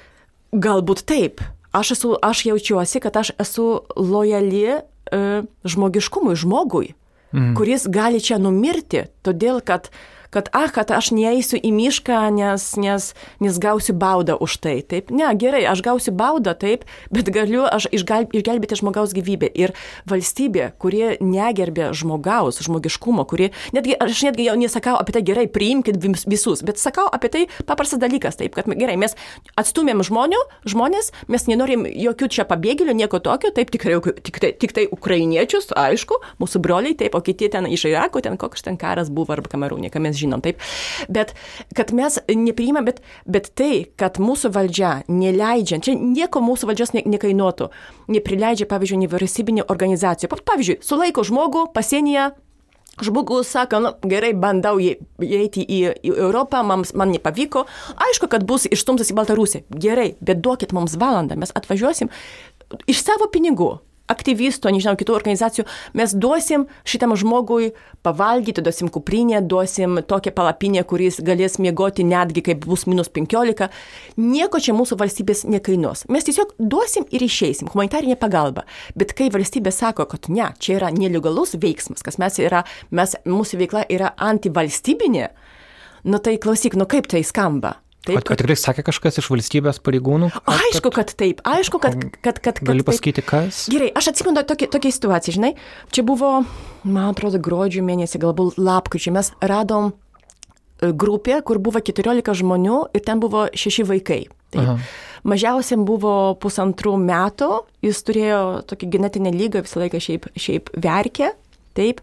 Galbūt 0.50 1.04
taip. 1.06 1.44
Aš, 1.78 1.92
esu, 1.94 2.16
aš 2.26 2.48
jaučiuosi, 2.48 2.98
kad 3.04 3.18
aš 3.22 3.36
esu 3.38 3.84
lojali 3.94 4.80
žmogiškumui, 5.66 6.36
žmogui, 6.40 6.94
mm. 7.34 7.54
kuris 7.58 7.88
gali 7.90 8.22
čia 8.24 8.40
numirti, 8.42 9.08
todėl 9.26 9.62
kad 9.66 9.90
kad, 10.30 10.50
ah, 10.54 10.70
kad 10.74 10.92
aš 10.94 11.12
neįsiu 11.16 11.58
į 11.58 11.72
mišką, 11.74 12.20
nes, 12.36 12.66
nes, 12.78 13.12
nes 13.42 13.60
gausiu 13.62 13.96
baudą 13.98 14.38
už 14.38 14.60
tai. 14.62 14.80
Taip, 14.86 15.10
ne, 15.14 15.28
gerai, 15.40 15.64
aš 15.70 15.82
gausiu 15.86 16.14
baudą, 16.16 16.54
taip, 16.58 16.86
bet 17.14 17.32
galiu 17.34 17.66
aš 17.66 17.90
išgelbėti 17.94 18.80
žmogaus 18.80 19.14
gyvybę. 19.18 19.50
Ir 19.60 19.74
valstybė, 20.10 20.72
kurie 20.82 21.18
negerbė 21.24 21.90
žmogaus, 21.98 22.62
žmogiškumo, 22.66 23.26
kurie, 23.30 23.50
netgi, 23.76 23.98
aš 23.98 24.24
netgi 24.30 24.50
jau 24.50 24.58
nesakau 24.60 24.96
apie 25.00 25.18
tai 25.18 25.24
gerai, 25.26 25.48
priimkit 25.50 25.98
visus, 26.30 26.64
bet 26.66 26.82
sakau 26.82 27.08
apie 27.10 27.34
tai 27.34 27.44
paprastas 27.66 28.02
dalykas, 28.02 28.38
taip, 28.40 28.54
kad 28.58 28.70
gerai, 28.70 29.00
mes 29.02 29.18
atstumėm 29.60 30.04
žmonių, 30.06 30.40
žmonės, 30.70 31.12
mes 31.32 31.50
nenorim 31.50 31.88
jokių 31.90 32.30
čia 32.38 32.46
pabėgėlių, 32.50 32.96
nieko 33.02 33.22
tokio, 33.24 33.52
taip, 33.56 33.74
tikrai, 33.74 33.98
tik, 34.22 34.42
tai, 34.42 34.54
tik 34.54 34.76
tai 34.78 34.86
ukrainiečius, 34.94 35.72
aišku, 35.74 36.22
mūsų 36.42 36.62
broliai, 36.64 36.98
taip, 37.00 37.18
o 37.18 37.24
kiti 37.26 37.50
ten 37.52 37.68
iš 37.70 37.88
Irako, 37.90 38.22
ten 38.26 38.38
koks 38.40 38.66
ten 38.66 38.78
karas 38.80 39.10
buvo 39.14 39.34
arba 39.36 39.52
kamerūnė, 39.52 39.92
ką 39.94 40.04
mes 40.04 40.19
žinom, 40.20 40.44
taip. 40.46 40.60
Bet 41.12 41.34
kad 41.78 41.94
mes 41.96 42.20
nepriimam, 42.28 42.88
bet, 42.88 43.02
bet 43.30 43.52
tai, 43.58 43.88
kad 44.00 44.20
mūsų 44.22 44.54
valdžia 44.56 45.00
neleidžia, 45.12 45.82
čia 45.86 45.96
nieko 46.00 46.44
mūsų 46.46 46.70
valdžios 46.72 46.94
ne, 46.98 47.06
nekainuotų, 47.18 47.72
neprileidžia, 48.12 48.70
pavyzdžiui, 48.70 49.02
nevyriausybinio 49.06 49.66
organizacijų. 49.72 50.32
Pavyzdžiui, 50.36 50.80
sulaiko 50.86 51.26
žmogų 51.28 51.70
pasienyje 51.76 52.32
Žmogus 53.00 53.48
sako, 53.48 53.80
nu, 53.80 53.90
gerai, 54.12 54.34
bandau 54.36 54.76
įeiti 54.82 55.64
į, 55.64 55.78
į 56.04 56.14
Europą, 56.18 56.60
man, 56.68 56.84
man 57.00 57.14
nepavyko. 57.16 57.64
Aišku, 57.96 58.28
kad 58.32 58.44
bus 58.48 58.68
išstumtas 58.68 59.14
į 59.14 59.16
Baltarusiją. 59.16 59.64
Gerai, 59.72 60.10
bet 60.20 60.42
duokit 60.44 60.76
mums 60.76 60.98
valandą, 61.00 61.38
mes 61.40 61.54
atvažiuosim 61.56 62.12
iš 62.90 63.02
savo 63.02 63.30
pinigų 63.32 63.78
aktyvistų, 64.10 64.72
nežinau, 64.74 64.96
kitų 65.00 65.16
organizacijų, 65.18 65.66
mes 65.98 66.14
duosim 66.18 66.66
šitam 66.88 67.16
žmogui 67.20 67.72
pavalgyti, 68.06 68.64
duosim 68.66 68.90
kuprinę, 68.94 69.42
duosim 69.42 70.00
tokią 70.08 70.34
palapinę, 70.36 70.84
kuris 70.90 71.20
galės 71.26 71.60
miegoti 71.62 72.06
netgi, 72.08 72.44
kai 72.46 72.56
bus 72.60 72.88
minus 72.90 73.12
15. 73.16 73.70
Nieko 74.20 74.62
čia 74.64 74.76
mūsų 74.78 75.00
valstybės 75.00 75.46
nekainuos. 75.50 76.06
Mes 76.12 76.28
tiesiog 76.28 76.56
duosim 76.60 77.08
ir 77.14 77.26
išeisim, 77.26 77.70
humanitarinė 77.74 78.18
pagalba. 78.20 78.66
Bet 79.00 79.14
kai 79.18 79.30
valstybė 79.34 79.74
sako, 79.76 80.08
kad 80.10 80.32
ne, 80.34 80.52
čia 80.60 80.78
yra 80.80 80.94
nelegalus 80.96 81.56
veiksmas, 81.60 82.06
kas 82.06 82.20
mes 82.22 82.40
yra, 82.42 82.64
mes, 82.96 83.18
mūsų 83.30 83.64
veikla 83.64 83.86
yra 83.92 84.14
antivalstybinė, 84.30 85.30
nu 86.10 86.24
tai 86.24 86.40
klausyk, 86.42 86.80
nu 86.80 86.88
kaip 86.90 87.10
tai 87.12 87.24
skamba? 87.28 87.78
Taip, 88.08 88.16
kad, 88.22 88.30
kad 88.30 88.40
tikrai 88.40 88.56
sakė 88.56 88.84
kažkas 88.88 89.20
iš 89.20 89.28
valstybės 89.28 89.82
pareigūnų? 89.84 90.30
Ar, 90.40 90.62
aišku, 90.70 90.92
kad 90.96 91.12
taip, 91.20 91.42
aišku, 91.44 91.82
kad... 91.84 91.98
kad, 92.00 92.22
kad, 92.24 92.38
kad 92.46 92.62
gali 92.64 92.86
pasakyti, 92.88 93.24
kas? 93.28 93.66
Gerai, 93.72 93.90
aš 93.92 94.14
atsimenu 94.14 94.46
tokią, 94.48 94.70
tokią 94.72 94.92
situaciją, 94.96 95.36
žinai, 95.36 95.50
čia 95.92 96.06
buvo, 96.08 96.30
man 96.88 97.10
atrodo, 97.12 97.42
gruodžio 97.44 97.84
mėnesį, 97.84 98.22
galbūt 98.24 98.62
lapkričio, 98.62 99.12
mes 99.18 99.34
radom 99.44 99.92
e, 99.92 100.94
grupė, 100.96 101.42
kur 101.44 101.60
buvo 101.60 101.84
14 101.84 102.40
žmonių 102.40 102.80
ir 102.96 103.04
ten 103.04 103.20
buvo 103.20 103.50
6 103.52 103.84
vaikai. 103.92 104.24
Mažiausiam 105.28 105.84
buvo 105.84 106.14
pusantrų 106.40 106.96
metų, 107.04 107.52
jis 107.84 108.00
turėjo 108.08 108.40
tokį 108.70 108.90
genetinę 108.96 109.36
lygą, 109.36 109.66
visą 109.68 109.84
laiką 109.84 110.00
šiaip, 110.04 110.32
šiaip 110.40 110.72
verkė. 110.80 111.34
Taip. 111.78 112.00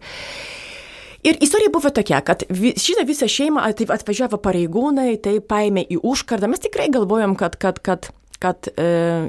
Ir 1.25 1.39
istorija 1.41 1.71
buvo 1.73 1.89
tokia, 1.93 2.21
kad 2.21 2.45
šitą 2.49 3.05
visą 3.07 3.29
šeimą 3.31 3.63
atvažiavo 3.95 4.37
pareigūnai, 4.43 5.15
tai 5.23 5.39
paėmė 5.41 5.87
į 5.89 6.01
užkardą. 6.05 6.49
Mes 6.51 6.61
tikrai 6.61 6.91
galvojom, 6.93 7.35
kad, 7.39 7.57
kad, 7.61 7.81
kad 7.81 8.11
kad 8.37 8.67
e, 8.77 8.83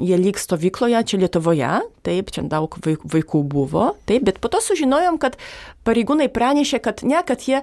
jie 0.04 0.16
lyg 0.20 0.36
stovykloje 0.36 1.00
čia 1.08 1.20
Lietuvoje, 1.22 1.70
taip, 2.04 2.32
čia 2.34 2.44
daug 2.44 2.74
vaikų 2.84 3.40
buvo, 3.48 3.94
taip, 4.08 4.26
bet 4.28 4.40
po 4.42 4.50
to 4.52 4.60
sužinojom, 4.60 5.16
kad 5.22 5.38
pareigūnai 5.88 6.28
pranešė, 6.32 6.82
kad 6.84 7.00
ne, 7.08 7.22
kad 7.24 7.46
jie 7.48 7.62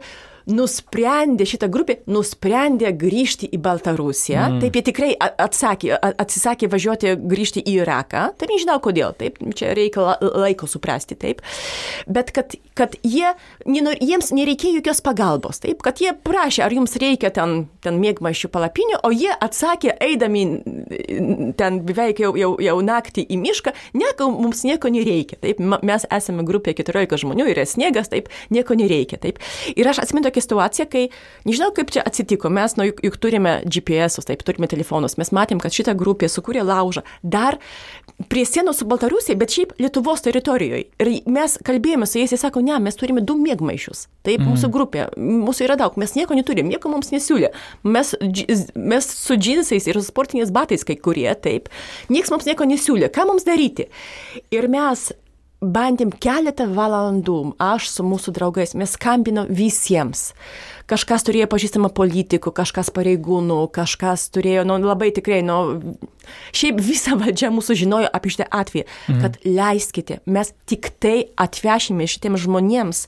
nusprendė, 0.50 1.46
šita 1.50 1.70
grupė 1.72 2.00
nusprendė 2.12 2.92
grįžti 2.96 3.50
į 3.56 3.60
Baltarusiją. 3.66 4.44
Mm. 4.46 4.60
Taip, 4.62 4.78
jie 4.78 4.84
tikrai 4.90 5.10
atsakė, 5.18 5.94
atsisakė 5.98 6.70
važiuoti 6.72 7.16
grįžti 7.18 7.64
į 7.66 7.80
Iraką. 7.82 8.28
Tai 8.38 8.50
nežinau 8.52 8.78
kodėl, 8.84 9.16
taip, 9.18 9.40
čia 9.58 9.74
reikia 9.78 10.16
laiko 10.22 10.70
suprasti, 10.70 11.18
taip. 11.18 11.42
Bet 12.06 12.30
kad, 12.36 12.54
kad 12.78 12.98
jie, 13.02 13.34
jiems 13.66 14.32
nereikėjo 14.36 14.80
jokios 14.80 15.02
pagalbos, 15.06 15.62
taip, 15.64 15.82
kad 15.86 16.02
jie 16.04 16.14
prašė, 16.14 16.66
ar 16.68 16.76
jums 16.78 16.94
reikia 17.02 17.34
ten, 17.34 17.66
ten 17.86 17.98
mėgmaišių 18.02 18.52
palapinių, 18.54 19.02
o 19.08 19.12
jie 19.16 19.34
atsakė, 19.34 19.96
eidami 20.06 20.46
ten 21.58 21.82
beveik 21.88 22.22
jau, 22.22 22.36
jau, 22.38 22.54
jau 22.62 22.78
naktį 22.86 23.26
į 23.34 23.40
mišką, 23.42 23.74
nieko, 23.98 24.30
mums 24.34 24.62
nieko 24.68 24.92
nereikia, 24.94 25.40
taip, 25.42 25.60
mes 25.60 26.08
esame 26.14 26.46
grupė 26.46 26.76
14 26.78 27.24
žmonių, 27.26 27.50
yra 27.56 27.66
sniegas, 27.70 28.12
taip, 28.14 28.30
nieko 28.54 28.78
nereikia, 28.78 29.20
taip. 29.22 29.42
Ir 29.74 29.90
aš 29.90 30.04
atsimenu 30.04 30.35
tokia 30.36 30.44
situacija, 30.44 30.86
kai 30.86 31.08
nežinau, 31.46 31.72
kaip 31.76 31.92
čia 31.92 32.04
atsitiko, 32.06 32.50
mes, 32.50 32.76
nu, 32.76 32.90
juk, 32.90 33.00
juk 33.04 33.18
turime 33.18 33.62
GPS, 33.66 34.20
taip, 34.26 34.44
turime 34.44 34.68
telefonus, 34.68 35.18
mes 35.18 35.32
matėm, 35.32 35.62
kad 35.64 35.74
šita 35.74 35.96
grupė 35.96 36.28
sukūrė 36.30 36.66
laužą 36.66 37.04
dar 37.24 37.58
prie 38.30 38.46
sienos 38.46 38.80
su 38.80 38.86
Baltarusija, 38.88 39.36
bet 39.36 39.52
šiaip 39.52 39.74
Lietuvos 39.80 40.24
teritorijoje. 40.24 40.86
Ir 41.00 41.12
mes 41.32 41.58
kalbėjome 41.66 42.08
su 42.08 42.20
jais, 42.20 42.32
jie 42.32 42.40
sako, 42.40 42.64
ne, 42.64 42.78
mes 42.80 42.96
turime 42.96 43.24
du 43.24 43.36
mėgmaišius. 43.40 44.06
Taip, 44.26 44.42
mm. 44.42 44.54
mūsų 44.54 44.70
grupė, 44.72 45.08
mūsų 45.20 45.68
yra 45.68 45.78
daug, 45.80 45.98
mes 46.00 46.16
nieko 46.16 46.38
neturim, 46.38 46.70
nieko 46.72 46.92
mums 46.92 47.12
nesiūlė. 47.14 47.52
Mes, 47.84 48.14
mes 48.76 49.10
su 49.12 49.38
džinsais 49.40 49.90
ir 49.92 50.00
sportiniais 50.04 50.54
batais 50.56 50.88
kai 50.88 50.96
kurie, 50.96 51.28
taip, 51.36 51.70
niekas 52.10 52.32
mums 52.34 52.48
nieko 52.48 52.68
nesiūlė. 52.68 53.12
Ką 53.14 53.28
mums 53.30 53.48
daryti? 53.48 53.90
Ir 54.56 54.70
mes 54.72 55.12
bandėm 55.62 56.12
keletą 56.12 56.68
valandų, 56.76 57.56
aš 57.62 57.88
su 57.94 58.06
mūsų 58.06 58.34
draugais, 58.36 58.76
mes 58.78 58.96
skambino 58.98 59.46
visiems. 59.50 60.34
Kažkas 60.90 61.26
turėjo 61.26 61.48
pažįstamą 61.50 61.90
politikų, 61.98 62.52
kažkas 62.54 62.92
pareigūnų, 62.94 63.58
kažkas 63.74 64.28
turėjo, 64.36 64.66
nu, 64.70 64.78
labai 64.84 65.10
tikrai, 65.16 65.42
nu, 65.46 65.96
šiaip 66.54 66.82
visa 66.84 67.18
valdžia 67.20 67.50
mūsų 67.56 67.80
žinojo 67.82 68.12
apie 68.14 68.36
šitą 68.36 68.50
atvejį, 68.52 68.86
mhm. 68.86 69.24
kad 69.24 69.40
leiskite, 69.48 70.20
mes 70.30 70.54
tik 70.70 70.92
tai 71.02 71.18
atvešime 71.42 72.06
šitiems 72.10 72.46
žmonėms 72.46 73.06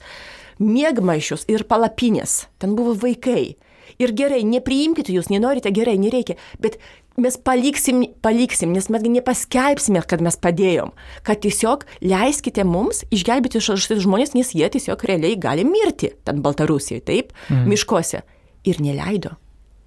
mėgmaišius 0.64 1.46
ir 1.52 1.68
palapinės. 1.70 2.48
Ten 2.58 2.74
buvo 2.78 2.96
vaikai. 2.98 3.58
Ir 4.02 4.14
gerai, 4.14 4.44
nepriimkite 4.46 5.14
jūs, 5.14 5.30
nenorite, 5.34 5.72
gerai, 5.74 5.96
nereikia, 6.02 6.36
bet 6.62 6.78
mes 7.18 7.38
paliksim, 7.42 8.04
paliksim, 8.22 8.74
nes 8.76 8.88
mes 8.94 9.06
nepaskelbsime, 9.10 10.04
kad 10.06 10.22
mes 10.22 10.36
padėjom, 10.38 10.92
kad 11.26 11.42
tiesiog 11.42 11.88
leiskite 12.06 12.66
mums 12.68 13.02
išgelbėti 13.10 13.62
šitus 13.64 14.04
žmonės, 14.06 14.36
nes 14.38 14.54
jie 14.54 14.70
tiesiog 14.76 15.02
realiai 15.10 15.40
gali 15.42 15.66
mirti 15.66 16.12
ten 16.28 16.44
Baltarusijoje, 16.46 17.02
taip, 17.08 17.34
mm. 17.50 17.66
miškuose. 17.74 18.22
Ir 18.68 18.82
neleido. 18.84 19.38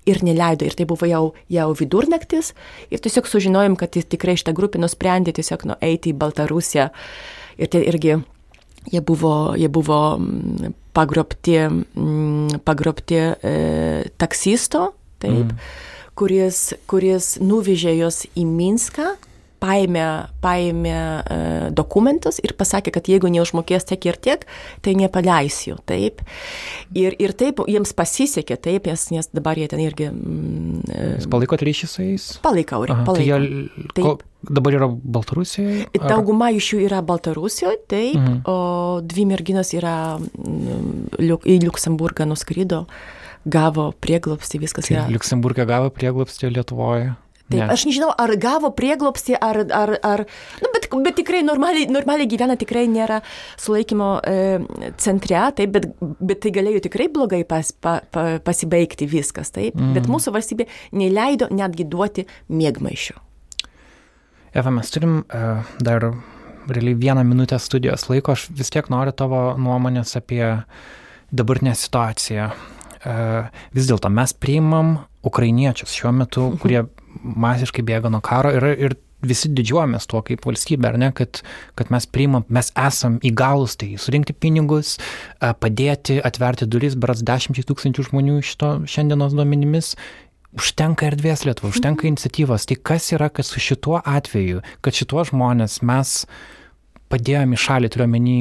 ir 0.08 0.22
neleido. 0.24 0.64
Ir 0.66 0.74
tai 0.74 0.86
buvo 0.88 1.06
jau, 1.06 1.34
jau 1.52 1.68
vidurnaktis. 1.76 2.54
Ir 2.90 3.02
tiesiog 3.04 3.28
sužinojom, 3.28 3.76
kad 3.78 3.94
tikrai 3.94 4.34
šitą 4.40 4.54
grupę 4.56 4.80
nusprendė 4.80 5.34
tiesiog 5.36 5.66
nueiti 5.70 6.10
į 6.10 6.16
Baltarusiją. 6.18 6.88
Ir 7.60 7.70
tai 7.70 7.84
irgi 7.86 8.16
jie 8.90 9.02
buvo, 9.06 9.52
jie 9.60 9.68
buvo 9.68 10.00
mm, 10.16 10.74
pagrobti, 10.96 11.60
mm, 11.68 12.62
pagrobti 12.66 13.20
e, 13.20 13.54
taksisto, 14.18 14.88
taip, 15.22 15.52
mm. 15.52 15.99
Kuris, 16.20 16.60
kuris 16.90 17.34
nuvežė 17.40 17.96
juos 17.96 18.24
į 18.36 18.46
Minską 18.48 19.14
paėmė, 19.60 20.04
paėmė 20.40 20.94
e, 20.96 21.36
dokumentus 21.76 22.40
ir 22.42 22.54
pasakė, 22.58 22.92
kad 22.94 23.10
jeigu 23.10 23.30
neužmokės 23.32 23.86
tiek 23.90 24.08
ir 24.08 24.18
tiek, 24.22 24.46
tai 24.84 24.94
nepaleisiu. 24.98 25.76
Taip. 25.88 26.24
Ir, 26.96 27.16
ir 27.20 27.34
taip 27.36 27.62
jiems 27.68 27.92
pasisekė, 27.96 28.56
taip, 28.62 28.88
nes, 28.90 29.06
nes 29.14 29.30
dabar 29.36 29.60
jie 29.60 29.68
ten 29.70 29.82
irgi. 29.84 30.10
Mm, 30.14 30.80
e, 30.88 31.04
Jūs 31.18 31.28
palaikot 31.32 31.64
ryšį 31.66 31.90
su 31.92 32.06
jais? 32.06 32.26
Palaikau, 32.44 32.82
ir 32.86 32.94
palaikau. 32.96 33.20
Tai 33.20 33.28
jie. 33.28 34.08
Ko, 34.08 34.16
dabar 34.48 34.80
yra 34.80 34.90
Baltarusijoje? 34.90 35.86
Ar... 35.92 36.08
Dauguma 36.08 36.50
iš 36.56 36.72
jų 36.74 36.82
yra 36.88 37.04
Baltarusijoje, 37.04 37.82
taip, 37.90 38.16
mhm. 38.16 38.42
o 38.48 39.00
dvi 39.04 39.28
merginos 39.28 39.74
yra 39.76 39.96
mm, 40.16 41.40
į 41.44 41.60
Luksemburgą 41.66 42.28
nuskrido 42.30 42.86
gavo 43.44 43.90
prieglopstį, 44.04 44.60
viskas 44.66 44.88
tai 44.88 44.98
yra. 44.98 45.08
Liuksemburgė 45.12 45.66
gavo 45.68 45.90
prieglopstį 45.94 46.52
Lietuvoje. 46.54 47.12
Taip, 47.50 47.64
ne. 47.64 47.66
aš 47.74 47.82
nežinau, 47.88 48.12
ar 48.14 48.30
gavo 48.38 48.68
prieglopstį, 48.78 49.34
ar, 49.42 49.58
ar, 49.74 49.92
ar 50.06 50.20
nu, 50.62 50.68
bet, 50.70 50.86
bet 51.02 51.16
tikrai 51.18 51.40
normaliai, 51.42 51.88
normaliai 51.90 52.28
gyvena, 52.30 52.54
tikrai 52.58 52.84
nėra 52.90 53.18
sulaikymo 53.58 54.10
e, 54.22 54.36
centre, 55.02 55.40
taip, 55.58 55.72
bet, 55.74 55.88
bet 55.98 56.44
tai 56.44 56.52
galėjo 56.54 56.84
tikrai 56.86 57.08
blogai 57.10 57.42
pas, 57.48 57.72
pa, 57.74 57.96
pa, 58.14 58.26
pasibaigti 58.46 59.10
viskas, 59.10 59.50
taip, 59.56 59.74
mm. 59.74 59.96
bet 59.98 60.06
mūsų 60.10 60.34
valstybė 60.36 60.68
neleido 60.94 61.50
netgi 61.50 61.88
duoti 61.90 62.28
mėgmaišių. 62.54 63.18
Eva, 64.54 64.70
mes 64.74 64.94
turim 64.94 65.20
uh, 65.22 65.66
dar 65.82 66.12
realiai 66.70 66.94
vieną 66.98 67.24
minutę 67.26 67.58
studijos 67.58 68.06
laiko, 68.10 68.38
aš 68.38 68.46
vis 68.54 68.70
tiek 68.70 68.86
noriu 68.90 69.14
tavo 69.14 69.56
nuomonės 69.58 70.14
apie 70.18 70.44
dabartinę 71.34 71.74
situaciją. 71.78 72.50
Uh, 73.00 73.46
vis 73.72 73.86
dėlto 73.88 74.10
mes 74.12 74.34
priimam 74.36 74.98
ukrainiečius 75.24 75.94
šiuo 75.96 76.12
metu, 76.12 76.50
mhm. 76.50 76.58
kurie 76.60 76.82
masiškai 77.20 77.84
bėga 77.86 78.10
nuo 78.12 78.20
karo 78.24 78.52
ir, 78.54 78.66
ir 78.76 78.96
visi 79.24 79.50
didžiuojamės 79.52 80.08
tuo 80.10 80.22
kaip 80.24 80.46
valstybė, 80.46 80.90
ar 80.90 80.98
ne, 81.00 81.10
kad, 81.16 81.42
kad 81.78 81.90
mes 81.92 82.06
priimam, 82.08 82.46
mes 82.52 82.70
esam 82.78 83.18
įgalus 83.26 83.76
tai 83.80 83.92
surinkti 84.00 84.36
pinigus, 84.36 84.96
padėti, 85.40 86.18
atverti 86.24 86.68
duris, 86.70 86.96
beras 87.00 87.24
dešimčiai 87.26 87.66
tūkstančių 87.68 88.08
žmonių 88.10 88.40
šito 88.46 88.72
šiandienos 88.90 89.36
duomenimis. 89.36 89.94
Užtenka 90.56 91.06
erdvės 91.06 91.44
Lietuva, 91.46 91.70
užtenka 91.70 92.02
mhm. 92.02 92.16
iniciatyvos. 92.16 92.64
Tai 92.66 92.78
kas 92.90 93.12
yra, 93.14 93.28
kad 93.30 93.46
su 93.46 93.62
šituo 93.62 94.00
atveju, 94.00 94.64
kad 94.82 94.96
šituo 94.96 95.22
žmonės 95.28 95.78
mes 95.86 96.24
padėjome 97.10 97.56
į 97.56 97.60
šalį, 97.60 97.90
turiu 97.92 98.06
omeny 98.06 98.34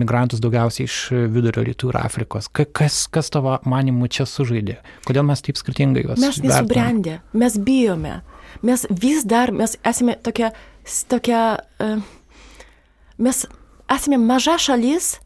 migrantus 0.00 0.40
daugiausiai 0.42 0.88
iš 0.88 0.96
vidurio 1.32 1.64
rytų 1.66 1.92
ir 1.92 1.98
Afrikos. 2.00 2.48
Kas, 2.48 3.02
kas 3.12 3.30
tavo 3.32 3.58
manimu 3.68 4.08
čia 4.12 4.26
sužaidė? 4.28 4.78
Kodėl 5.08 5.26
mes 5.28 5.44
taip 5.44 5.60
skirtingai 5.60 6.06
juos 6.06 6.22
Mes 6.22 6.40
nesubrendę, 6.44 7.20
mes 7.36 7.58
bijome. 7.60 8.20
Mes 8.66 8.86
vis 8.90 9.26
dar, 9.28 9.52
mes 9.52 9.76
esame 9.84 10.16
tokia, 10.24 10.52
tokia 11.12 11.42
uh, 11.82 12.00
mes 13.18 13.44
esame 13.92 14.20
maža 14.22 14.56
šalis, 14.68 15.16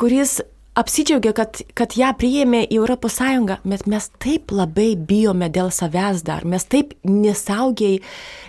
kuris 0.00 0.38
apsidžiaugia, 0.74 1.32
kad, 1.34 1.60
kad 1.74 1.94
ją 1.98 2.12
priėmė 2.18 2.62
į 2.70 2.78
Sąjungą, 3.10 3.58
bet 3.64 3.86
mes 3.90 4.06
taip 4.22 4.52
labai 4.54 4.94
bijome 4.94 5.48
dėl 5.50 5.70
savęs 5.74 6.22
dar, 6.22 6.44
mes 6.46 6.64
taip 6.64 6.94
nesaugiai, 7.04 8.00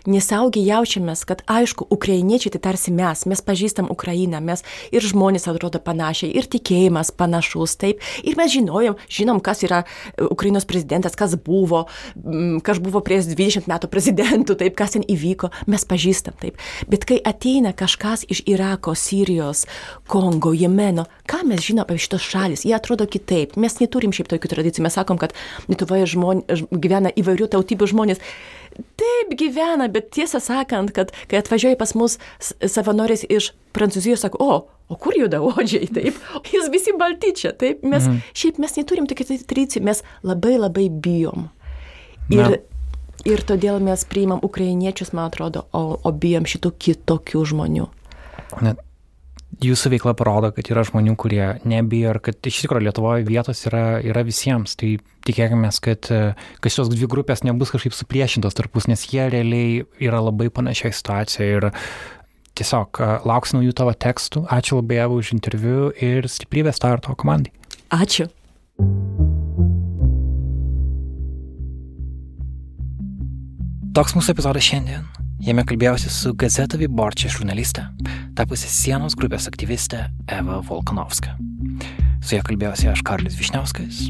nesaugiai 0.06 0.68
jaučiamės, 0.68 1.26
kad 1.26 1.42
aišku, 1.50 1.88
ukrainiečiai 1.90 2.54
tai 2.54 2.62
tarsi 2.70 2.94
mes, 2.94 3.26
mes 3.26 3.42
pažįstam 3.42 3.90
Ukrainą, 3.90 4.42
mes 4.42 4.62
ir 4.94 5.02
žmonės 5.02 5.50
atrodo 5.50 5.82
panašiai, 5.82 6.32
ir 6.38 6.46
tikėjimas 6.46 7.12
panašus, 7.18 7.76
taip, 7.82 8.02
ir 8.24 8.38
mes 8.38 8.54
žinojom, 8.54 9.00
žinom, 9.10 9.42
kas 9.42 9.64
yra 9.66 9.84
Ukrainos 10.22 10.68
prezidentas, 10.70 11.18
kas 11.18 11.36
buvo, 11.36 11.88
kas 12.62 12.82
buvo 12.84 13.02
prieš 13.02 13.32
20 13.34 13.70
metų 13.72 13.90
prezidentų, 13.92 14.60
taip, 14.62 14.78
kas 14.78 14.94
ten 14.96 15.06
įvyko, 15.10 15.50
mes 15.72 15.88
pažįstam, 15.90 16.38
taip, 16.42 16.62
bet 16.92 17.10
kai 17.10 17.18
ateina 17.18 17.74
kažkas 17.74 18.28
iš 18.30 18.46
Irako, 18.46 18.94
Sirijos, 18.94 19.66
Kongo, 20.12 20.54
Jemeno, 20.54 21.08
ką 21.26 21.44
mes 21.50 21.66
žinom 21.66 21.86
apie 21.88 21.98
šitą 22.02 22.11
šitos 22.12 22.28
šalis, 22.28 22.66
jie 22.66 22.76
atrodo 22.76 23.06
kitaip. 23.08 23.56
Mes 23.56 23.80
neturim 23.80 24.12
šiaip 24.12 24.28
tokių 24.28 24.50
tradicijų. 24.52 24.84
Mes 24.84 24.96
sakom, 24.96 25.18
kad 25.18 25.34
Lietuvoje 25.70 26.06
žmon, 26.12 26.44
gyvena 26.72 27.12
įvairių 27.16 27.48
tautybių 27.52 27.88
žmonės. 27.88 28.20
Taip 29.00 29.32
gyvena, 29.38 29.88
bet 29.92 30.12
tiesą 30.12 30.42
sakant, 30.44 30.92
kad 30.92 31.12
kai 31.28 31.40
atvažiuoja 31.40 31.78
pas 31.80 31.94
mus 31.96 32.18
savanoris 32.40 33.24
iš 33.28 33.54
Prancūzijos, 33.72 34.24
sako, 34.24 34.44
o, 34.44 34.68
o 34.92 34.96
kur 35.00 35.16
juda 35.16 35.40
odžiai, 35.40 35.88
taip, 35.96 36.20
jūs 36.52 36.68
visi 36.72 36.92
balti 36.98 37.32
čia, 37.36 37.54
taip, 37.56 37.84
mes, 37.84 38.04
mm. 38.08 38.20
šiaip 38.36 38.60
mes 38.60 38.76
neturim 38.76 39.08
tokių 39.08 39.30
tradicijų, 39.48 39.86
mes 39.88 40.04
labai 40.28 40.58
labai 40.60 40.90
bijom. 40.92 41.50
Ir, 42.32 42.44
Na. 42.44 42.60
ir 43.28 43.44
todėl 43.48 43.80
mes 43.84 44.04
priimam 44.08 44.44
ukrainiečius, 44.44 45.12
man 45.16 45.32
atrodo, 45.32 45.66
o, 45.76 46.00
o 46.00 46.12
bijom 46.12 46.48
šitų 46.48 46.76
kitokių 46.80 47.44
žmonių. 47.52 47.90
Net 48.64 48.80
jūsų 49.60 49.92
veikla 49.96 50.14
parodo, 50.18 50.52
kad 50.56 50.70
yra 50.72 50.84
žmonių, 50.88 51.16
kurie 51.20 51.44
nebijo 51.68 52.14
ir 52.14 52.20
kad 52.24 52.48
iš 52.48 52.64
tikrųjų 52.64 52.88
Lietuvoje 52.88 53.28
vietos 53.28 53.66
yra, 53.68 54.00
yra 54.06 54.24
visiems. 54.28 54.78
Tai 54.80 54.96
tikėkime, 55.28 55.70
kad, 55.84 56.10
kad 56.64 56.74
šios 56.74 56.92
dvi 56.94 57.10
grupės 57.12 57.44
nebus 57.46 57.74
kažkaip 57.74 57.96
supriešintos 57.98 58.58
tarpus, 58.58 58.88
nes 58.92 59.06
jie 59.12 59.28
realiai 59.34 59.84
yra 60.02 60.24
labai 60.24 60.50
panašioje 60.54 60.96
situacijoje. 60.98 61.60
Ir 61.60 61.70
tiesiog 62.58 63.02
lauksiu 63.28 63.60
naujų 63.60 63.76
tavo 63.78 63.96
tekstų. 63.96 64.46
Ačiū 64.52 64.82
labai 64.82 65.02
Eva 65.04 65.18
už 65.20 65.34
interviu 65.38 65.92
ir 66.00 66.30
stiprybės 66.32 66.82
tau 66.82 66.96
ir 66.96 67.04
tavo 67.04 67.18
komandai. 67.20 67.54
Ačiū. 67.92 68.30
Toks 73.92 74.16
mūsų 74.16 74.32
epizodas 74.32 74.64
šiandien. 74.64 75.21
Jame 75.42 75.64
kalbėjausi 75.66 76.10
su 76.14 76.36
Gazeta 76.38 76.78
Viborčia 76.78 77.30
žurnaliste, 77.34 77.82
tapusi 78.38 78.68
sienos 78.70 79.16
grupės 79.18 79.48
aktyviste 79.50 80.04
Eva 80.30 80.60
Volkanovska. 80.68 81.34
Su 82.22 82.36
ja 82.36 82.44
kalbėjausi 82.46 82.92
aš 82.92 83.02
Karlis 83.08 83.40
Višniauskas, 83.40 84.04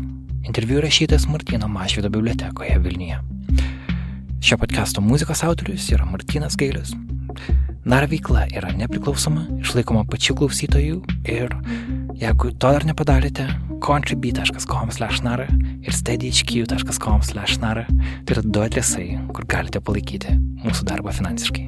interviu 0.44 0.82
rašytas 0.84 1.30
Martino 1.32 1.70
Mašvido 1.72 2.12
bibliotekoje 2.12 2.76
Vilniuje. 2.84 3.22
Šio 4.44 4.60
podcast'o 4.60 5.00
muzikos 5.06 5.46
autorius 5.48 5.88
yra 5.96 6.04
Martinas 6.10 6.60
Gailius. 6.60 6.92
Nara 7.88 8.12
veikla 8.12 8.50
yra 8.52 8.76
nepriklausoma, 8.76 9.46
išlaikoma 9.64 10.04
pačių 10.12 10.36
klausytojų 10.42 11.00
ir 11.32 11.56
jeigu 12.22 12.52
to 12.62 12.72
dar 12.74 12.86
nepadarėte, 12.86 13.48
contribui.com/nara 13.82 15.48
ir 15.82 15.94
steadyhq.com/nara 15.98 17.86
tai 18.26 18.36
yra 18.36 18.44
du 18.46 18.62
adresai, 18.62 19.08
kur 19.34 19.46
galite 19.46 19.82
palaikyti 19.82 20.38
mūsų 20.62 20.86
darbą 20.92 21.14
finansiškai. 21.18 21.66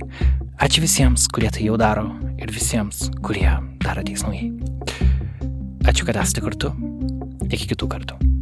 Ačiū 0.61 0.85
visiems, 0.85 1.25
kurie 1.33 1.49
tai 1.49 1.65
jau 1.65 1.77
daro 1.77 2.05
ir 2.37 2.53
visiems, 2.53 3.09
kurie 3.25 3.49
dar 3.81 3.97
ateis 3.97 4.23
naujai. 4.23 4.51
Ačiū, 5.89 6.05
kad 6.05 6.21
esate 6.21 6.45
kartu. 6.45 6.71
Iki 7.49 7.73
kitų 7.73 7.89
kartų. 7.89 8.32